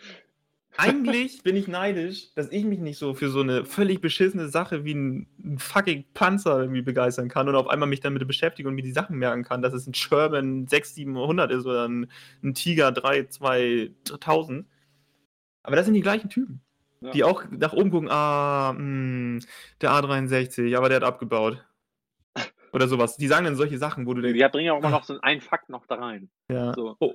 eigentlich 0.77 1.43
bin 1.43 1.57
ich 1.57 1.69
neidisch, 1.69 2.35
dass 2.35 2.51
ich 2.51 2.65
mich 2.65 2.81
nicht 2.81 2.99
so 2.99 3.15
für 3.15 3.31
so 3.31 3.41
eine 3.41 3.65
völlig 3.65 4.01
beschissene 4.01 4.49
Sache 4.49 4.85
wie 4.85 4.95
ein, 4.95 5.27
ein 5.43 5.59
fucking 5.59 6.05
Panzer 6.13 6.61
irgendwie 6.61 6.83
begeistern 6.83 7.29
kann 7.29 7.49
und 7.49 7.55
auf 7.55 7.69
einmal 7.69 7.89
mich 7.89 8.01
damit 8.01 8.27
beschäftige 8.27 8.69
und 8.69 8.75
mir 8.75 8.83
die 8.83 8.93
Sachen 8.93 9.17
merken 9.17 9.43
kann, 9.43 9.63
dass 9.63 9.73
es 9.73 9.87
ein 9.87 9.95
Sherman 9.95 10.67
6700 10.67 11.51
ist 11.51 11.65
oder 11.67 11.89
ein, 11.89 12.11
ein 12.43 12.55
Tiger 12.55 12.93
32000. 12.93 14.67
Aber 15.63 15.77
das 15.77 15.87
sind 15.87 15.95
die 15.95 16.03
gleichen 16.03 16.29
Typen. 16.29 16.61
Ja. 17.01 17.11
Die 17.11 17.25
auch 17.25 17.45
nach 17.51 17.73
oben 17.73 17.91
gucken, 17.91 18.09
ah, 18.11 18.75
mh, 18.77 19.41
der 19.81 19.91
A63, 19.91 20.77
aber 20.77 20.89
der 20.89 20.97
hat 20.97 21.05
abgebaut. 21.05 21.65
Oder 22.77 22.89
sowas. 22.89 23.17
Die 23.17 23.27
sagen 23.27 23.47
dann 23.47 23.57
solche 23.57 23.79
Sachen, 23.79 24.07
wo 24.07 24.13
du 24.13 24.21
denkst, 24.21 24.39
Die 24.39 24.49
bringen 24.51 24.67
ja 24.67 24.75
auch 24.75 24.81
immer 24.81 24.91
noch 24.91 25.05
so 25.05 25.19
einen 25.23 25.41
Fakt 25.41 25.71
noch 25.71 25.87
da 25.87 25.95
rein. 25.95 26.29
ja. 26.51 26.75
So. 26.75 26.95
Oh. 27.01 27.15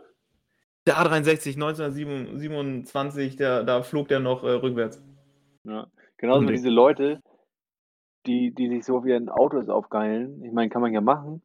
Der 0.87 0.95
A63 0.95 1.53
1927, 1.53 3.35
der, 3.35 3.63
da 3.63 3.83
flog 3.83 4.07
der 4.07 4.21
noch 4.21 4.43
äh, 4.43 4.53
rückwärts. 4.53 5.03
Ja. 5.63 5.85
Genauso 6.17 6.47
wie 6.47 6.53
diese 6.53 6.71
Leute, 6.71 7.21
die, 8.25 8.51
die 8.55 8.69
sich 8.69 8.83
so 8.85 8.97
auf 8.97 9.05
ihren 9.05 9.29
Autos 9.29 9.69
aufgeilen. 9.69 10.43
Ich 10.43 10.51
meine, 10.51 10.69
kann 10.69 10.81
man 10.81 10.93
ja 10.93 11.01
machen. 11.01 11.43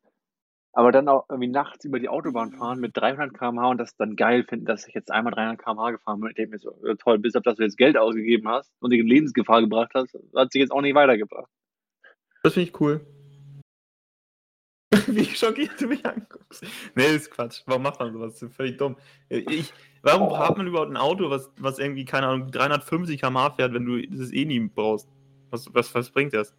Aber 0.72 0.92
dann 0.92 1.10
auch 1.10 1.26
irgendwie 1.28 1.50
nachts 1.50 1.84
über 1.84 2.00
die 2.00 2.08
Autobahn 2.08 2.52
fahren 2.52 2.80
mit 2.80 2.96
300 2.96 3.34
km/h 3.34 3.68
und 3.68 3.76
das 3.76 3.96
dann 3.96 4.16
geil 4.16 4.44
finden, 4.48 4.64
dass 4.64 4.88
ich 4.88 4.94
jetzt 4.94 5.10
einmal 5.10 5.34
300 5.34 5.62
km/h 5.62 5.90
gefahren 5.90 6.20
bin. 6.20 6.30
Ich 6.30 6.36
denke 6.36 6.52
mir 6.52 6.58
so, 6.58 6.74
ja, 6.82 6.94
toll, 6.94 7.18
bis 7.18 7.36
auf 7.36 7.42
dass 7.42 7.56
du 7.56 7.64
jetzt 7.64 7.76
Geld 7.76 7.98
ausgegeben 7.98 8.48
hast 8.48 8.72
und 8.80 8.94
dich 8.94 9.00
in 9.00 9.06
Lebensgefahr 9.06 9.60
gebracht 9.60 9.90
hast, 9.92 10.18
hat 10.34 10.52
sich 10.52 10.60
jetzt 10.60 10.72
auch 10.72 10.80
nicht 10.80 10.94
weitergebracht. 10.94 11.50
Das 12.42 12.54
finde 12.54 12.70
ich 12.70 12.80
cool. 12.80 13.04
Wie 15.06 15.24
schockiert 15.24 15.80
du 15.80 15.86
mich 15.88 16.04
anguckst. 16.06 16.64
Nee, 16.94 17.14
ist 17.16 17.30
Quatsch. 17.30 17.62
Warum 17.66 17.82
macht 17.82 17.98
man 18.00 18.12
sowas? 18.12 18.34
Das 18.34 18.42
ist 18.42 18.56
völlig 18.56 18.76
dumm. 18.78 18.96
Ich, 19.28 19.72
warum 20.02 20.28
Oh. 20.28 20.38
hat 20.38 20.56
man 20.56 20.66
überhaupt 20.66 20.90
ein 20.90 20.96
Auto, 20.96 21.30
was, 21.30 21.50
was 21.58 21.78
irgendwie, 21.78 22.04
keine 22.04 22.26
Ahnung, 22.28 22.50
350 22.50 23.20
km/h 23.20 23.50
fährt, 23.56 23.72
wenn 23.74 23.84
du 23.84 24.00
das 24.06 24.32
eh 24.32 24.44
nie 24.44 24.60
brauchst? 24.60 25.08
Was, 25.50 25.72
was, 25.74 25.94
was 25.94 26.10
bringt 26.10 26.34
das? 26.34 26.54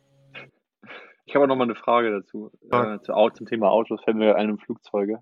Ich 1.26 1.36
habe 1.36 1.48
noch 1.48 1.56
mal 1.58 1.66
eine 1.66 1.76
Frage 1.76 2.12
dazu. 2.12 2.52
Frag. 2.70 3.02
Äh, 3.02 3.04
zu, 3.04 3.14
zum 3.38 3.48
Thema 3.48 3.70
Autos 3.70 4.02
fällt 4.04 4.16
mir 4.18 4.36
einem 4.36 4.58
Flugzeuge. 4.60 5.22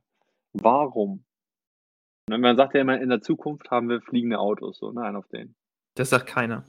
Warum? 0.54 1.24
Ne, 2.30 2.38
Man 2.38 2.56
sagt 2.58 2.76
ja 2.76 2.82
immer, 2.82 3.00
in 3.02 3.10
der 3.10 3.22
Zukunft 3.22 3.72
haben 3.72 3.90
wir 3.90 4.02
fliegende 4.02 4.40
Autos, 4.40 4.78
so, 4.78 4.92
nein, 4.92 5.16
auf 5.16 5.28
denen. 5.28 5.56
Das 5.96 6.10
sagt 6.12 6.28
keiner. 6.28 6.64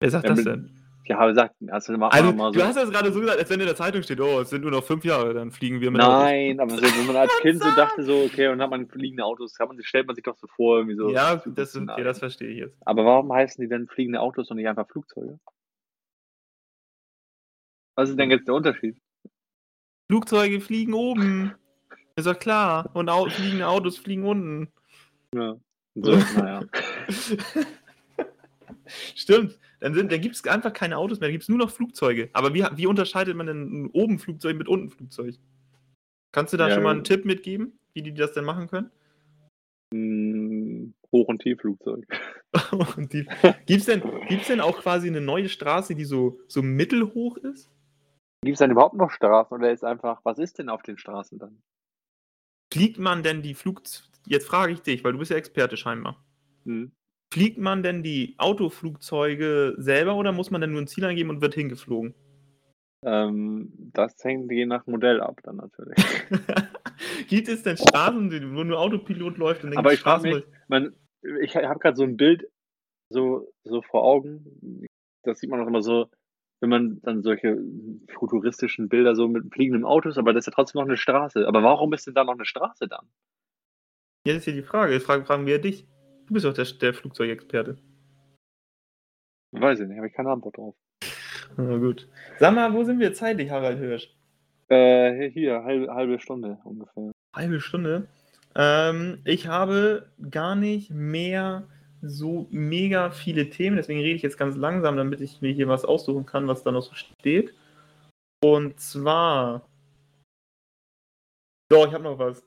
Wer 0.00 0.10
sagt 0.10 0.24
Ja, 0.28 0.34
das 0.34 0.44
denn? 0.44 0.75
Ja, 1.08 1.34
sagt, 1.34 1.54
du 1.60 1.66
mal, 1.66 2.08
Also, 2.08 2.32
mal 2.32 2.52
so. 2.52 2.58
du 2.58 2.66
hast 2.66 2.76
das 2.76 2.90
gerade 2.90 3.12
so 3.12 3.20
gesagt, 3.20 3.38
als 3.38 3.48
wenn 3.48 3.60
in 3.60 3.66
der 3.66 3.76
Zeitung 3.76 4.02
steht, 4.02 4.20
oh, 4.20 4.40
es 4.40 4.50
sind 4.50 4.62
nur 4.62 4.72
noch 4.72 4.82
fünf 4.82 5.04
Jahre, 5.04 5.34
dann 5.34 5.52
fliegen 5.52 5.80
wir 5.80 5.90
mit 5.90 6.00
Nein, 6.00 6.58
aber 6.58 6.70
so, 6.76 6.82
wenn 6.82 7.06
man 7.06 7.16
als 7.16 7.32
Kind 7.42 7.62
so 7.62 7.68
dachte, 7.76 8.02
so, 8.02 8.24
okay, 8.24 8.48
und 8.48 8.58
dann 8.58 8.62
hat 8.62 8.70
man 8.70 8.88
fliegende 8.88 9.24
Autos, 9.24 9.54
man, 9.58 9.82
stellt 9.82 10.06
man 10.06 10.16
sich 10.16 10.24
doch 10.24 10.36
so 10.36 10.48
vor, 10.48 10.78
irgendwie 10.78 10.96
so. 10.96 11.10
Ja, 11.10 11.36
das, 11.36 11.46
okay, 11.46 11.64
Szenarien. 11.66 12.04
das 12.04 12.18
verstehe 12.18 12.48
ich 12.48 12.58
jetzt. 12.58 12.76
Aber 12.84 13.04
warum 13.04 13.32
heißen 13.32 13.62
die 13.62 13.68
denn 13.68 13.86
fliegende 13.86 14.20
Autos 14.20 14.50
und 14.50 14.56
nicht 14.56 14.68
einfach 14.68 14.88
Flugzeuge? 14.88 15.38
Was 17.94 18.10
ist 18.10 18.18
denn 18.18 18.30
jetzt 18.30 18.48
der 18.48 18.54
Unterschied? 18.54 19.00
Flugzeuge 20.10 20.60
fliegen 20.60 20.92
oben. 20.92 21.54
Ist 22.16 22.26
doch 22.26 22.38
klar. 22.38 22.90
Und 22.94 23.08
Au 23.08 23.28
fliegende 23.28 23.66
Autos 23.68 23.98
fliegen 23.98 24.24
unten. 24.24 24.72
Ja. 25.34 25.56
So, 25.98 26.12
naja. 26.12 26.60
Stimmt. 29.14 29.58
Dann, 29.80 29.94
sind- 29.94 30.10
dann 30.10 30.20
gibt 30.20 30.34
es 30.34 30.46
einfach 30.46 30.72
keine 30.72 30.96
Autos 30.96 31.20
mehr, 31.20 31.28
dann 31.28 31.34
gibt 31.34 31.42
es 31.42 31.48
nur 31.48 31.58
noch 31.58 31.70
Flugzeuge. 31.70 32.30
Aber 32.32 32.54
wie, 32.54 32.64
wie 32.74 32.86
unterscheidet 32.86 33.36
man 33.36 33.46
denn 33.46 33.84
ein 33.84 33.90
oben 33.90 34.18
Flugzeug 34.18 34.56
mit 34.56 34.68
unten 34.68 34.90
Flugzeug? 34.90 35.36
Kannst 36.32 36.52
du 36.52 36.56
da 36.56 36.68
Ja, 36.68 36.74
schon 36.74 36.82
mal 36.82 36.90
ja. 36.90 36.94
einen 36.96 37.04
Tipp 37.04 37.24
mitgeben, 37.24 37.78
wie 37.94 38.02
die 38.02 38.14
das 38.14 38.32
denn 38.32 38.44
machen 38.44 38.68
können? 38.68 38.90
Hm, 39.94 40.94
Hoch- 41.12 41.28
und 41.28 41.40
Tiefflugzeug. 41.42 42.06
Die, 43.12 43.26
gibt's 43.66 43.86
denn, 43.86 44.02
gibt's 44.28 44.48
denn 44.48 44.60
auch 44.60 44.78
quasi 44.80 45.08
eine 45.08 45.20
neue 45.20 45.48
Straße, 45.48 45.94
die 45.94 46.04
so, 46.04 46.40
so 46.48 46.62
mittelhoch 46.62 47.36
ist? 47.36 47.70
Gibt 48.44 48.54
es 48.54 48.58
dann 48.58 48.70
überhaupt 48.70 48.96
noch 48.96 49.10
Straßen 49.10 49.56
oder 49.56 49.72
ist 49.72 49.84
einfach, 49.84 50.20
was 50.24 50.38
ist 50.38 50.58
denn 50.58 50.68
auf 50.68 50.82
den 50.82 50.98
Straßen 50.98 51.38
dann? 51.38 51.62
Fliegt 52.72 52.98
man 52.98 53.22
denn 53.22 53.42
die 53.42 53.54
Flug... 53.54 53.82
Jetzt 54.26 54.46
frage 54.48 54.72
ich 54.72 54.82
dich, 54.82 55.04
weil 55.04 55.12
du 55.12 55.18
bist 55.18 55.30
ja 55.30 55.36
Experte 55.36 55.76
scheinbar. 55.76 56.24
Hm. 56.64 56.90
Fliegt 57.32 57.58
man 57.58 57.82
denn 57.82 58.02
die 58.02 58.34
Autoflugzeuge 58.38 59.74
selber 59.78 60.14
oder 60.14 60.32
muss 60.32 60.50
man 60.50 60.60
dann 60.60 60.72
nur 60.72 60.80
ein 60.80 60.86
Ziel 60.86 61.04
eingeben 61.04 61.30
und 61.30 61.40
wird 61.40 61.54
hingeflogen? 61.54 62.14
Ähm, 63.04 63.72
das 63.92 64.16
hängt 64.24 64.50
je 64.50 64.66
nach 64.66 64.86
Modell 64.86 65.20
ab 65.20 65.40
dann 65.42 65.56
natürlich. 65.56 65.96
Gibt 67.28 67.48
es 67.48 67.62
denn 67.62 67.76
Straßen, 67.76 68.56
wo 68.56 68.64
nur 68.64 68.80
Autopilot 68.80 69.38
läuft 69.38 69.64
und 69.64 69.70
dann 69.70 69.78
Aber 69.78 69.92
ich 69.92 70.00
frag 70.00 70.20
Straßen, 70.20 70.30
mich- 70.30 70.46
Man, 70.68 70.94
ich 71.42 71.56
habe 71.56 71.78
gerade 71.78 71.96
so 71.96 72.04
ein 72.04 72.16
Bild 72.16 72.48
so, 73.12 73.52
so 73.64 73.82
vor 73.82 74.02
Augen. 74.04 74.86
Das 75.22 75.40
sieht 75.40 75.50
man 75.50 75.60
auch 75.60 75.66
immer 75.66 75.82
so, 75.82 76.08
wenn 76.60 76.70
man 76.70 77.00
dann 77.02 77.22
solche 77.22 77.58
futuristischen 78.08 78.88
Bilder 78.88 79.14
so 79.14 79.28
mit 79.28 79.52
fliegenden 79.52 79.84
Autos, 79.84 80.16
aber 80.16 80.32
das 80.32 80.42
ist 80.42 80.46
ja 80.46 80.52
trotzdem 80.52 80.80
noch 80.80 80.86
eine 80.86 80.96
Straße. 80.96 81.46
Aber 81.46 81.62
warum 81.62 81.92
ist 81.92 82.06
denn 82.06 82.14
da 82.14 82.24
noch 82.24 82.34
eine 82.34 82.46
Straße 82.46 82.88
dann? 82.88 83.06
Das 84.24 84.36
ist 84.38 84.46
ja 84.46 84.52
die 84.52 84.62
Frage. 84.62 84.94
Jetzt 84.94 85.06
fragen, 85.06 85.26
fragen 85.26 85.46
wir 85.46 85.60
dich. 85.60 85.86
Du 86.26 86.34
bist 86.34 86.44
doch 86.44 86.54
der, 86.54 86.64
der 86.64 86.94
Flugzeugexperte. 86.94 87.78
Weiß 89.52 89.80
ich 89.80 89.86
nicht, 89.86 89.96
habe 89.96 90.08
ich 90.08 90.14
keine 90.14 90.30
Antwort 90.30 90.56
drauf. 90.56 90.74
Na 91.56 91.76
gut. 91.78 92.08
Sag 92.38 92.54
mal, 92.54 92.72
wo 92.72 92.82
sind 92.84 92.98
wir 92.98 93.14
zeitlich, 93.14 93.50
Harald 93.50 93.78
Hirsch? 93.78 94.14
Äh, 94.68 95.30
hier, 95.30 95.62
halbe, 95.62 95.94
halbe 95.94 96.18
Stunde 96.18 96.58
ungefähr. 96.64 97.12
Halbe 97.34 97.60
Stunde. 97.60 98.08
Ähm, 98.56 99.20
ich 99.24 99.46
habe 99.46 100.10
gar 100.30 100.56
nicht 100.56 100.90
mehr 100.90 101.68
so 102.02 102.48
mega 102.50 103.10
viele 103.10 103.50
Themen, 103.50 103.76
deswegen 103.76 104.00
rede 104.00 104.16
ich 104.16 104.22
jetzt 104.22 104.38
ganz 104.38 104.56
langsam, 104.56 104.96
damit 104.96 105.20
ich 105.20 105.40
mir 105.40 105.52
hier 105.52 105.68
was 105.68 105.84
aussuchen 105.84 106.26
kann, 106.26 106.48
was 106.48 106.62
da 106.62 106.72
noch 106.72 106.82
so 106.82 106.94
steht. 106.94 107.54
Und 108.42 108.80
zwar. 108.80 109.68
Doch, 111.70 111.86
ich 111.86 111.94
habe 111.94 112.04
noch 112.04 112.18
was. 112.18 112.44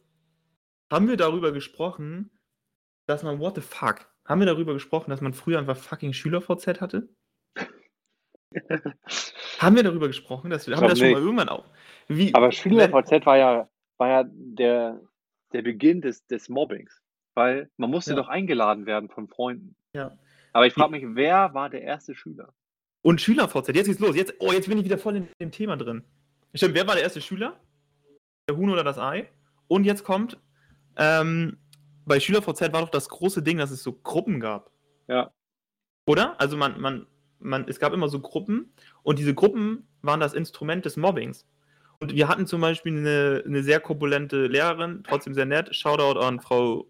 Haben 0.92 1.08
wir 1.08 1.18
darüber 1.18 1.52
gesprochen, 1.52 2.32
dass 3.10 3.24
man, 3.24 3.40
what 3.40 3.56
the 3.56 3.62
fuck? 3.62 4.08
Haben 4.26 4.42
wir 4.42 4.46
darüber 4.46 4.74
gesprochen, 4.74 5.10
dass 5.10 5.22
man 5.22 5.34
früher 5.34 5.58
einfach 5.58 5.78
fucking 5.78 6.14
Schüler-VZ 6.14 6.82
hatte? 6.82 7.10
Haben 9.60 9.76
wir 9.76 9.84
darüber 9.84 10.08
gesprochen, 10.08 10.50
dass 10.50 10.68
wir, 10.68 10.76
haben 10.76 10.84
wir 10.84 10.90
das 10.90 11.00
schon 11.00 11.12
mal 11.12 11.20
nicht. 11.20 11.26
irgendwann 11.26 11.50
auch? 11.50 11.66
Wie, 12.08 12.34
Aber 12.34 12.52
SchülerVZ 12.52 13.26
war 13.26 13.38
ja, 13.38 13.70
war 13.98 14.08
ja 14.08 14.24
der, 14.28 15.00
der 15.54 15.62
Beginn 15.62 16.02
des, 16.02 16.26
des 16.28 16.50
Mobbings. 16.50 17.02
Weil 17.36 17.70
man 17.78 17.90
musste 17.92 18.12
Ja. 18.12 18.18
doch 18.18 18.28
eingeladen 18.28 18.86
werden 18.86 19.10
von 19.10 19.28
Freunden. 19.28 19.76
Ja. 19.94 20.18
Aber 20.54 20.66
ich 20.66 20.74
frage 20.74 20.92
mich, 20.92 21.06
wer 21.10 21.54
war 21.54 21.70
der 21.70 21.84
erste 21.84 22.16
Schüler? 22.16 22.54
Und 23.02 23.22
Schüler-VZ, 23.22 23.68
jetzt 23.76 23.88
geht's 23.88 24.00
los. 24.00 24.16
Jetzt, 24.16 24.34
oh, 24.40 24.52
jetzt 24.52 24.68
bin 24.68 24.78
ich 24.78 24.86
wieder 24.86 24.98
voll 24.98 25.16
in 25.16 25.28
dem 25.40 25.52
Thema 25.52 25.78
drin. 25.78 26.04
Stimmt, 26.54 26.76
wer 26.76 26.88
war 26.88 26.96
der 26.96 27.04
erste 27.04 27.22
Schüler? 27.22 27.60
Der 28.50 28.58
Huhn 28.58 28.70
oder 28.70 28.84
das 28.84 28.98
Ei? 28.98 29.30
Und 29.68 29.84
jetzt 29.84 30.04
kommt, 30.04 30.38
ähm, 30.98 31.60
bei 32.06 32.20
Schüler-VZ 32.20 32.74
war 32.74 32.82
doch 32.82 32.90
das 32.90 33.10
große 33.10 33.44
Ding, 33.44 33.58
dass 33.58 33.72
es 33.72 33.84
so 33.84 33.94
Gruppen 33.94 34.40
gab. 34.40 34.72
Ja. 35.08 35.32
Oder? 36.06 36.40
Also 36.40 36.58
man, 36.58 36.80
man, 36.80 37.08
man, 37.40 37.68
es 37.68 37.80
gab 37.80 37.94
immer 37.94 38.10
so 38.10 38.20
Gruppen 38.20 38.74
und 39.04 39.20
diese 39.20 39.34
Gruppen 39.34 39.88
waren 40.02 40.20
das 40.20 40.34
Instrument 40.34 40.86
des 40.86 40.98
Mobbings. 40.98 41.46
Und 42.00 42.14
wir 42.14 42.28
hatten 42.28 42.48
zum 42.48 42.62
Beispiel 42.62 42.98
eine, 42.98 43.44
eine 43.46 43.62
sehr 43.62 43.80
korpulente 43.80 44.48
Lehrerin, 44.48 45.04
trotzdem 45.06 45.34
sehr 45.34 45.46
nett. 45.46 45.76
Shoutout 45.76 46.20
an 46.20 46.40
Frau, 46.40 46.88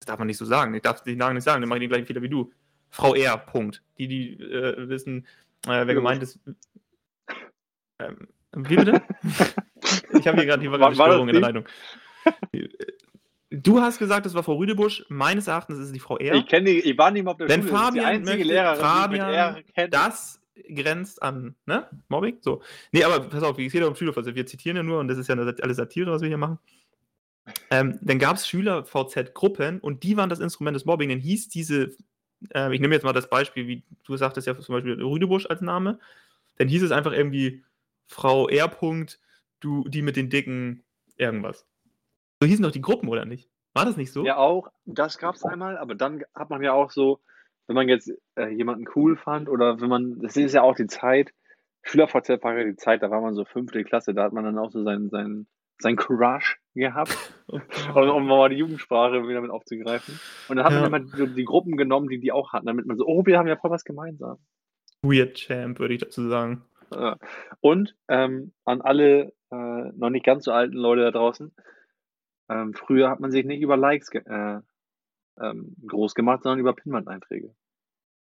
das 0.00 0.06
darf 0.06 0.18
man 0.18 0.26
nicht 0.26 0.38
so 0.38 0.44
sagen, 0.44 0.74
ich 0.74 0.82
darf 0.82 1.02
den 1.02 1.18
Namen 1.18 1.34
nicht 1.34 1.44
sagen, 1.44 1.62
dann 1.62 1.68
mache 1.68 1.78
ich 1.78 1.84
den 1.84 1.90
gleichen 1.90 2.06
Fehler 2.06 2.22
wie 2.22 2.28
du. 2.28 2.52
Frau 2.90 3.14
R. 3.14 3.38
Punkt. 3.38 3.82
Die, 3.98 4.08
die 4.08 4.34
äh, 4.40 4.88
wissen, 4.88 5.26
äh, 5.66 5.86
wer 5.86 5.94
gemeint 5.94 6.22
ist. 6.22 6.38
Ähm, 8.00 8.28
wie 8.52 8.76
bitte? 8.76 9.02
ich 10.12 10.26
habe 10.28 10.38
hier 10.38 10.46
gerade 10.46 10.60
hier 10.60 10.70
war 10.72 10.94
Störung 10.94 11.28
in 11.28 11.34
der 11.34 11.42
Leitung. 11.42 11.64
Du 13.62 13.80
hast 13.80 13.98
gesagt, 13.98 14.26
das 14.26 14.34
war 14.34 14.42
Frau 14.42 14.54
Rüdebusch. 14.56 15.04
Meines 15.08 15.46
Erachtens 15.46 15.78
ist 15.78 15.86
es 15.86 15.92
die 15.92 16.00
Frau 16.00 16.16
R. 16.18 16.34
Ich 16.34 16.46
kenne 16.46 16.70
die, 16.70 16.80
ich 16.80 16.98
war 16.98 17.10
nicht 17.10 17.24
mal 17.24 17.32
auf 17.32 17.36
der 17.38 17.48
Wenn 17.48 17.62
Schule. 17.62 17.72
Das 17.72 17.80
Fabian 17.80 18.04
einzige 18.06 18.38
möchte- 18.38 18.52
Lehrerin, 18.52 18.80
Fabian. 18.80 19.62
Das 19.90 20.40
grenzt 20.72 21.22
an, 21.22 21.54
ne? 21.66 21.88
Mobbing? 22.08 22.38
So. 22.40 22.62
Nee, 22.92 23.04
aber 23.04 23.20
pass 23.20 23.42
auf, 23.42 23.58
es 23.58 23.72
geht 23.72 23.80
ja 23.80 23.86
um 23.86 23.94
Schüler-VZ. 23.96 24.34
Wir 24.34 24.46
zitieren 24.46 24.76
ja 24.76 24.82
nur 24.82 25.00
und 25.00 25.08
das 25.08 25.18
ist 25.18 25.28
ja 25.28 25.34
alles 25.36 25.76
Satire, 25.76 26.10
was 26.10 26.22
wir 26.22 26.28
hier 26.28 26.38
machen. 26.38 26.58
Ähm, 27.70 27.98
dann 28.02 28.18
gab 28.18 28.36
es 28.36 28.46
Schüler-VZ-Gruppen 28.48 29.80
und 29.80 30.02
die 30.02 30.16
waren 30.16 30.30
das 30.30 30.40
Instrument 30.40 30.74
des 30.76 30.84
Mobbing. 30.84 31.08
Dann 31.10 31.18
hieß 31.18 31.48
diese, 31.48 31.94
äh, 32.54 32.72
ich 32.74 32.80
nehme 32.80 32.94
jetzt 32.94 33.04
mal 33.04 33.12
das 33.12 33.28
Beispiel, 33.28 33.66
wie 33.66 33.82
du 34.04 34.16
sagtest 34.16 34.46
ja 34.46 34.58
zum 34.58 34.74
Beispiel 34.74 35.00
Rüdebusch 35.02 35.46
als 35.46 35.60
Name, 35.60 35.98
dann 36.56 36.68
hieß 36.68 36.82
es 36.82 36.90
einfach 36.92 37.12
irgendwie 37.12 37.62
Frau 38.06 38.48
R. 38.48 38.68
Punkt, 38.68 39.20
du, 39.60 39.84
die 39.88 40.02
mit 40.02 40.16
den 40.16 40.30
dicken 40.30 40.82
irgendwas. 41.16 41.66
So 42.44 42.48
hießen 42.48 42.62
doch 42.62 42.72
die 42.72 42.82
Gruppen, 42.82 43.08
oder 43.08 43.24
nicht? 43.24 43.48
War 43.72 43.86
das 43.86 43.96
nicht 43.96 44.12
so? 44.12 44.22
Ja, 44.22 44.36
auch. 44.36 44.68
Das 44.84 45.16
gab 45.16 45.34
es 45.34 45.44
einmal, 45.44 45.78
aber 45.78 45.94
dann 45.94 46.22
hat 46.34 46.50
man 46.50 46.62
ja 46.62 46.74
auch 46.74 46.90
so, 46.90 47.20
wenn 47.66 47.74
man 47.74 47.88
jetzt 47.88 48.12
äh, 48.36 48.48
jemanden 48.48 48.84
cool 48.94 49.16
fand 49.16 49.48
oder 49.48 49.80
wenn 49.80 49.88
man, 49.88 50.18
das 50.20 50.36
ist 50.36 50.52
ja 50.52 50.60
auch 50.60 50.76
die 50.76 50.86
Zeit, 50.86 51.32
SchülerVZ 51.84 52.42
war 52.42 52.58
ja 52.58 52.64
die 52.64 52.76
Zeit, 52.76 53.02
da 53.02 53.10
war 53.10 53.22
man 53.22 53.34
so 53.34 53.46
fünfte 53.46 53.82
Klasse, 53.82 54.12
da 54.12 54.24
hat 54.24 54.34
man 54.34 54.44
dann 54.44 54.58
auch 54.58 54.70
so 54.70 54.84
seinen, 54.84 55.08
seinen, 55.08 55.46
seinen 55.78 55.96
Crush 55.96 56.58
gehabt, 56.74 57.16
Oh 57.48 57.60
um, 57.94 58.10
um 58.10 58.26
mal 58.26 58.50
die 58.50 58.56
Jugendsprache 58.56 59.26
wieder 59.26 59.40
mit 59.40 59.50
aufzugreifen. 59.50 60.20
Und 60.50 60.56
dann 60.56 60.66
hat 60.66 60.72
Ja. 60.74 60.80
man 60.86 60.92
immer 61.02 61.16
so 61.16 61.24
die 61.24 61.44
Gruppen 61.46 61.78
genommen, 61.78 62.10
die 62.10 62.20
die 62.20 62.30
auch 62.30 62.52
hatten, 62.52 62.66
damit 62.66 62.84
man 62.84 62.98
so, 62.98 63.06
oh, 63.06 63.24
wir 63.24 63.38
haben 63.38 63.48
ja 63.48 63.56
voll 63.56 63.70
was 63.70 63.84
gemeinsam. 63.84 64.36
Weird 65.00 65.34
Champ, 65.38 65.78
würde 65.78 65.94
ich 65.94 66.00
dazu 66.02 66.28
sagen. 66.28 66.62
Und 67.60 67.96
ähm, 68.08 68.52
an 68.66 68.82
alle 68.82 69.32
äh, 69.50 69.90
noch 69.96 70.10
nicht 70.10 70.26
ganz 70.26 70.44
so 70.44 70.52
alten 70.52 70.74
Leute 70.76 71.00
da 71.04 71.10
draußen, 71.10 71.54
ähm, 72.48 72.74
früher 72.74 73.10
hat 73.10 73.20
man 73.20 73.30
sich 73.30 73.44
nicht 73.44 73.60
über 73.60 73.76
Likes 73.76 74.10
ge 74.10 74.22
äh, 74.26 74.60
ähm, 75.40 75.76
groß 75.86 76.14
gemacht, 76.14 76.42
sondern 76.42 76.60
über 76.60 76.74
Pinwand-Einträge. 76.74 77.54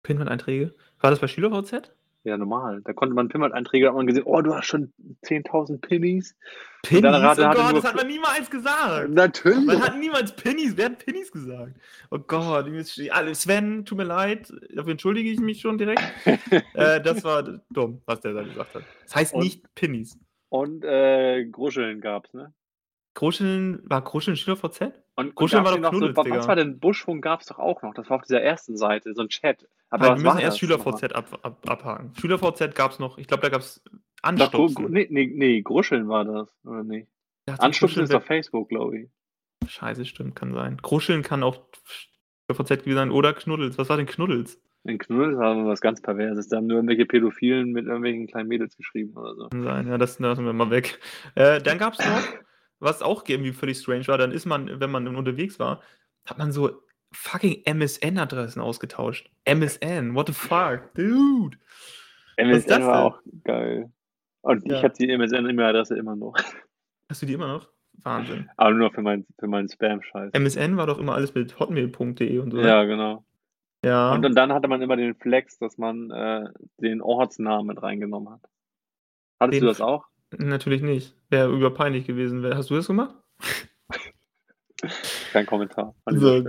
Pinwand-Einträge. 0.03 0.73
War 0.99 1.09
das 1.09 1.19
bei 1.19 1.27
SchülerVZ? 1.27 1.93
Ja, 2.25 2.37
normal. 2.37 2.81
Da 2.85 2.93
konnte 2.93 3.13
man 3.15 3.27
Pinwand-Einträge, 3.27 3.87
hat 3.87 3.95
man 3.95 4.07
gesehen, 4.07 4.23
oh, 4.23 4.41
du 4.41 4.55
hast 4.55 4.67
schon 4.67 4.93
10.000 5.25 5.81
Pinnies. 5.81 6.37
Pinnies? 6.81 7.05
oh 7.05 7.21
Gott, 7.21 7.37
das 7.37 7.83
hat 7.83 7.95
man 7.95 8.07
niemals 8.07 8.49
gesagt. 8.49 9.09
Natürlich. 9.09 9.65
Man 9.65 9.81
hat 9.81 9.97
niemals 9.97 10.33
Pinnies. 10.33 10.77
Wer 10.77 10.85
hat 10.85 11.05
Pinnies 11.05 11.31
gesagt? 11.33 11.73
Oh 12.11 12.19
Gott, 12.19 12.65
Sven, 12.85 13.83
tut 13.83 13.97
mir 13.97 14.05
leid. 14.05 14.53
Dafür 14.73 14.91
entschuldige 14.91 15.29
ich 15.29 15.39
mich 15.41 15.59
schon 15.59 15.77
direkt. 15.77 16.01
äh, 16.73 17.01
das 17.01 17.25
war 17.25 17.43
dumm, 17.69 18.01
was 18.05 18.21
der 18.21 18.33
da 18.33 18.43
gesagt 18.43 18.75
hat. 18.75 18.83
Das 19.03 19.15
heißt 19.15 19.33
Und- 19.33 19.43
nicht 19.43 19.75
Pinnies. 19.75 20.17
Und 20.47 20.85
äh, 20.85 21.45
Gruscheln 21.45 21.99
gab's, 21.99 22.31
ne? 22.33 22.53
Kruscheln, 23.13 23.79
war 23.83 24.03
Kruscheln 24.03 24.35
SchülerVZ? 24.35 24.91
Und, 25.15 25.35
Gruscheln 25.35 25.63
und 25.63 25.71
war 25.71 25.77
doch 25.77 25.89
Knuddels, 25.91 26.15
so. 26.15 26.29
Was 26.31 26.47
war 26.47 26.55
denn 26.55 26.79
Buschfunk 26.79 27.23
gab's 27.23 27.45
doch 27.45 27.59
auch 27.59 27.81
noch. 27.83 27.93
Das 27.93 28.09
war 28.09 28.17
auf 28.17 28.23
dieser 28.23 28.41
ersten 28.41 28.75
Seite, 28.77 29.13
so 29.13 29.21
ein 29.21 29.29
Chat. 29.29 29.67
Aber 29.89 30.07
Nein, 30.09 30.17
wir 30.17 30.23
müssen 30.23 30.39
erst? 30.39 30.59
SchülerVZ 30.59 31.13
ab, 31.13 31.39
ab, 31.43 31.69
abhaken. 31.69 32.13
SchülerVZ 32.19 32.73
gab 32.73 32.91
es 32.91 32.99
noch, 32.99 33.17
ich 33.17 33.27
glaube, 33.27 33.41
da 33.41 33.49
gab 33.49 33.61
es 33.61 33.83
Doch, 33.85 33.91
Anstupsen. 34.23 34.89
nee, 34.89 35.07
nee, 35.09 35.31
nee, 35.31 35.61
Gruscheln 35.61 36.07
war 36.07 36.25
das, 36.25 36.49
oder 36.65 36.83
nicht? 36.83 37.07
Ja, 37.47 37.55
Anstupsen 37.55 37.87
Kruscheln 37.87 38.03
ist 38.05 38.15
auf 38.15 38.25
Facebook, 38.25 38.69
glaube 38.69 38.99
ich. 38.99 39.09
Scheiße, 39.67 40.05
stimmt, 40.05 40.35
kann 40.35 40.53
sein. 40.53 40.81
Kruscheln 40.81 41.21
kann 41.21 41.43
auch 41.43 41.59
SchülerVZ 42.49 42.83
gewesen 42.83 42.95
sein 42.97 43.11
oder 43.11 43.33
Knuddels. 43.33 43.77
Was 43.77 43.89
war 43.89 43.97
denn 43.97 44.07
Knuddels? 44.07 44.59
In 44.85 44.97
Knuddels 44.97 45.37
haben 45.37 45.63
wir 45.63 45.69
was 45.71 45.79
ganz 45.81 46.01
Perverses. 46.01 46.49
Da 46.49 46.57
haben 46.57 46.67
nur 46.67 46.77
irgendwelche 46.77 47.05
Pädophilen 47.05 47.71
mit 47.71 47.85
irgendwelchen 47.85 48.27
kleinen 48.27 48.49
Mädels 48.49 48.75
geschrieben 48.75 49.15
oder 49.15 49.35
so. 49.35 49.49
Kann 49.49 49.63
sein, 49.63 49.87
ja, 49.87 49.97
das 49.97 50.19
lassen 50.19 50.43
wir 50.45 50.53
mal 50.53 50.71
weg. 50.71 50.99
Äh, 51.35 51.61
dann 51.61 51.77
gab 51.77 51.93
es 51.93 51.99
noch, 51.99 52.23
was 52.83 53.01
auch 53.01 53.23
irgendwie 53.27 53.53
völlig 53.53 53.79
strange 53.79 54.07
war, 54.07 54.17
dann 54.17 54.31
ist 54.31 54.45
man, 54.45 54.79
wenn 54.79 54.91
man 54.91 55.07
unterwegs 55.15 55.59
war, 55.59 55.81
hat 56.25 56.37
man 56.37 56.51
so 56.51 56.81
fucking 57.11 57.63
MSN-Adressen 57.65 58.61
ausgetauscht. 58.61 59.29
MSN, 59.45 60.15
what 60.15 60.27
the 60.27 60.33
fuck, 60.33 60.93
dude. 60.95 61.57
MSN 62.37 62.85
war 62.85 63.03
auch 63.05 63.19
geil. 63.43 63.91
Und 64.41 64.67
Ja. 64.69 64.77
ich 64.77 64.83
habe 64.83 64.93
die 64.93 65.09
MSN-E-Mail-Adresse 65.09 65.95
immer 65.97 66.15
noch. 66.15 66.33
Hast 67.09 67.21
du 67.21 67.25
die 67.25 67.33
immer 67.33 67.47
noch? 67.47 67.69
Wahnsinn. 68.01 68.49
Aber 68.57 68.71
nur 68.71 68.91
für 68.91 69.01
meinen 69.03 69.25
für 69.39 69.47
meinen 69.47 69.69
Spam-Scheiß. 69.69 70.31
MSN 70.33 70.77
war 70.77 70.87
doch 70.87 70.97
immer 70.97 71.13
alles 71.13 71.33
mit 71.35 71.59
hotmail.de 71.59 72.39
und 72.39 72.51
so. 72.51 72.57
ne? 72.57 72.67
Ja, 72.67 72.83
genau. 72.85 73.23
ja. 73.85 74.11
Und, 74.13 74.25
und 74.25 74.35
dann 74.35 74.51
hatte 74.51 74.67
man 74.67 74.81
immer 74.81 74.97
den 74.97 75.13
Flex, 75.15 75.59
dass 75.59 75.77
man 75.77 76.09
äh, 76.09 76.45
den 76.81 77.01
Ortsnamen 77.01 77.67
mit 77.67 77.81
reingenommen 77.83 78.33
hat. 78.33 78.41
Hattest 79.39 79.61
Den 79.61 79.61
du 79.61 79.67
das 79.67 79.79
auch? 79.81 80.05
Natürlich 80.37 80.81
nicht. 80.81 81.15
Wäre 81.29 81.51
überpeinlich 81.51 82.05
gewesen. 82.05 82.45
Hast 82.53 82.69
du 82.69 82.75
das 82.75 82.87
gemacht? 82.87 83.15
Kein 85.31 85.45
Kommentar. 85.45 85.95
So. 86.07 86.43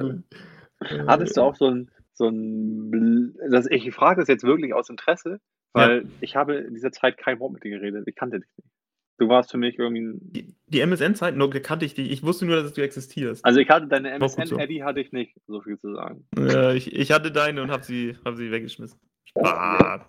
Hattest 1.06 1.36
du 1.36 1.40
auch 1.40 1.56
so 1.56 1.68
ein, 1.68 1.90
so 2.12 2.28
ein, 2.28 3.34
das, 3.50 3.66
ich 3.70 3.92
frage 3.94 4.20
das 4.20 4.28
jetzt 4.28 4.44
wirklich 4.44 4.74
aus 4.74 4.90
Interesse, 4.90 5.40
weil 5.72 6.06
ich 6.20 6.36
habe 6.36 6.56
in 6.56 6.74
dieser 6.74 6.92
Zeit 6.92 7.16
kein 7.18 7.40
Wort 7.40 7.52
mit 7.52 7.64
dir 7.64 7.70
geredet. 7.70 8.04
Ich 8.06 8.14
kannte 8.14 8.40
dich 8.40 8.48
nicht. 8.56 8.68
Du 9.18 9.28
warst 9.28 9.52
für 9.52 9.58
mich 9.58 9.78
irgendwie 9.78 10.02
ein, 10.02 10.18
Die, 10.32 10.54
die 10.66 10.80
MSN-Zeit, 10.80 11.36
no, 11.36 11.48
kannte 11.48 11.84
ich 11.84 11.94
die. 11.94 12.10
Ich 12.10 12.24
wusste 12.24 12.46
nur, 12.46 12.56
dass 12.56 12.72
du 12.72 12.82
existierst. 12.82 13.44
also 13.44 13.60
ich 13.60 13.68
hatte 13.68 13.86
deine 13.86 14.18
gut 14.18 14.30
so. 14.30 14.40
MSN-Eddy 14.42 14.78
hatte 14.78 15.00
ich 15.00 15.12
nicht, 15.12 15.36
so 15.46 15.60
viel 15.60 15.78
zu 15.78 15.94
sagen. 15.94 16.26
Äh, 16.36 16.76
ich, 16.76 16.92
ich 16.92 17.12
hatte 17.12 17.30
deine 17.30 17.62
und 17.62 17.70
habe 17.70 17.84
sie, 17.84 18.16
hab 18.24 18.34
sie 18.34 18.50
weggeschmissen. 18.50 18.98
Spaß. 19.26 20.02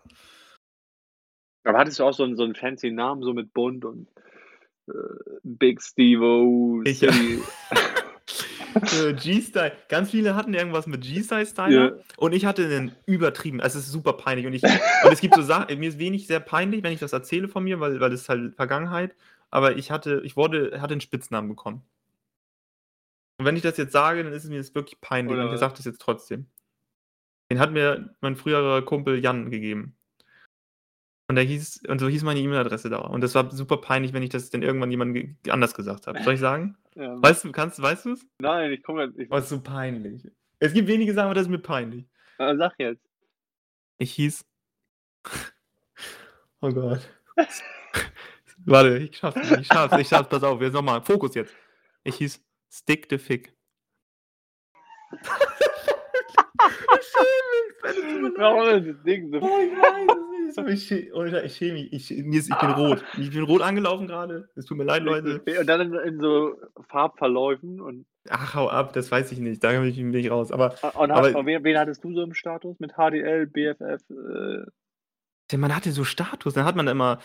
Aber 1.66 1.78
hattest 1.80 2.00
du 2.00 2.04
auch 2.06 2.14
so 2.14 2.24
einen, 2.24 2.38
so 2.38 2.44
einen 2.44 2.56
fancy 2.56 2.92
Namen, 2.92 3.22
so 3.24 3.34
mit 3.34 3.54
Bund 3.54 3.84
und 3.86 4.08
äh, 4.88 4.94
Big 5.44 5.82
Steve 5.82 6.82
Ich- 6.86 7.00
City? 7.00 7.42
Äh, 8.76 9.14
G-Style. 9.14 9.72
Ganz 9.88 10.12
viele 10.12 10.36
hatten 10.36 10.54
irgendwas 10.54 10.86
mit 10.86 11.00
G-Style-Styler. 11.02 11.96
Ja. 11.96 12.04
Und 12.18 12.34
ich 12.34 12.46
hatte 12.46 12.66
einen 12.66 12.94
übertrieben. 13.06 13.62
Also 13.62 13.80
es 13.80 13.86
ist 13.86 13.94
super 13.94 14.12
peinlich. 14.14 14.46
Und, 14.46 14.54
ich, 14.54 14.64
und 14.64 15.14
es 15.14 15.22
gibt 15.22 15.34
so 15.36 15.42
Sachen, 15.42 15.80
mir 15.80 15.88
ist 15.88 15.98
wenig 15.98 16.28
sehr 16.28 16.42
peinlich, 16.42 16.84
wenn 16.84 16.92
ich 16.92 17.00
das 17.00 17.14
erzähle 17.14 17.48
von 17.48 17.64
mir, 17.64 17.80
weil, 17.80 18.02
weil 18.02 18.10
das 18.10 18.24
ist 18.24 18.30
halt 18.30 18.54
Vergangenheit. 18.56 19.16
Aber 19.50 19.78
ich 19.78 19.92
hatte, 19.92 20.22
ich 20.26 20.36
wurde, 20.36 20.82
hatte 20.82 20.94
einen 20.94 21.00
Spitznamen 21.00 21.48
bekommen. 21.48 21.84
Und 23.38 23.46
wenn 23.46 23.56
ich 23.56 23.62
das 23.62 23.78
jetzt 23.78 23.94
sage, 23.94 24.22
dann 24.26 24.34
ist 24.34 24.44
es 24.44 24.50
mir 24.50 24.58
jetzt 24.58 24.76
wirklich 24.76 25.00
peinlich. 25.00 25.34
Oder 25.38 25.48
und 25.48 25.54
ich 25.54 25.60
sage 25.62 25.76
das 25.78 25.86
jetzt 25.86 26.02
trotzdem. 26.02 26.46
Den 27.50 27.60
hat 27.60 27.72
mir 27.72 28.14
mein 28.20 28.36
früherer 28.36 28.82
Kumpel 28.82 29.24
Jan 29.24 29.52
gegeben. 29.52 29.95
Und 31.28 31.36
der 31.36 31.44
hieß, 31.44 31.82
und 31.88 32.00
so 32.00 32.08
hieß 32.08 32.24
meine 32.24 32.40
E-Mail-Adresse 32.40 32.90
da. 32.90 32.98
Und 33.00 33.22
das 33.22 33.34
war 33.34 33.50
super 33.52 33.78
peinlich, 33.78 34.14
wenn 34.14 34.22
ich 34.24 34.30
das 34.30 34.50
dann 34.52 34.62
irgendwann 34.62 34.92
jemandem 34.92 35.38
anders 35.50 35.74
gesagt 35.74 36.06
habe. 36.08 36.22
Soll 36.24 36.34
ich 36.36 36.40
sagen? 36.40 36.78
Ja. 36.98 37.22
Weißt 37.22 37.44
du, 37.44 37.52
kannst, 37.52 37.82
weißt 37.82 38.06
du 38.06 38.14
es? 38.14 38.26
Nein, 38.40 38.72
ich 38.72 38.82
komme 38.82 39.12
ich, 39.18 39.30
Oh, 39.30 39.36
ist 39.36 39.50
so 39.50 39.60
peinlich. 39.60 40.32
Es 40.60 40.72
gibt 40.72 40.88
wenige 40.88 41.14
Sachen, 41.14 41.26
aber 41.26 41.34
das 41.34 41.44
ist 41.44 41.50
mir 41.50 41.60
peinlich. 41.60 42.06
äh, 42.38 42.56
Sag 42.56 42.74
jetzt. 42.78 43.04
Ich 43.98 44.14
hieß. 44.14 44.46
Oh 46.62 46.70
Gott. 46.72 47.02
Warte, 48.66 48.98
ich 49.00 49.18
schaff's. 49.18 49.52
Ich 49.60 49.68
schaff's, 49.68 49.98
ich 50.00 50.08
schaff's. 50.08 50.30
Pass 50.30 50.44
auf, 50.44 50.62
jetzt 50.62 50.72
nochmal. 50.72 51.02
Fokus 51.04 51.36
jetzt. 51.36 51.54
Ich 52.06 52.16
hieß 52.16 52.42
Stick 52.72 53.08
the 53.10 53.18
Fick. 53.18 53.54
ich 55.12 55.20
schäme 55.20 55.30
mich. 55.44 55.60
Sven, 55.60 55.82
es 56.22 56.34
tut 56.38 56.46
mir 56.46 56.54
leid. 56.54 56.55
Warum 58.38 58.70
ist 58.70 58.88
das 58.90 59.04
Ding 59.04 59.32
so? 59.32 59.40
Oh, 59.42 59.60
ich 59.60 59.72
weiß 59.72 60.08
es 60.08 60.08
nicht. 60.10 60.26
Oh, 61.14 61.24
ich, 61.26 61.56
schäme 61.56 61.74
mich. 61.74 61.92
Ich, 61.92 62.24
mir 62.24 62.40
ist, 62.40 62.50
ich 62.50 62.56
bin 62.56 62.70
rot. 62.72 63.04
Ich 63.20 63.32
bin 63.32 63.44
rot 63.44 63.62
angelaufen 63.62 64.08
gerade. 64.08 64.48
Es 64.56 64.66
tut 64.66 64.78
mir 64.78 64.84
leid, 64.86 65.04
Leute. 65.04 65.42
Und 65.60 65.68
dann 65.68 65.82
in, 65.82 65.94
in 65.96 66.20
so 66.22 66.56
Farbverläufen 66.88 67.82
und, 67.82 68.06
Ach, 68.30 68.54
hau 68.56 68.70
ab, 68.70 68.94
das 68.94 69.12
weiß 69.12 69.32
ich 69.34 69.40
nicht. 69.40 69.64
Da 69.64 69.72
bin 69.72 69.84
ich 69.86 69.98
bin 69.98 70.14
ich 70.14 70.32
raus. 70.32 70.52
Aber 70.52 70.76
und 70.96 71.12
Aber- 71.12 71.28
hast, 71.34 71.46
wen, 71.46 71.64
wen 71.64 71.78
hattest 71.78 72.04
du 72.04 72.14
so 72.14 72.22
im 72.22 72.34
Status? 72.34 72.80
Mit 72.80 72.94
HDL, 72.94 73.48
BFF? 73.48 74.02
Äh, 74.10 74.66
Denn 75.52 75.60
man 75.60 75.76
hatte 75.76 75.92
so 75.92 76.04
Status, 76.04 76.54
dann 76.54 76.66
hat 76.66 76.76
man 76.76 76.88
immer, 76.88 77.20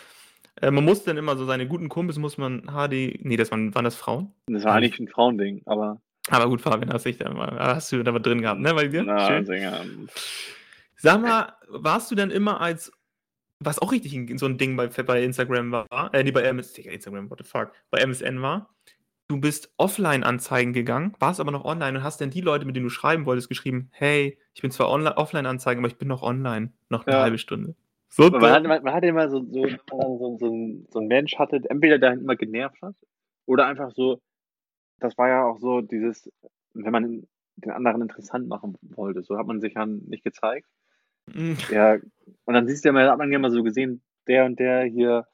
äh, 0.60 0.70
man 0.70 0.84
musste 0.84 1.06
dann 1.10 1.16
immer 1.18 1.36
so 1.36 1.44
seine 1.44 1.68
guten 1.68 1.88
Kumpels, 1.88 2.18
muss 2.18 2.36
man 2.36 2.62
HD, 2.62 3.22
nee, 3.24 3.36
das 3.36 3.50
waren, 3.50 3.74
waren 3.74 3.84
das 3.84 3.96
Frauen? 3.96 4.32
das 4.46 4.64
war 4.64 4.74
eigentlich 4.74 4.98
ein 4.98 5.08
Frauending, 5.08 5.62
aber 5.66 6.00
Aber 6.30 6.48
gut, 6.48 6.60
Fabian, 6.60 6.92
hast, 6.92 7.04
dich 7.06 7.18
da 7.18 7.30
mal, 7.30 7.58
hast 7.58 7.92
du 7.92 8.02
da 8.02 8.14
was 8.14 8.22
drin 8.22 8.40
gehabt, 8.40 8.60
ne, 8.60 8.72
bei 8.74 8.86
dir? 8.86 9.02
na, 9.02 9.26
Schön. 9.26 9.44
Sänger. 9.44 9.84
Sag 10.96 11.20
mal, 11.20 11.54
warst 11.68 12.10
du 12.10 12.14
dann 12.14 12.30
immer 12.30 12.60
als, 12.60 12.92
was 13.58 13.78
auch 13.80 13.92
richtig 13.92 14.38
so 14.38 14.46
ein 14.46 14.58
Ding 14.58 14.76
bei, 14.76 14.86
bei 14.88 15.22
Instagram 15.24 15.72
war, 15.72 16.14
äh, 16.14 16.22
nee, 16.22 16.30
bei 16.30 16.42
MS, 16.42 16.76
Instagram, 16.78 17.30
what 17.30 17.38
the 17.38 17.44
fuck, 17.44 17.72
bei 17.90 17.98
MSN 18.00 18.40
war, 18.42 18.74
du 19.28 19.40
bist 19.40 19.72
Offline-Anzeigen 19.76 20.72
gegangen, 20.72 21.14
warst 21.20 21.40
aber 21.40 21.52
noch 21.52 21.64
online 21.64 21.98
und 21.98 22.04
hast 22.04 22.20
dann 22.20 22.30
die 22.30 22.40
Leute, 22.40 22.64
mit 22.64 22.76
denen 22.76 22.86
du 22.86 22.90
schreiben 22.90 23.26
wolltest, 23.26 23.48
geschrieben, 23.48 23.88
hey, 23.92 24.38
ich 24.54 24.62
bin 24.62 24.70
zwar 24.70 24.88
Offline-Anzeigen, 24.88 25.80
aber 25.80 25.88
ich 25.88 25.98
bin 25.98 26.08
noch 26.08 26.22
online, 26.22 26.72
noch 26.88 27.06
eine 27.06 27.16
Ja. 27.16 27.22
halbe 27.22 27.38
Stunde. 27.38 27.74
So 28.08 28.28
Man, 28.28 28.42
hat, 28.50 28.64
man, 28.64 28.82
man 28.82 28.92
hatte 28.92 29.06
immer 29.06 29.30
so, 29.30 29.44
so, 29.52 29.68
so, 29.68 30.36
so, 30.38 30.46
ein, 30.48 30.86
so 30.90 30.98
ein 30.98 31.06
Mensch 31.06 31.36
hatte, 31.38 31.60
entweder 31.68 31.98
der 31.98 32.14
immer 32.14 32.34
genervt 32.34 32.82
hat 32.82 32.96
oder 33.46 33.66
einfach 33.66 33.92
so, 33.94 34.20
das 35.00 35.16
war 35.18 35.28
ja 35.28 35.44
auch 35.44 35.58
so 35.58 35.80
dieses, 35.80 36.30
wenn 36.74 36.92
man 36.92 37.26
den 37.56 37.70
anderen 37.70 38.02
interessant 38.02 38.48
machen 38.48 38.76
wollte, 38.82 39.22
so 39.22 39.36
hat 39.36 39.46
man 39.46 39.60
sich 39.60 39.74
ja 39.74 39.86
nicht 39.86 40.24
gezeigt. 40.24 40.66
Mm. 41.26 41.54
Ja, 41.70 41.94
und 42.44 42.54
dann 42.54 42.66
siehst 42.66 42.84
du 42.84 42.88
ja 42.88 42.92
mal, 42.92 43.10
hat 43.10 43.18
man 43.18 43.32
ja 43.32 43.38
mal 43.38 43.50
so 43.50 43.62
gesehen, 43.62 44.02
der 44.26 44.44
und 44.44 44.58
der 44.58 44.84
hier, 44.84 45.26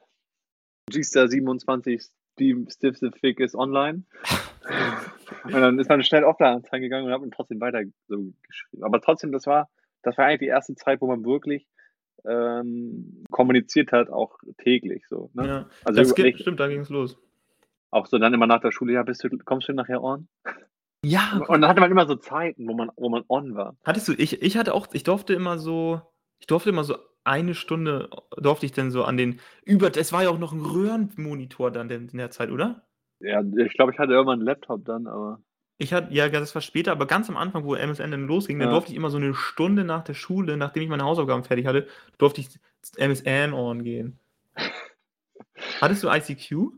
G-Star 0.91 1.29
27, 1.29 2.03
Steve 2.33 2.71
Stiff 2.71 2.99
the 2.99 3.11
Fick 3.11 3.41
ist 3.41 3.55
online. 3.55 4.05
und 5.45 5.53
dann 5.53 5.79
ist 5.79 5.89
man 5.89 6.03
schnell 6.03 6.25
offline 6.25 6.63
gegangen 6.63 7.07
und 7.07 7.13
hat 7.13 7.21
man 7.21 7.31
trotzdem 7.31 7.61
weiter 7.61 7.83
so 8.09 8.33
geschrieben. 8.47 8.85
Aber 8.85 9.01
trotzdem, 9.01 9.33
das 9.33 9.47
war, 9.47 9.69
das 10.03 10.17
war 10.19 10.27
eigentlich 10.27 10.41
die 10.41 10.47
erste 10.47 10.75
Zeit, 10.75 11.01
wo 11.01 11.07
man 11.07 11.25
wirklich 11.25 11.67
ähm, 12.25 13.25
kommuniziert 13.31 13.93
hat, 13.93 14.11
auch 14.11 14.39
täglich 14.59 15.07
so. 15.09 15.31
Ne? 15.35 15.47
Ja, 15.47 15.71
Also 15.85 16.01
das 16.01 16.15
gibt, 16.15 16.41
stimmt, 16.41 16.61
da 16.61 16.69
ging 16.69 16.81
es 16.81 16.89
los. 16.89 17.19
Auch 17.91 18.07
so 18.07 18.19
dann 18.19 18.35
immer 18.35 18.47
nach 18.47 18.61
der 18.61 18.73
Schule, 18.73 18.93
ja, 18.93 19.03
bist 19.03 19.23
du, 19.25 19.29
kommst 19.45 19.69
du 19.69 19.73
nachher 19.73 20.03
on? 20.03 20.29
Ja, 21.05 21.41
Und 21.49 21.61
dann 21.61 21.69
hatte 21.71 21.81
man 21.81 21.91
immer 21.91 22.07
so 22.07 22.17
Zeiten, 22.17 22.67
wo 22.67 22.75
man, 22.75 22.91
wo 22.97 23.09
man 23.09 23.25
on 23.29 23.55
war. 23.55 23.77
hattest 23.85 24.09
du, 24.09 24.13
ich, 24.15 24.43
ich 24.43 24.57
hatte 24.57 24.75
auch, 24.75 24.89
ich 24.93 25.05
durfte 25.05 25.35
immer 25.35 25.59
so, 25.59 26.01
ich 26.39 26.47
durfte 26.47 26.71
immer 26.71 26.85
so 26.85 26.97
eine 27.25 27.55
Stunde, 27.55 28.11
durfte 28.37 28.67
ich 28.67 28.73
dann 28.73 28.91
so 28.91 29.05
an 29.05 29.17
den, 29.17 29.41
über, 29.65 29.95
es 29.97 30.13
war 30.13 30.25
ja 30.25 30.31
auch 30.31 30.39
noch 30.39 30.53
ein 30.53 30.61
Röhrenmonitor 30.61 31.71
dann 31.71 31.91
in 31.91 32.09
der 32.19 32.31
Zeit, 32.31 32.51
oder? 32.51 32.87
Ja, 33.21 33.41
ich 33.43 33.73
glaube, 33.75 33.93
ich 33.93 33.99
hatte 33.99 34.13
irgendwann 34.13 34.41
einen 34.41 34.47
Laptop 34.47 34.85
dann, 34.85 35.07
aber. 35.07 35.41
Ich 35.79 35.93
hatte, 35.93 36.13
ja, 36.15 36.29
das 36.29 36.55
war 36.55 36.63
später, 36.63 36.93
aber 36.93 37.07
ganz 37.07 37.29
am 37.29 37.37
Anfang, 37.37 37.65
wo 37.65 37.75
MSN 37.75 38.11
dann 38.11 38.27
losging, 38.27 38.59
dann 38.59 38.69
Ja. 38.69 38.75
durfte 38.75 38.93
ich 38.93 38.97
immer 38.97 39.11
so 39.11 39.19
eine 39.19 39.35
Stunde 39.35 39.85
nach 39.85 40.05
der 40.05 40.15
Schule, 40.15 40.57
nachdem 40.57 40.83
ich 40.83 40.89
meine 40.89 41.05
Hausaufgaben 41.05 41.45
fertig 41.45 41.67
hatte, 41.67 41.87
durfte 42.19 42.41
ich 42.41 42.49
MSN 42.97 43.53
on 43.53 43.85
gehen. 43.85 44.19
Hattest 45.81 46.03
du 46.03 46.09
ICQ? 46.09 46.73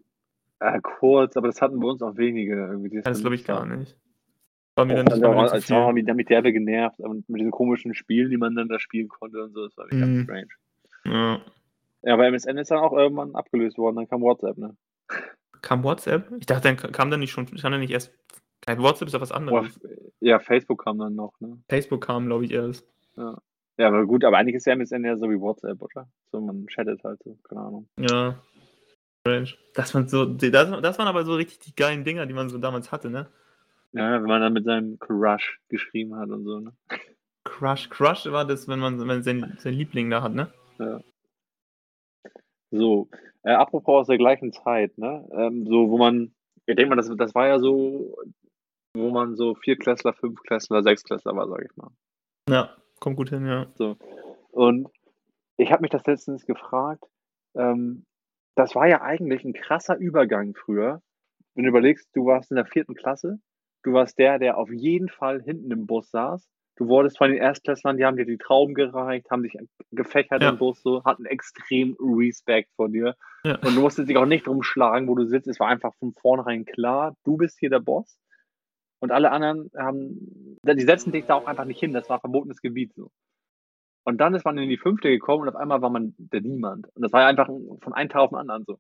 Äh, 0.61 0.80
kurz, 0.82 1.36
aber 1.36 1.46
das 1.48 1.61
hatten 1.62 1.78
bei 1.80 1.86
uns 1.88 2.02
auch 2.02 2.16
wenige. 2.16 2.54
Irgendwie, 2.56 2.96
Ja, 2.96 3.02
das 3.02 3.20
glaube 3.20 3.36
ich 3.36 3.44
gar 3.44 3.64
nicht. 3.66 3.96
War 4.74 4.84
mir 4.84 4.96
Ja, 4.96 5.02
dann, 5.04 5.20
war 5.22 5.34
mir 5.34 5.46
zu 5.48 5.52
als 5.54 5.64
viel. 5.66 5.76
war 5.76 5.92
mich 5.92 6.04
damit 6.06 6.28
derbe 6.30 6.52
genervt 6.52 6.98
mit 7.00 7.40
diesen 7.40 7.50
komischen 7.50 7.94
Spielen, 7.94 8.30
die 8.30 8.36
man 8.36 8.54
dann 8.54 8.68
da 8.68 8.78
spielen 8.78 9.09
konnte 9.09 9.42
und 9.44 9.52
so, 9.52 9.64
das 9.66 9.76
war 9.76 9.86
Mhm. 9.90 10.00
ganz 10.00 10.22
strange. 10.24 10.48
Ja. 11.04 11.40
Ja, 12.02 12.14
aber 12.14 12.26
MSN 12.28 12.59
ist 12.59 12.70
dann 12.70 12.78
auch 12.78 12.92
irgendwann 12.92 13.34
abgelöst 13.34 13.76
worden, 13.78 13.96
dann 13.96 14.09
kam 14.09 14.20
WhatsApp, 14.20 14.56
ne? 14.56 14.76
Kam 15.62 15.82
WhatsApp? 15.82 16.30
Ich 16.38 16.46
dachte, 16.46 16.62
dann 16.74 16.76
kam 16.92 17.11
dann 17.11 17.18
nicht 17.20 17.32
schon, 17.32 17.46
kam 17.46 17.72
dann 17.72 17.80
nicht 17.80 17.90
erst, 17.90 18.12
kein 18.61 18.80
WhatsApp 18.80 19.09
ist 19.09 19.14
ja 19.14 19.20
was 19.20 19.32
anderes. 19.32 19.80
ja, 20.20 20.38
Facebook 20.38 20.84
kam 20.84 20.98
dann 20.98 21.16
noch, 21.16 21.32
ne? 21.40 21.59
Facebook 21.68 22.04
kam, 22.04 22.26
glaube 22.26 22.44
ich, 22.44 22.52
erst. 22.52 22.86
Ja, 23.16 23.36
aber 23.88 24.06
gut, 24.06 24.24
aber 24.24 24.38
eigentlich 24.38 24.56
ist 24.56 24.66
ja 24.66 24.74
MSN 24.74 25.04
ja 25.04 25.16
so 25.16 25.28
wie 25.30 25.40
WhatsApp, 25.40 25.80
oder? 25.82 26.09
So, 26.30 26.40
man 26.40 26.66
chattet 26.68 27.02
halt 27.02 27.20
so, 27.24 27.36
keine 27.48 27.61
Ahnung. 27.62 27.88
Ja. 27.98 28.36
Strange. 29.29 29.55
Das 29.74 29.95
waren 29.95 30.09
so, 30.09 30.24
das, 30.24 30.70
das 30.83 30.99
waren 30.99 31.09
aber 31.09 31.24
so 31.24 31.35
richtig 31.35 31.59
die 31.61 31.74
geilen 31.74 32.05
Dinger, 32.05 32.26
die 32.26 32.35
man 32.35 32.49
so 32.49 32.59
damals 32.59 32.91
hatte, 32.91 33.11
ne? 33.11 33.29
Ja, 33.93 34.20
wenn 34.20 34.29
man 34.29 34.41
dann 34.41 34.53
mit 34.53 34.64
seinem 34.64 34.99
Crush 34.99 35.61
geschrieben 35.68 36.16
hat 36.16 36.31
und 36.31 36.45
so, 36.45 36.61
ne? 36.61 36.72
Crush. 37.45 37.89
Crush 37.89 38.26
war 38.26 38.45
das, 38.45 38.68
wenn 38.68 38.79
man, 38.79 39.07
wenn 39.07 39.22
sein, 39.22 39.57
sein 39.59 39.74
Liebling 39.74 40.11
da 40.11 40.22
hat, 40.22 40.35
ne? 40.35 40.53
So, 42.70 43.09
äh, 43.43 43.53
apropos 43.53 44.03
aus 44.03 44.07
der 44.09 44.18
gleichen 44.18 44.53
Zeit, 44.53 44.97
ne? 44.99 45.26
Ähm, 45.33 45.66
so, 45.66 45.89
wo 45.91 45.99
man, 45.99 46.35
ich 46.66 46.76
denke 46.76 46.91
mal, 46.91 46.97
das, 46.97 47.11
das 47.16 47.35
war 47.35 47.47
ja 47.49 47.59
so, 47.59 48.16
wo 48.95 49.11
man 49.11 49.37
so 49.37 49.55
Vierklässler, 49.55 50.12
Fünfklässler, 50.12 50.83
Sechsklässler 50.83 51.35
war, 51.35 51.49
sag 51.49 51.64
ich 51.64 51.76
mal. 51.76 51.91
Ja, 52.49 52.76
kommt 53.01 53.16
gut 53.16 53.31
hin, 53.31 53.47
ja. 53.47 53.66
Und 54.51 54.89
ich 55.57 55.72
habe 55.72 55.83
mich 55.83 55.91
das 55.91 56.05
letztens 56.07 56.45
gefragt, 56.45 57.05
ähm, 57.55 58.05
das 58.59 58.74
war 58.74 58.88
ja 58.88 59.02
eigentlich 59.02 59.44
ein 59.44 59.52
krasser 59.52 59.96
Übergang 59.96 60.54
früher. 60.54 61.00
Wenn 61.54 61.64
du 61.64 61.70
überlegst, 61.70 62.09
du 62.14 62.26
warst 62.26 62.50
in 62.50 62.56
der 62.56 62.66
vierten 62.66 62.94
Klasse, 62.94 63.38
du 63.84 63.92
warst 63.92 64.18
der, 64.18 64.38
der 64.38 64.59
auf 64.59 64.70
jeden 64.70 65.09
Fall 65.09 65.42
hinten 65.42 65.70
im 65.70 65.86
Bus 65.86 66.11
saß. 66.11 66.48
Du 66.76 66.86
wurdest 66.86 67.18
von 67.18 67.30
den 67.30 67.40
Erstklässlern, 67.40 67.96
die 67.96 68.04
haben 68.04 68.16
dir 68.16 68.24
die 68.26 68.38
Trauben 68.38 68.74
gereicht, 68.74 69.30
haben 69.30 69.42
dich 69.42 69.56
gefächert 69.90 70.42
Ja. 70.42 70.50
im 70.50 70.59
Bus, 70.59 70.80
so, 70.80 71.02
hatten 71.04 71.24
extrem 71.24 71.96
Respekt 71.98 72.70
vor 72.76 72.88
dir. 72.88 73.16
Ja. 73.42 73.56
Und 73.56 73.74
du 73.74 73.80
musstest 73.80 74.09
dich 74.09 74.16
auch 74.16 74.26
nicht 74.26 74.46
drum 74.46 74.62
schlagen, 74.62 75.09
wo 75.09 75.16
du 75.16 75.24
sitzt. 75.26 75.48
Es 75.48 75.59
war 75.59 75.68
einfach 75.68 75.94
von 75.98 76.12
vornherein 76.14 76.64
klar, 76.64 77.16
du 77.24 77.36
bist 77.36 77.59
hier 77.59 77.70
der 77.70 77.80
Boss. 77.80 78.18
Und 79.00 79.11
alle 79.12 79.30
anderen 79.30 79.70
haben, 79.76 80.59
die 80.62 80.82
setzen 80.82 81.12
dich 81.12 81.24
da 81.26 81.34
auch 81.34 81.46
einfach 81.46 81.64
nicht 81.64 81.80
hin. 81.80 81.92
Das 81.92 82.09
war 82.09 82.20
verbotenes 82.20 82.61
Gebiet 82.61 82.92
so. 82.94 83.11
Und 84.09 84.16
dann 84.16 84.34
ist 84.34 84.46
man 84.46 84.56
in 84.56 84.70
die 84.70 84.78
fünfte 84.78 85.11
gekommen 85.11 85.42
und 85.42 85.48
auf 85.50 85.56
einmal 85.56 85.82
war 85.82 85.90
man 85.90 86.14
der 86.16 86.40
Niemand. 86.40 86.86
Und 86.96 87.02
das 87.02 87.12
war 87.12 87.20
ja 87.20 87.26
einfach 87.26 87.46
von 87.46 87.92
einem 87.92 88.09
Tag 88.09 88.22
auf 88.22 88.30
den 88.30 88.38
anderen 88.38 88.64
so. 88.64 88.72
Die 88.72 88.78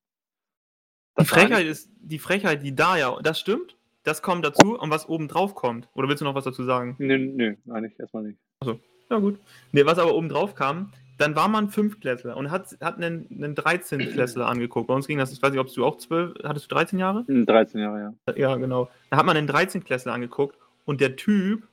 Das 1.16 1.30
war 1.30 1.40
Frechheit 1.40 1.66
ist, 1.66 1.90
die 2.00 2.18
Frechheit, 2.18 2.62
die 2.62 2.74
da 2.74 2.96
ja, 2.96 3.14
das 3.20 3.38
stimmt, 3.38 3.76
das 4.04 4.22
kommt 4.22 4.46
dazu 4.46 4.80
und 4.80 4.88
was 4.88 5.06
oben 5.06 5.28
drauf 5.28 5.54
kommt. 5.54 5.86
Oder 5.92 6.08
willst 6.08 6.22
du 6.22 6.24
noch 6.24 6.34
was 6.34 6.44
dazu 6.44 6.64
sagen? 6.64 6.96
Nö, 6.98 7.18
nö, 7.18 7.56
eigentlich 7.68 8.00
erstmal 8.00 8.22
nicht. 8.22 8.38
Ja, 9.10 9.18
gut. 9.18 9.38
Nee, 9.72 9.84
was 9.84 9.98
aber 9.98 10.14
oben 10.14 10.30
drauf 10.30 10.54
kam, 10.54 10.92
dann 11.18 11.36
war 11.36 11.48
man 11.48 11.68
Fünftklässler 11.68 12.34
und 12.34 12.50
hat, 12.50 12.78
hat 12.80 12.96
einen, 12.96 13.26
einen 13.30 13.54
13-Klässler 13.54 14.46
angeguckt. 14.48 14.86
Bei 14.86 14.94
uns 14.94 15.06
ging 15.06 15.18
das, 15.18 15.30
ich 15.30 15.42
weiß 15.42 15.50
nicht, 15.50 15.60
ob 15.60 15.70
du 15.70 15.84
auch 15.84 15.98
12, 15.98 16.36
hattest 16.42 16.72
du 16.72 16.74
13 16.74 16.98
Jahre? 16.98 17.26
Hm, 17.26 17.44
13 17.44 17.82
Jahre, 17.82 18.14
ja. 18.26 18.34
Ja, 18.34 18.56
genau. 18.56 18.88
Da 19.10 19.18
hat 19.18 19.26
man 19.26 19.36
einen 19.36 19.50
13-Klässler 19.50 20.14
angeguckt 20.14 20.56
und 20.86 21.02
der 21.02 21.16
Typ 21.16 21.64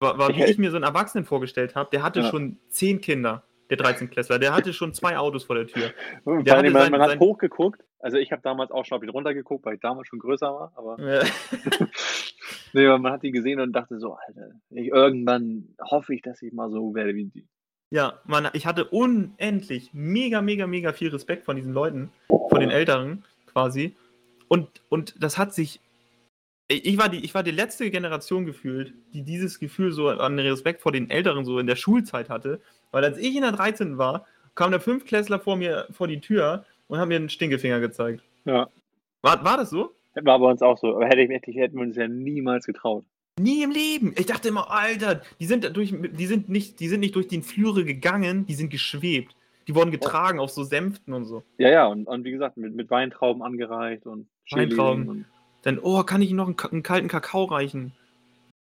war, 0.00 0.18
war 0.18 0.28
wie 0.34 0.44
ich 0.44 0.58
mir 0.58 0.70
so 0.70 0.76
einen 0.76 0.84
Erwachsenen 0.84 1.24
vorgestellt 1.24 1.74
habe. 1.74 1.90
Der 1.90 2.02
hatte 2.02 2.20
Ja. 2.20 2.30
schon 2.30 2.58
zehn 2.68 3.00
Kinder, 3.00 3.42
der 3.70 3.78
13-Klässler. 3.78 4.38
Der 4.38 4.54
hatte 4.54 4.72
schon 4.72 4.94
zwei 4.94 5.18
Autos 5.18 5.44
vor 5.44 5.56
der 5.56 5.66
Tür. 5.66 5.90
Der 6.24 6.56
hatte 6.56 6.70
man, 6.70 6.82
sein- 6.82 6.92
man 6.92 7.00
hat 7.02 7.10
sein- 7.10 7.20
hochgeguckt. 7.20 7.82
Also 8.00 8.16
ich 8.16 8.30
habe 8.30 8.42
damals 8.42 8.70
auch 8.70 8.84
schon 8.84 9.02
ihn 9.02 9.08
runtergeguckt, 9.08 9.64
weil 9.66 9.74
ich 9.74 9.80
damals 9.80 10.06
schon 10.08 10.20
größer 10.20 10.46
war. 10.54 10.72
Aber 10.76 10.98
Äh, 11.00 11.24
nee, 12.72 12.86
man 12.86 13.12
hat 13.12 13.22
die 13.22 13.32
gesehen 13.32 13.60
und 13.60 13.72
dachte 13.72 13.98
so, 13.98 14.14
Alter, 14.14 14.50
ich, 14.70 14.88
irgendwann 14.88 15.74
hoffe 15.82 16.14
ich, 16.14 16.22
dass 16.22 16.40
ich 16.42 16.52
mal 16.52 16.70
so 16.70 16.94
werde 16.94 17.14
wie 17.14 17.24
die. 17.26 17.46
Ja, 17.90 18.20
man, 18.24 18.48
ich 18.52 18.66
hatte 18.66 18.84
unendlich 18.84 19.90
mega, 19.94 20.42
mega, 20.42 20.66
mega 20.66 20.92
viel 20.92 21.08
Respekt 21.08 21.44
von 21.46 21.56
diesen 21.56 21.72
Leuten, 21.72 22.10
von 22.28 22.60
den 22.60 22.70
Älteren 22.70 23.24
quasi. 23.46 23.96
Und, 24.46 24.68
und 24.88 25.22
das 25.22 25.38
hat 25.38 25.54
sich. 25.54 25.80
Ich 26.70 26.98
war, 26.98 27.08
die, 27.08 27.24
ich 27.24 27.34
war 27.34 27.42
die 27.42 27.50
letzte 27.50 27.90
Generation 27.90 28.44
gefühlt, 28.44 28.92
die 29.14 29.22
dieses 29.22 29.58
Gefühl 29.58 29.90
so 29.90 30.08
an 30.10 30.38
Respekt 30.38 30.82
vor 30.82 30.92
den 30.92 31.08
Älteren 31.08 31.46
so 31.46 31.58
in 31.58 31.66
der 31.66 31.76
Schulzeit 31.76 32.28
hatte. 32.28 32.60
Weil 32.90 33.04
als 33.04 33.16
ich 33.16 33.34
in 33.34 33.40
der 33.40 33.52
13. 33.52 33.96
war, 33.96 34.26
kam 34.54 34.70
der 34.70 34.80
Fünftklässler 34.80 35.40
vor 35.40 35.56
mir 35.56 35.86
vor 35.92 36.08
die 36.08 36.20
Tür 36.20 36.66
und 36.88 36.98
hat 36.98 37.08
mir 37.08 37.16
einen 37.16 37.30
Stinkefinger 37.30 37.80
gezeigt. 37.80 38.22
Ja. 38.44 38.68
War, 39.22 39.42
war 39.44 39.56
das 39.56 39.70
so? 39.70 39.94
War 40.14 40.38
bei 40.38 40.50
uns 40.50 40.60
auch 40.60 40.76
so. 40.76 40.96
Aber 40.96 41.06
hätte 41.06 41.22
ich, 41.22 41.30
hätte 41.30 41.50
hätten 41.52 41.76
wir 41.76 41.82
uns 41.82 41.96
ja 41.96 42.06
niemals 42.06 42.66
getraut. 42.66 43.04
Nie 43.38 43.62
im 43.62 43.70
Leben. 43.70 44.14
Ich 44.18 44.26
dachte 44.26 44.48
immer, 44.48 44.70
Alter, 44.70 45.22
die 45.40 45.46
sind 45.46 45.76
durch, 45.76 45.94
die 45.96 46.26
sind 46.26 46.48
nicht, 46.48 46.80
die 46.80 46.88
sind 46.88 47.00
nicht 47.00 47.14
durch 47.14 47.28
die 47.28 47.40
Flüre 47.40 47.84
gegangen, 47.84 48.46
die 48.46 48.54
sind 48.54 48.70
geschwebt. 48.70 49.34
Die 49.68 49.74
wurden 49.74 49.90
getragen 49.90 50.40
auf 50.40 50.50
so 50.50 50.64
Sänften 50.64 51.12
und 51.12 51.24
so. 51.24 51.42
Ja, 51.58 51.70
ja, 51.70 51.86
und, 51.86 52.06
und 52.06 52.24
wie 52.24 52.30
gesagt, 52.30 52.56
mit, 52.56 52.74
mit 52.74 52.90
Weintrauben 52.90 53.42
angereicht 53.42 54.06
und 54.06 54.26
Weintrauben. 54.50 55.04
Chili 55.04 55.18
Und, 55.18 55.26
Dann, 55.68 55.80
oh, 55.82 56.02
kann 56.02 56.22
ich 56.22 56.30
Ihnen 56.30 56.38
noch 56.38 56.46
einen, 56.46 56.56
einen 56.58 56.82
kalten 56.82 57.08
Kakao 57.08 57.44
reichen? 57.44 57.92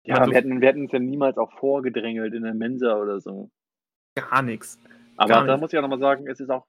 ja, 0.03 0.17
Also- 0.17 0.33
wir 0.33 0.37
hätten, 0.37 0.61
wir 0.61 0.67
hätten 0.67 0.83
uns 0.83 0.91
ja 0.91 0.99
niemals 0.99 1.39
auch 1.39 1.53
vorgedrängelt 1.53 2.35
in 2.35 2.43
der 2.43 2.55
Mensa 2.55 3.01
oder 3.01 3.21
so. 3.21 3.51
Gar 4.17 4.43
nichts. 4.43 4.81
Aber 5.17 5.29
Gar 5.35 5.47
da 5.47 5.57
muss 5.59 5.73
ich 5.73 5.79
auch 5.79 5.83
nochmal 5.83 6.01
sagen, 6.01 6.27
es 6.27 6.41
ist 6.41 6.51
auch 6.51 6.67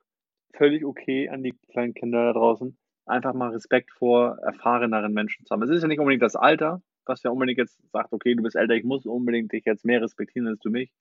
völlig 0.54 0.86
okay 0.86 1.30
an 1.30 1.42
die 1.42 1.58
kleinen 1.72 1.96
Kinder 1.96 2.26
da 2.26 2.34
draußen, 2.34 2.78
einfach 3.08 3.34
mal 3.34 3.50
Respekt 3.50 3.90
vor 3.90 4.38
erfahreneren 4.44 5.14
Menschen 5.14 5.48
zu 5.48 5.52
haben. 5.52 5.64
Es 5.64 5.72
ist 5.72 5.82
ja 5.82 5.88
nicht 5.88 6.00
unbedingt 6.00 6.22
das 6.22 6.36
Alter, 6.36 6.84
was 7.08 7.24
ja 7.24 7.32
unbedingt 7.32 7.58
jetzt 7.58 7.80
sagt, 7.92 8.14
okay, 8.14 8.36
du 8.36 8.44
bist 8.44 8.56
älter, 8.56 8.76
ich 8.76 8.84
muss 8.84 9.08
unbedingt 9.08 9.52
dich 9.52 9.66
jetzt 9.66 9.84
mehr 9.84 10.04
respektieren 10.04 10.48
als 10.48 10.60
du 10.60 10.70
mich. 10.70 10.92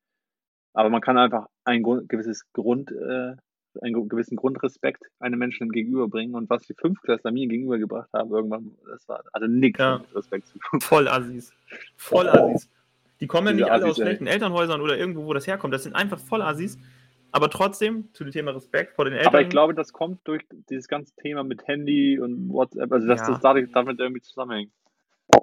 Aber 0.73 0.89
man 0.89 1.03
kann 1.03 1.19
einfach 1.19 1.49
ein 1.65 1.83
Grund, 1.83 2.09
gewisses 2.09 2.51
Grund, 2.55 2.93
äh, 2.93 3.37
einen 3.81 4.09
gewissen 4.09 4.37
Grundrespekt 4.37 5.03
einem 5.21 5.39
Menschen 5.39 5.71
gegenüberbringen. 5.71 6.35
Und 6.35 6.49
was 6.51 6.63
die 6.63 6.75
Fünftklässler 6.75 7.31
mir 7.31 7.47
gegenübergebracht 7.47 8.09
haben, 8.13 8.31
irgendwann, 8.31 8.73
das 8.91 9.09
war 9.09 9.23
also 9.33 9.47
nichts 9.47 9.79
Ja. 9.79 9.99
mit 9.99 10.15
Respekt 10.15 10.47
zu 10.49 10.59
tun. 10.59 10.81
Voll 10.81 11.09
Assis. 11.09 11.53
Voll 11.97 12.29
Assis. 12.29 12.69
Die 13.21 13.27
kommen 13.27 13.49
ja 13.49 13.53
nicht 13.55 13.65
alle 13.65 13.85
Assis, 13.85 13.91
aus 13.93 13.99
ey. 13.99 14.05
schlechten 14.07 14.27
Elternhäusern 14.27 14.81
oder 14.81 14.97
irgendwo, 14.97 15.27
wo 15.27 15.33
das 15.35 15.47
herkommt. 15.47 15.75
Das 15.75 15.83
sind 15.83 15.95
einfach 15.95 16.19
voll 16.19 16.43
Assis. 16.43 16.79
Aber 17.31 17.51
trotzdem, 17.51 18.09
zu 18.15 18.25
dem 18.25 18.33
Thema 18.33 18.53
Respekt 18.53 18.95
vor 18.97 19.05
den 19.05 19.13
Eltern. 19.15 19.29
Aber 19.29 19.43
ich 19.43 19.51
glaube, 19.51 19.75
das 19.75 19.93
kommt 19.93 20.21
durch 20.27 20.43
dieses 20.71 20.89
ganze 20.89 21.15
Thema 21.17 21.45
mit 21.45 21.67
Handy 21.69 22.19
und 22.19 22.49
WhatsApp, 22.49 22.91
also 22.91 23.07
dass 23.07 23.21
Ja. 23.21 23.29
das 23.33 23.41
dadurch, 23.41 23.71
damit 23.73 24.01
irgendwie 24.01 24.23
zusammenhängt. 24.23 24.73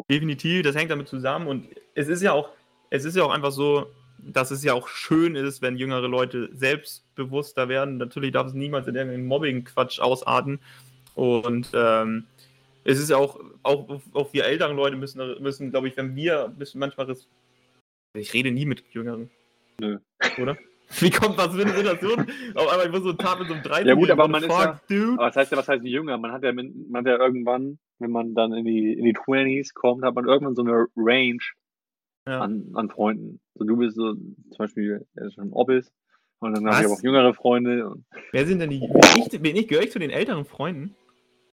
Definitiv, 0.10 0.64
das 0.64 0.76
hängt 0.76 0.90
damit 0.90 1.08
zusammen 1.08 1.48
und 1.48 1.68
es 1.94 2.08
ist 2.08 2.24
ja 2.24 2.32
auch, 2.32 2.50
es 2.90 3.06
ist 3.06 3.16
ja 3.16 3.24
auch 3.24 3.32
einfach 3.32 3.52
so, 3.52 3.86
dass 4.18 4.52
es 4.52 4.64
ja 4.64 4.74
auch 4.74 4.88
schön 4.88 5.36
ist, 5.36 5.62
wenn 5.62 5.78
jüngere 5.78 6.08
Leute 6.08 6.50
selbstbewusster 6.54 7.70
werden. 7.70 7.98
Natürlich 7.98 8.32
darf 8.32 8.48
es 8.48 8.54
niemals 8.54 8.88
in 8.88 8.96
irgendeinen 8.96 9.28
Mobbing-Quatsch 9.28 10.00
ausarten. 10.00 10.60
Und 11.14 11.70
ähm, 11.74 12.26
es 12.84 13.00
ist 13.00 13.12
auch, 13.12 13.40
auch, 13.64 14.02
auch 14.14 14.34
wir 14.34 14.46
älteren 14.46 14.76
Leute 14.76 14.96
müssen, 14.96 15.42
müssen 15.42 15.72
glaube 15.72 15.88
ich, 15.88 15.98
wenn 15.98 16.16
wir 16.16 16.54
müssen 16.58 16.80
manchmal 16.80 17.08
ich 18.14 18.34
rede 18.34 18.52
nie 18.52 18.66
mit 18.66 18.84
Jüngeren. 18.92 19.30
Nö. 19.80 20.00
Oder? 20.42 20.58
Wie 21.00 21.10
kommt 21.10 21.38
was 21.38 21.54
für 21.54 21.64
eine 21.64 21.74
Situation? 21.74 22.28
Auf 22.54 22.70
einmal, 22.70 22.86
ich 22.86 22.92
muss 22.92 23.04
so 23.04 23.10
ein 23.10 23.18
Tat 23.18 23.40
mit 23.40 23.48
so 23.48 23.56
einem 23.56 23.64
13 23.64 23.88
Ja 23.88 23.96
gut, 23.96 24.10
aber 24.12 24.28
man 24.28 24.44
ist 24.44 24.50
ja- 24.50 24.80
dude. 24.88 25.14
Aber 25.14 25.28
das 25.28 25.36
heißt 25.36 25.52
ja, 25.52 25.58
was 25.58 25.68
heißt 25.68 25.84
jünger? 25.84 26.18
Man 26.18 26.32
hat 26.32 26.44
ja, 26.44 26.54
man 26.54 26.72
hat 26.94 27.08
ja 27.08 27.18
irgendwann, 27.18 27.80
wenn 28.00 28.12
man 28.12 28.36
dann 28.36 28.54
in 28.54 28.66
die, 28.66 28.94
in 28.94 29.04
die 29.04 29.16
20s 29.16 29.74
kommt, 29.74 30.04
hat 30.04 30.16
man 30.16 30.28
irgendwann 30.28 30.56
so 30.56 30.62
eine 30.62 30.86
Range 30.96 31.40
Ja. 32.28 32.42
an, 32.42 32.72
an 32.74 32.90
Freunden. 32.90 33.40
So, 33.54 33.66
du 33.66 33.78
bist 33.78 33.96
so 33.96 34.14
zum 34.14 34.58
Beispiel 34.58 35.06
ist 35.16 35.36
schon 35.36 35.52
Obbis 35.54 35.94
und 36.40 36.56
dann 36.56 36.66
habe 36.68 36.80
ich 36.80 36.86
aber 36.86 36.96
auch 36.96 37.04
jüngere 37.04 37.34
Freunde. 37.34 37.88
Und, 37.88 38.06
Wer 38.32 38.46
sind 38.46 38.60
denn 38.60 38.72
die? 38.72 38.80
Bin 38.80 38.90
ich, 39.32 39.42
bin 39.42 39.56
ich, 39.56 39.68
gehöre 39.68 39.84
ich 39.84 39.92
zu 39.92 40.00
den 40.00 40.10
älteren 40.10 40.46
Freunden? 40.46 40.96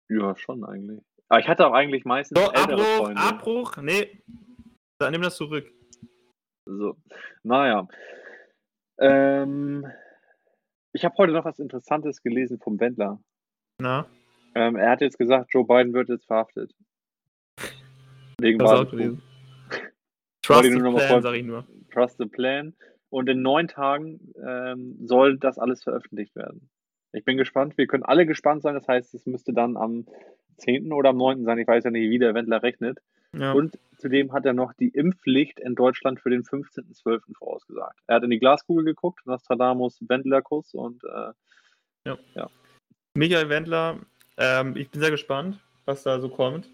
ja, 0.10 0.36
schon 0.36 0.64
eigentlich. 0.66 1.02
Aber 1.30 1.40
ich 1.40 1.48
hatte 1.48 1.66
auch 1.66 1.72
eigentlich 1.74 2.04
meistens 2.04 2.38
So, 2.38 2.52
ältere 2.52 2.82
Abbruch, 2.82 2.98
Freunde. 2.98 3.22
Abbruch, 3.22 3.78
nee. 3.78 4.24
Dann 5.00 5.12
nimm 5.14 5.22
das 5.22 5.38
zurück. 5.38 5.72
So, 6.66 6.98
naja. 7.44 7.88
Ähm, 9.00 9.88
ich 10.94 11.06
habe 11.06 11.16
heute 11.18 11.32
noch 11.34 11.46
was 11.46 11.60
Interessantes 11.60 12.22
gelesen 12.22 12.60
vom 12.60 12.80
Wendler. 12.80 13.22
Na, 13.80 14.06
Ähm, 14.54 14.76
er 14.76 14.92
hat 14.92 15.02
jetzt 15.02 15.18
gesagt, 15.18 15.54
Joe 15.54 15.66
Biden 15.66 15.94
wird 15.94 16.10
jetzt 16.10 16.28
verhaftet. 16.28 16.74
Wegen 18.40 18.60
Wahlbetrug. 18.60 19.20
Trust 20.54 20.72
the 20.72 20.80
plan, 20.80 21.22
sag 21.22 21.36
ich 21.36 21.43
nur. 21.43 21.66
Trust 21.91 22.18
the 22.18 22.26
Plan. 22.26 22.74
Und 23.10 23.28
in 23.28 23.41
neun 23.41 23.68
Tagen 23.68 24.34
ähm, 24.45 24.97
soll 25.06 25.38
das 25.38 25.60
alles 25.60 25.84
veröffentlicht 25.84 26.36
werden. 26.36 26.70
Ich 27.12 27.26
bin 27.26 27.38
gespannt. 27.38 27.78
Wir 27.78 27.88
können 27.88 28.04
alle 28.04 28.26
gespannt 28.26 28.62
sein. 28.62 28.74
Das 28.74 28.88
heißt, 28.88 29.14
es 29.14 29.26
müsste 29.26 29.54
dann 29.54 29.76
am 29.76 30.06
10. 30.58 30.93
oder 30.93 31.10
am 31.10 31.18
9. 31.18 31.43
sein. 31.43 31.58
Ich 31.58 31.68
weiß 31.68 31.84
ja 31.84 31.91
nicht, 31.91 32.10
wie 32.10 32.20
der 32.20 32.34
Wendler 32.34 32.64
rechnet. 32.64 32.99
Ja. 33.38 33.54
Und 33.54 33.78
zudem 33.97 34.34
hat 34.34 34.45
er 34.45 34.54
noch 34.54 34.74
die 34.74 34.89
Impfpflicht 34.89 35.60
in 35.60 35.76
Deutschland 35.76 36.20
für 36.20 36.30
den 36.30 36.43
15.12. 36.43 37.36
vorausgesagt. 37.38 37.99
Er 38.08 38.16
hat 38.16 38.24
in 38.24 38.30
die 38.30 38.39
Glaskugel 38.39 38.84
geguckt, 38.86 39.26
Nostradamus 39.26 39.99
Wendlerkuss 40.08 40.74
und 40.74 41.04
äh, 41.04 41.32
Michael 43.14 43.49
Wendler, 43.49 43.99
ähm, 44.38 44.76
ich 44.76 44.89
bin 44.89 45.02
sehr 45.02 45.12
gespannt, 45.12 45.60
was 45.86 46.04
da 46.04 46.20
so 46.20 46.30
kommt. 46.30 46.70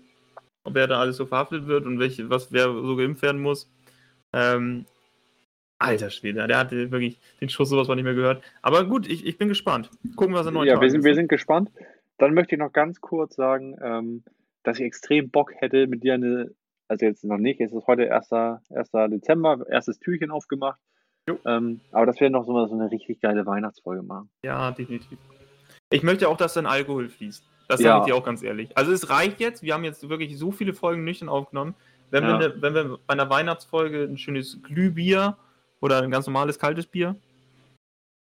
Ob 0.68 0.76
er 0.76 0.88
da 0.88 0.99
alles 0.99 1.15
so 1.15 1.26
verhaftet 1.26 1.65
wird 1.65 1.86
und 1.86 1.97
welche, 1.97 2.30
was 2.30 2.51
wer 2.51 2.65
so 2.65 2.95
geimpft 2.97 3.22
werden 3.22 3.41
muss. 3.41 3.72
Ähm, 4.34 4.86
alter 5.80 6.09
Schwede, 6.09 6.45
der 6.45 6.57
hatte 6.57 6.91
wirklich 6.91 7.22
den 7.39 7.47
Schuss 7.47 7.70
sowas 7.70 7.88
von 7.88 7.95
nicht 7.95 8.03
mehr 8.03 8.15
gehört. 8.15 8.43
Aber 8.61 8.84
gut, 8.84 9.07
ich, 9.07 9.26
ich 9.26 9.38
bin 9.38 9.47
gespannt. 9.47 9.89
Gucken, 10.18 10.36
was 10.36 10.45
er 10.45 10.51
neu 10.51 10.65
ja, 10.65 10.82
wir 10.82 10.89
sind, 10.89 11.05
wir 11.05 11.15
sind 11.15 11.30
gespannt. 11.30 11.72
Dann 12.18 12.34
möchte 12.34 12.55
ich 12.55 12.59
noch 12.59 12.74
ganz 12.74 12.99
kurz 12.99 13.36
sagen, 13.36 13.78
ähm, 13.82 14.24
dass 14.63 14.80
ich 14.80 14.86
extrem 14.86 15.30
Bock 15.30 15.53
hätte, 15.55 15.88
mit 15.88 16.03
dir 16.03 16.15
eine, 16.15 16.51
also 16.89 17.05
jetzt 17.05 17.24
noch 17.24 17.38
nicht, 17.38 17.61
es 17.61 17.72
ist 17.72 17.88
heute 17.88 18.13
1. 18.13 18.30
1. 18.34 18.91
Dezember, 19.09 19.65
erstes 19.70 19.99
Türchen 19.99 20.32
aufgemacht. 20.32 20.82
Ähm, 21.45 21.80
aber 21.91 22.05
dass 22.05 22.20
wir 22.20 22.30
noch 22.30 22.45
so, 22.45 22.65
so 22.65 22.76
eine 22.76 22.91
richtig 22.91 23.22
geile 23.22 23.45
Weihnachtsfolge 23.45 24.03
machen. 24.03 24.30
Ja, 24.43 24.72
definitiv. 24.72 25.18
Ich 25.91 26.03
möchte 26.03 26.28
auch, 26.28 26.38
dass 26.38 26.53
dann 26.53 26.65
Alkohol 26.65 27.07
fließt. 27.07 27.45
Das 27.68 27.82
Ja. 27.82 27.89
sage 27.89 27.99
ich 28.01 28.05
dir 28.07 28.15
auch 28.15 28.24
ganz 28.24 28.43
ehrlich. 28.43 28.76
Also 28.78 28.91
es 28.91 29.09
reicht 29.09 29.39
jetzt, 29.39 29.61
wir 29.63 29.74
haben 29.74 29.84
jetzt 29.84 30.07
wirklich 30.07 30.38
so 30.38 30.51
viele 30.51 30.74
Folgen 30.74 31.03
nüchtern 31.03 31.30
aufgenommen. 31.30 31.76
Wenn, 32.11 32.24
Ja. 32.24 32.39
wir, 32.39 32.49
ne, 32.49 32.55
wenn 32.61 32.74
wir 32.74 32.99
bei 33.05 33.13
einer 33.13 33.30
Weihnachtsfolge 33.30 34.03
ein 34.03 34.18
schönes 34.18 34.61
Glühbier 34.63 35.38
oder 35.82 36.01
ein 36.01 36.11
ganz 36.11 36.26
normales 36.28 36.57
kaltes 36.59 36.86
Bier 36.86 37.15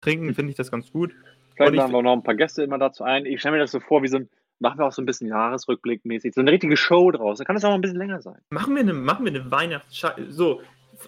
trinken, 0.01 0.33
finde 0.33 0.51
ich 0.51 0.57
das 0.57 0.71
ganz 0.71 0.91
gut. 0.91 1.13
Vielleicht 1.55 1.75
laden 1.75 1.91
wir 1.91 1.97
auch 1.99 2.03
noch 2.03 2.13
ein 2.13 2.23
paar 2.23 2.35
Gäste 2.35 2.63
immer 2.63 2.77
dazu 2.77 3.03
ein. 3.03 3.25
Ich 3.25 3.39
stelle 3.39 3.53
mir 3.53 3.59
das 3.61 3.71
so 3.71 3.79
vor, 3.79 4.03
wie 4.03 4.07
so 4.07 4.17
ein, 4.17 4.29
machen 4.59 4.79
wir 4.79 4.85
auch 4.85 4.91
so 4.91 5.01
ein 5.01 5.05
bisschen 5.05 5.27
Jahresrückblick-mäßig, 5.27 6.33
so 6.33 6.41
eine 6.41 6.51
richtige 6.51 6.77
Show 6.77 7.11
draus. 7.11 7.37
Da 7.37 7.43
kann 7.43 7.55
das 7.55 7.63
auch 7.65 7.69
mal 7.69 7.75
ein 7.75 7.81
bisschen 7.81 7.97
länger 7.97 8.21
sein. 8.21 8.39
Machen 8.49 8.75
wir 8.75 8.81
eine, 8.81 8.93
machen 8.93 9.25
wir 9.25 9.31
eine 9.33 9.51
Weihnachts... 9.51 10.03
So, 10.29 10.61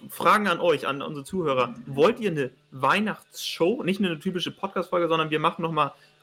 Fragen 0.08 0.46
an 0.46 0.60
euch, 0.60 0.86
an 0.86 1.02
unsere 1.02 1.24
Zuhörer. 1.24 1.74
Wollt 1.86 2.20
ihr 2.20 2.30
eine 2.30 2.50
Weihnachtsshow? 2.70 3.82
Nicht 3.82 4.00
eine 4.00 4.20
typische 4.20 4.52
Podcast-Folge, 4.52 5.08
sondern 5.08 5.30
wir 5.30 5.40
machen 5.40 5.62
noch 5.62 5.72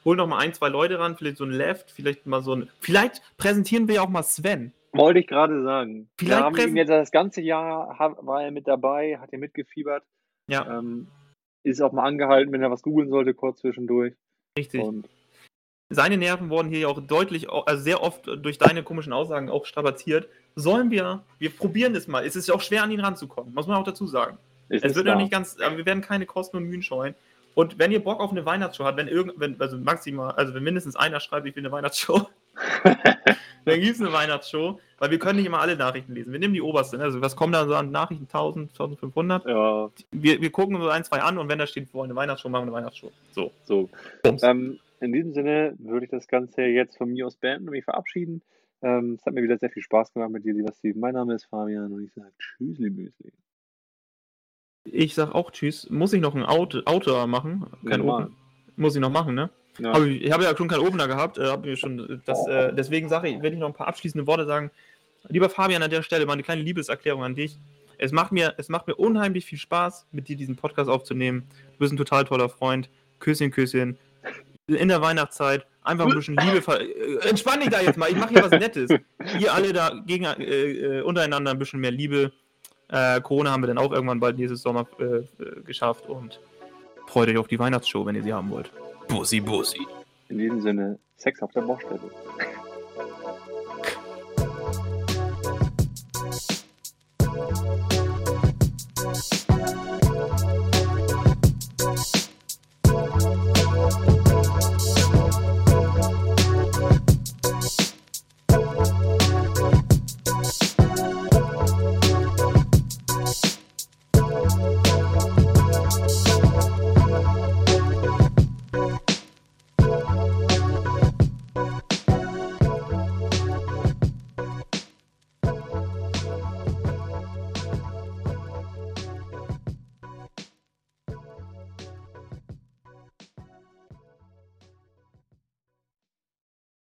holen 0.04 0.18
noch 0.18 0.26
mal 0.26 0.38
ein, 0.38 0.54
zwei 0.54 0.68
Leute 0.68 0.98
ran, 0.98 1.16
vielleicht 1.16 1.36
so 1.38 1.44
ein 1.44 1.50
Left, 1.50 1.90
vielleicht 1.90 2.26
mal 2.26 2.42
so 2.42 2.54
ein... 2.54 2.70
Vielleicht 2.80 3.22
präsentieren 3.36 3.88
wir 3.88 3.96
ja 3.96 4.02
auch 4.02 4.08
mal 4.08 4.22
Sven. 4.22 4.72
Wollte 4.92 5.20
ich 5.20 5.26
gerade 5.26 5.62
sagen. 5.62 6.08
Vielleicht 6.18 6.38
wir 6.38 6.44
haben 6.44 6.54
präsen- 6.54 6.70
ihn 6.70 6.76
jetzt 6.78 6.88
das 6.88 7.10
ganze 7.10 7.40
Jahr, 7.42 7.96
war 8.22 8.42
er 8.42 8.50
mit 8.50 8.66
dabei, 8.66 9.18
hat 9.18 9.32
er 9.32 9.38
mitgefiebert. 9.38 10.02
Ja, 10.50 10.78
Ähm, 10.78 11.08
ist 11.64 11.82
auch 11.82 11.92
mal 11.92 12.04
angehalten, 12.06 12.52
wenn 12.52 12.62
er 12.62 12.70
was 12.70 12.82
googeln 12.82 13.10
sollte, 13.10 13.34
kurz 13.34 13.60
zwischendurch. 13.60 14.14
richtig. 14.58 14.80
Und 14.82 15.08
seine 15.90 16.16
Nerven 16.16 16.50
wurden 16.50 16.68
hier 16.68 16.88
auch 16.88 17.00
deutlich, 17.00 17.50
also 17.50 17.82
sehr 17.82 18.02
oft 18.02 18.26
durch 18.26 18.58
deine 18.58 18.82
komischen 18.82 19.12
Aussagen 19.12 19.50
auch 19.50 19.66
strapaziert. 19.66 20.28
Sollen 20.54 20.90
wir, 20.90 21.22
wir 21.38 21.50
probieren 21.50 21.94
das 21.94 22.08
mal. 22.08 22.24
Es 22.26 22.36
ist 22.36 22.48
ja 22.48 22.54
auch 22.54 22.60
schwer, 22.60 22.82
an 22.82 22.90
ihn 22.90 23.00
ranzukommen, 23.00 23.54
muss 23.54 23.66
man 23.66 23.76
auch 23.76 23.84
dazu 23.84 24.06
sagen. 24.06 24.38
ist 24.68 24.84
Es 24.84 24.94
wird 24.94 25.06
ja 25.06 25.12
Star. 25.12 25.22
nicht 25.22 25.32
ganz, 25.32 25.58
aber 25.60 25.76
wir 25.76 25.86
werden 25.86 26.02
keine 26.02 26.26
Kosten 26.26 26.56
und 26.58 26.64
Mühen 26.64 26.82
scheuen. 26.82 27.14
Und 27.58 27.76
wenn 27.76 27.90
ihr 27.90 27.98
Bock 27.98 28.20
auf 28.20 28.30
eine 28.30 28.46
Weihnachtsshow 28.46 28.84
habt, 28.84 28.98
wenn 28.98 29.08
irgend, 29.08 29.32
wenn, 29.40 29.60
also 29.60 29.76
maximal, 29.78 30.30
also 30.36 30.54
wenn 30.54 30.62
mindestens 30.62 30.94
einer 30.94 31.18
schreibt, 31.18 31.44
ich 31.44 31.56
will 31.56 31.64
eine 31.64 31.72
Weihnachtsshow, 31.72 32.28
dann 32.84 33.80
gibt 33.80 33.96
es 33.96 34.00
eine 34.00 34.12
Weihnachtsshow, 34.12 34.78
weil 34.98 35.10
wir 35.10 35.18
können 35.18 35.38
nicht 35.38 35.46
immer 35.46 35.58
alle 35.58 35.74
Nachrichten 35.74 36.14
lesen. 36.14 36.30
Wir 36.30 36.38
nehmen 36.38 36.54
die 36.54 36.62
oberste, 36.62 36.98
ne? 36.98 37.02
also 37.02 37.20
was 37.20 37.34
kommen 37.34 37.52
da 37.52 37.66
so 37.66 37.74
an 37.74 37.90
Nachrichten? 37.90 38.26
1000, 38.26 38.70
1500? 38.70 39.44
ja, 39.44 39.90
Wir, 40.12 40.40
wir 40.40 40.52
gucken 40.52 40.80
so 40.80 40.88
ein, 40.88 41.02
zwei 41.02 41.18
an 41.18 41.36
und 41.36 41.48
wenn 41.48 41.58
da 41.58 41.66
steht, 41.66 41.88
wir 41.88 41.94
wollen 41.94 42.12
eine 42.12 42.16
Weihnachtsshow, 42.20 42.48
machen 42.48 42.66
wir 42.66 42.76
eine 42.76 42.84
Weihnachtsshow. 42.84 43.10
So. 43.32 43.50
so. 43.64 43.88
Ähm, 44.24 44.78
in 45.00 45.12
diesem 45.12 45.32
Sinne 45.32 45.74
würde 45.80 46.04
ich 46.04 46.12
das 46.12 46.28
Ganze 46.28 46.62
jetzt 46.62 46.96
von 46.96 47.10
mir 47.10 47.26
aus 47.26 47.34
beenden 47.34 47.66
und 47.66 47.72
mich 47.72 47.84
verabschieden. 47.84 48.40
Ähm, 48.82 49.14
es 49.18 49.26
hat 49.26 49.34
mir 49.34 49.42
wieder 49.42 49.58
sehr 49.58 49.70
viel 49.70 49.82
Spaß 49.82 50.12
gemacht 50.12 50.30
mit 50.30 50.44
dir, 50.44 50.54
lieber 50.54 50.72
Steven. 50.74 51.00
Mein 51.00 51.14
Name 51.14 51.34
ist 51.34 51.46
Fabian 51.46 51.92
und 51.92 52.04
ich 52.04 52.12
sage 52.12 52.30
Tschüssli 52.38 52.88
Müsli. 52.90 53.32
Ich 54.92 55.14
sag 55.14 55.34
auch 55.34 55.50
Tschüss. 55.50 55.88
Muss 55.90 56.12
ich 56.12 56.20
noch 56.20 56.34
ein 56.34 56.44
Auto, 56.44 56.80
Auto 56.84 57.26
machen? 57.26 57.66
Kein 57.88 58.00
Normal. 58.00 58.24
Open. 58.24 58.36
Muss 58.76 58.94
ich 58.94 59.00
noch 59.00 59.10
machen, 59.10 59.34
ne? 59.34 59.50
Ja. 59.78 59.92
Hab 59.92 60.02
ich 60.04 60.22
ich 60.22 60.32
habe 60.32 60.44
ja 60.44 60.56
schon 60.56 60.68
keinen 60.68 60.80
Opener 60.86 61.06
gehabt. 61.08 61.38
Äh, 61.38 61.76
schon 61.76 62.20
das, 62.24 62.46
äh, 62.48 62.72
deswegen 62.74 63.08
sage 63.08 63.28
ich, 63.28 63.42
werde 63.42 63.54
ich 63.54 63.60
noch 63.60 63.68
ein 63.68 63.74
paar 63.74 63.88
abschließende 63.88 64.26
Worte 64.26 64.44
sagen. 64.46 64.70
Lieber 65.28 65.50
Fabian, 65.50 65.82
an 65.82 65.90
der 65.90 66.02
Stelle 66.02 66.26
mal 66.26 66.32
eine 66.34 66.42
kleine 66.42 66.62
Liebeserklärung 66.62 67.22
an 67.24 67.34
dich. 67.34 67.58
Es 67.98 68.12
macht 68.12 68.30
mir, 68.32 68.54
es 68.58 68.68
macht 68.68 68.86
mir 68.86 68.94
unheimlich 68.94 69.44
viel 69.44 69.58
Spaß, 69.58 70.06
mit 70.12 70.28
dir 70.28 70.36
diesen 70.36 70.56
Podcast 70.56 70.88
aufzunehmen. 70.88 71.48
Du 71.72 71.78
bist 71.80 71.92
ein 71.92 71.96
total 71.96 72.24
toller 72.24 72.48
Freund. 72.48 72.88
Küsschen, 73.18 73.50
Küsschen. 73.50 73.98
In 74.68 74.88
der 74.88 75.00
Weihnachtszeit 75.00 75.66
einfach 75.82 76.06
ein 76.06 76.14
bisschen 76.14 76.36
Liebe. 76.36 76.62
ver- 76.62 76.80
Äh, 76.80 77.28
entspann 77.28 77.60
dich 77.60 77.70
da 77.70 77.80
jetzt 77.80 77.96
mal. 77.96 78.08
Ich 78.10 78.16
mache 78.16 78.34
hier 78.34 78.42
was 78.44 78.50
Nettes. 78.50 78.90
Ihr 79.40 79.52
alle 79.52 79.72
da 79.72 80.00
gegen, 80.06 80.24
äh, 80.24 80.42
äh, 80.44 81.02
untereinander 81.02 81.50
ein 81.50 81.58
bisschen 81.58 81.80
mehr 81.80 81.90
Liebe. 81.90 82.32
Äh, 82.88 83.20
Corona 83.20 83.50
haben 83.52 83.62
wir 83.62 83.68
dann 83.68 83.78
auch 83.78 83.92
irgendwann 83.92 84.20
bald 84.20 84.38
nächstes 84.38 84.62
Sommer 84.62 84.86
äh, 84.98 85.04
äh, 85.04 85.24
geschafft 85.64 86.08
und 86.08 86.40
freut 87.06 87.28
euch 87.28 87.36
auf 87.36 87.48
die 87.48 87.58
Weihnachtsshow, 87.58 88.06
wenn 88.06 88.14
ihr 88.14 88.22
sie 88.22 88.32
haben 88.32 88.50
wollt. 88.50 88.70
Bussi, 89.08 89.40
Bussi. 89.40 89.86
In 90.28 90.38
diesem 90.38 90.60
Sinne, 90.62 90.98
Sex 91.16 91.42
auf 91.42 91.52
der 91.52 91.62
Baustelle. 91.62 92.00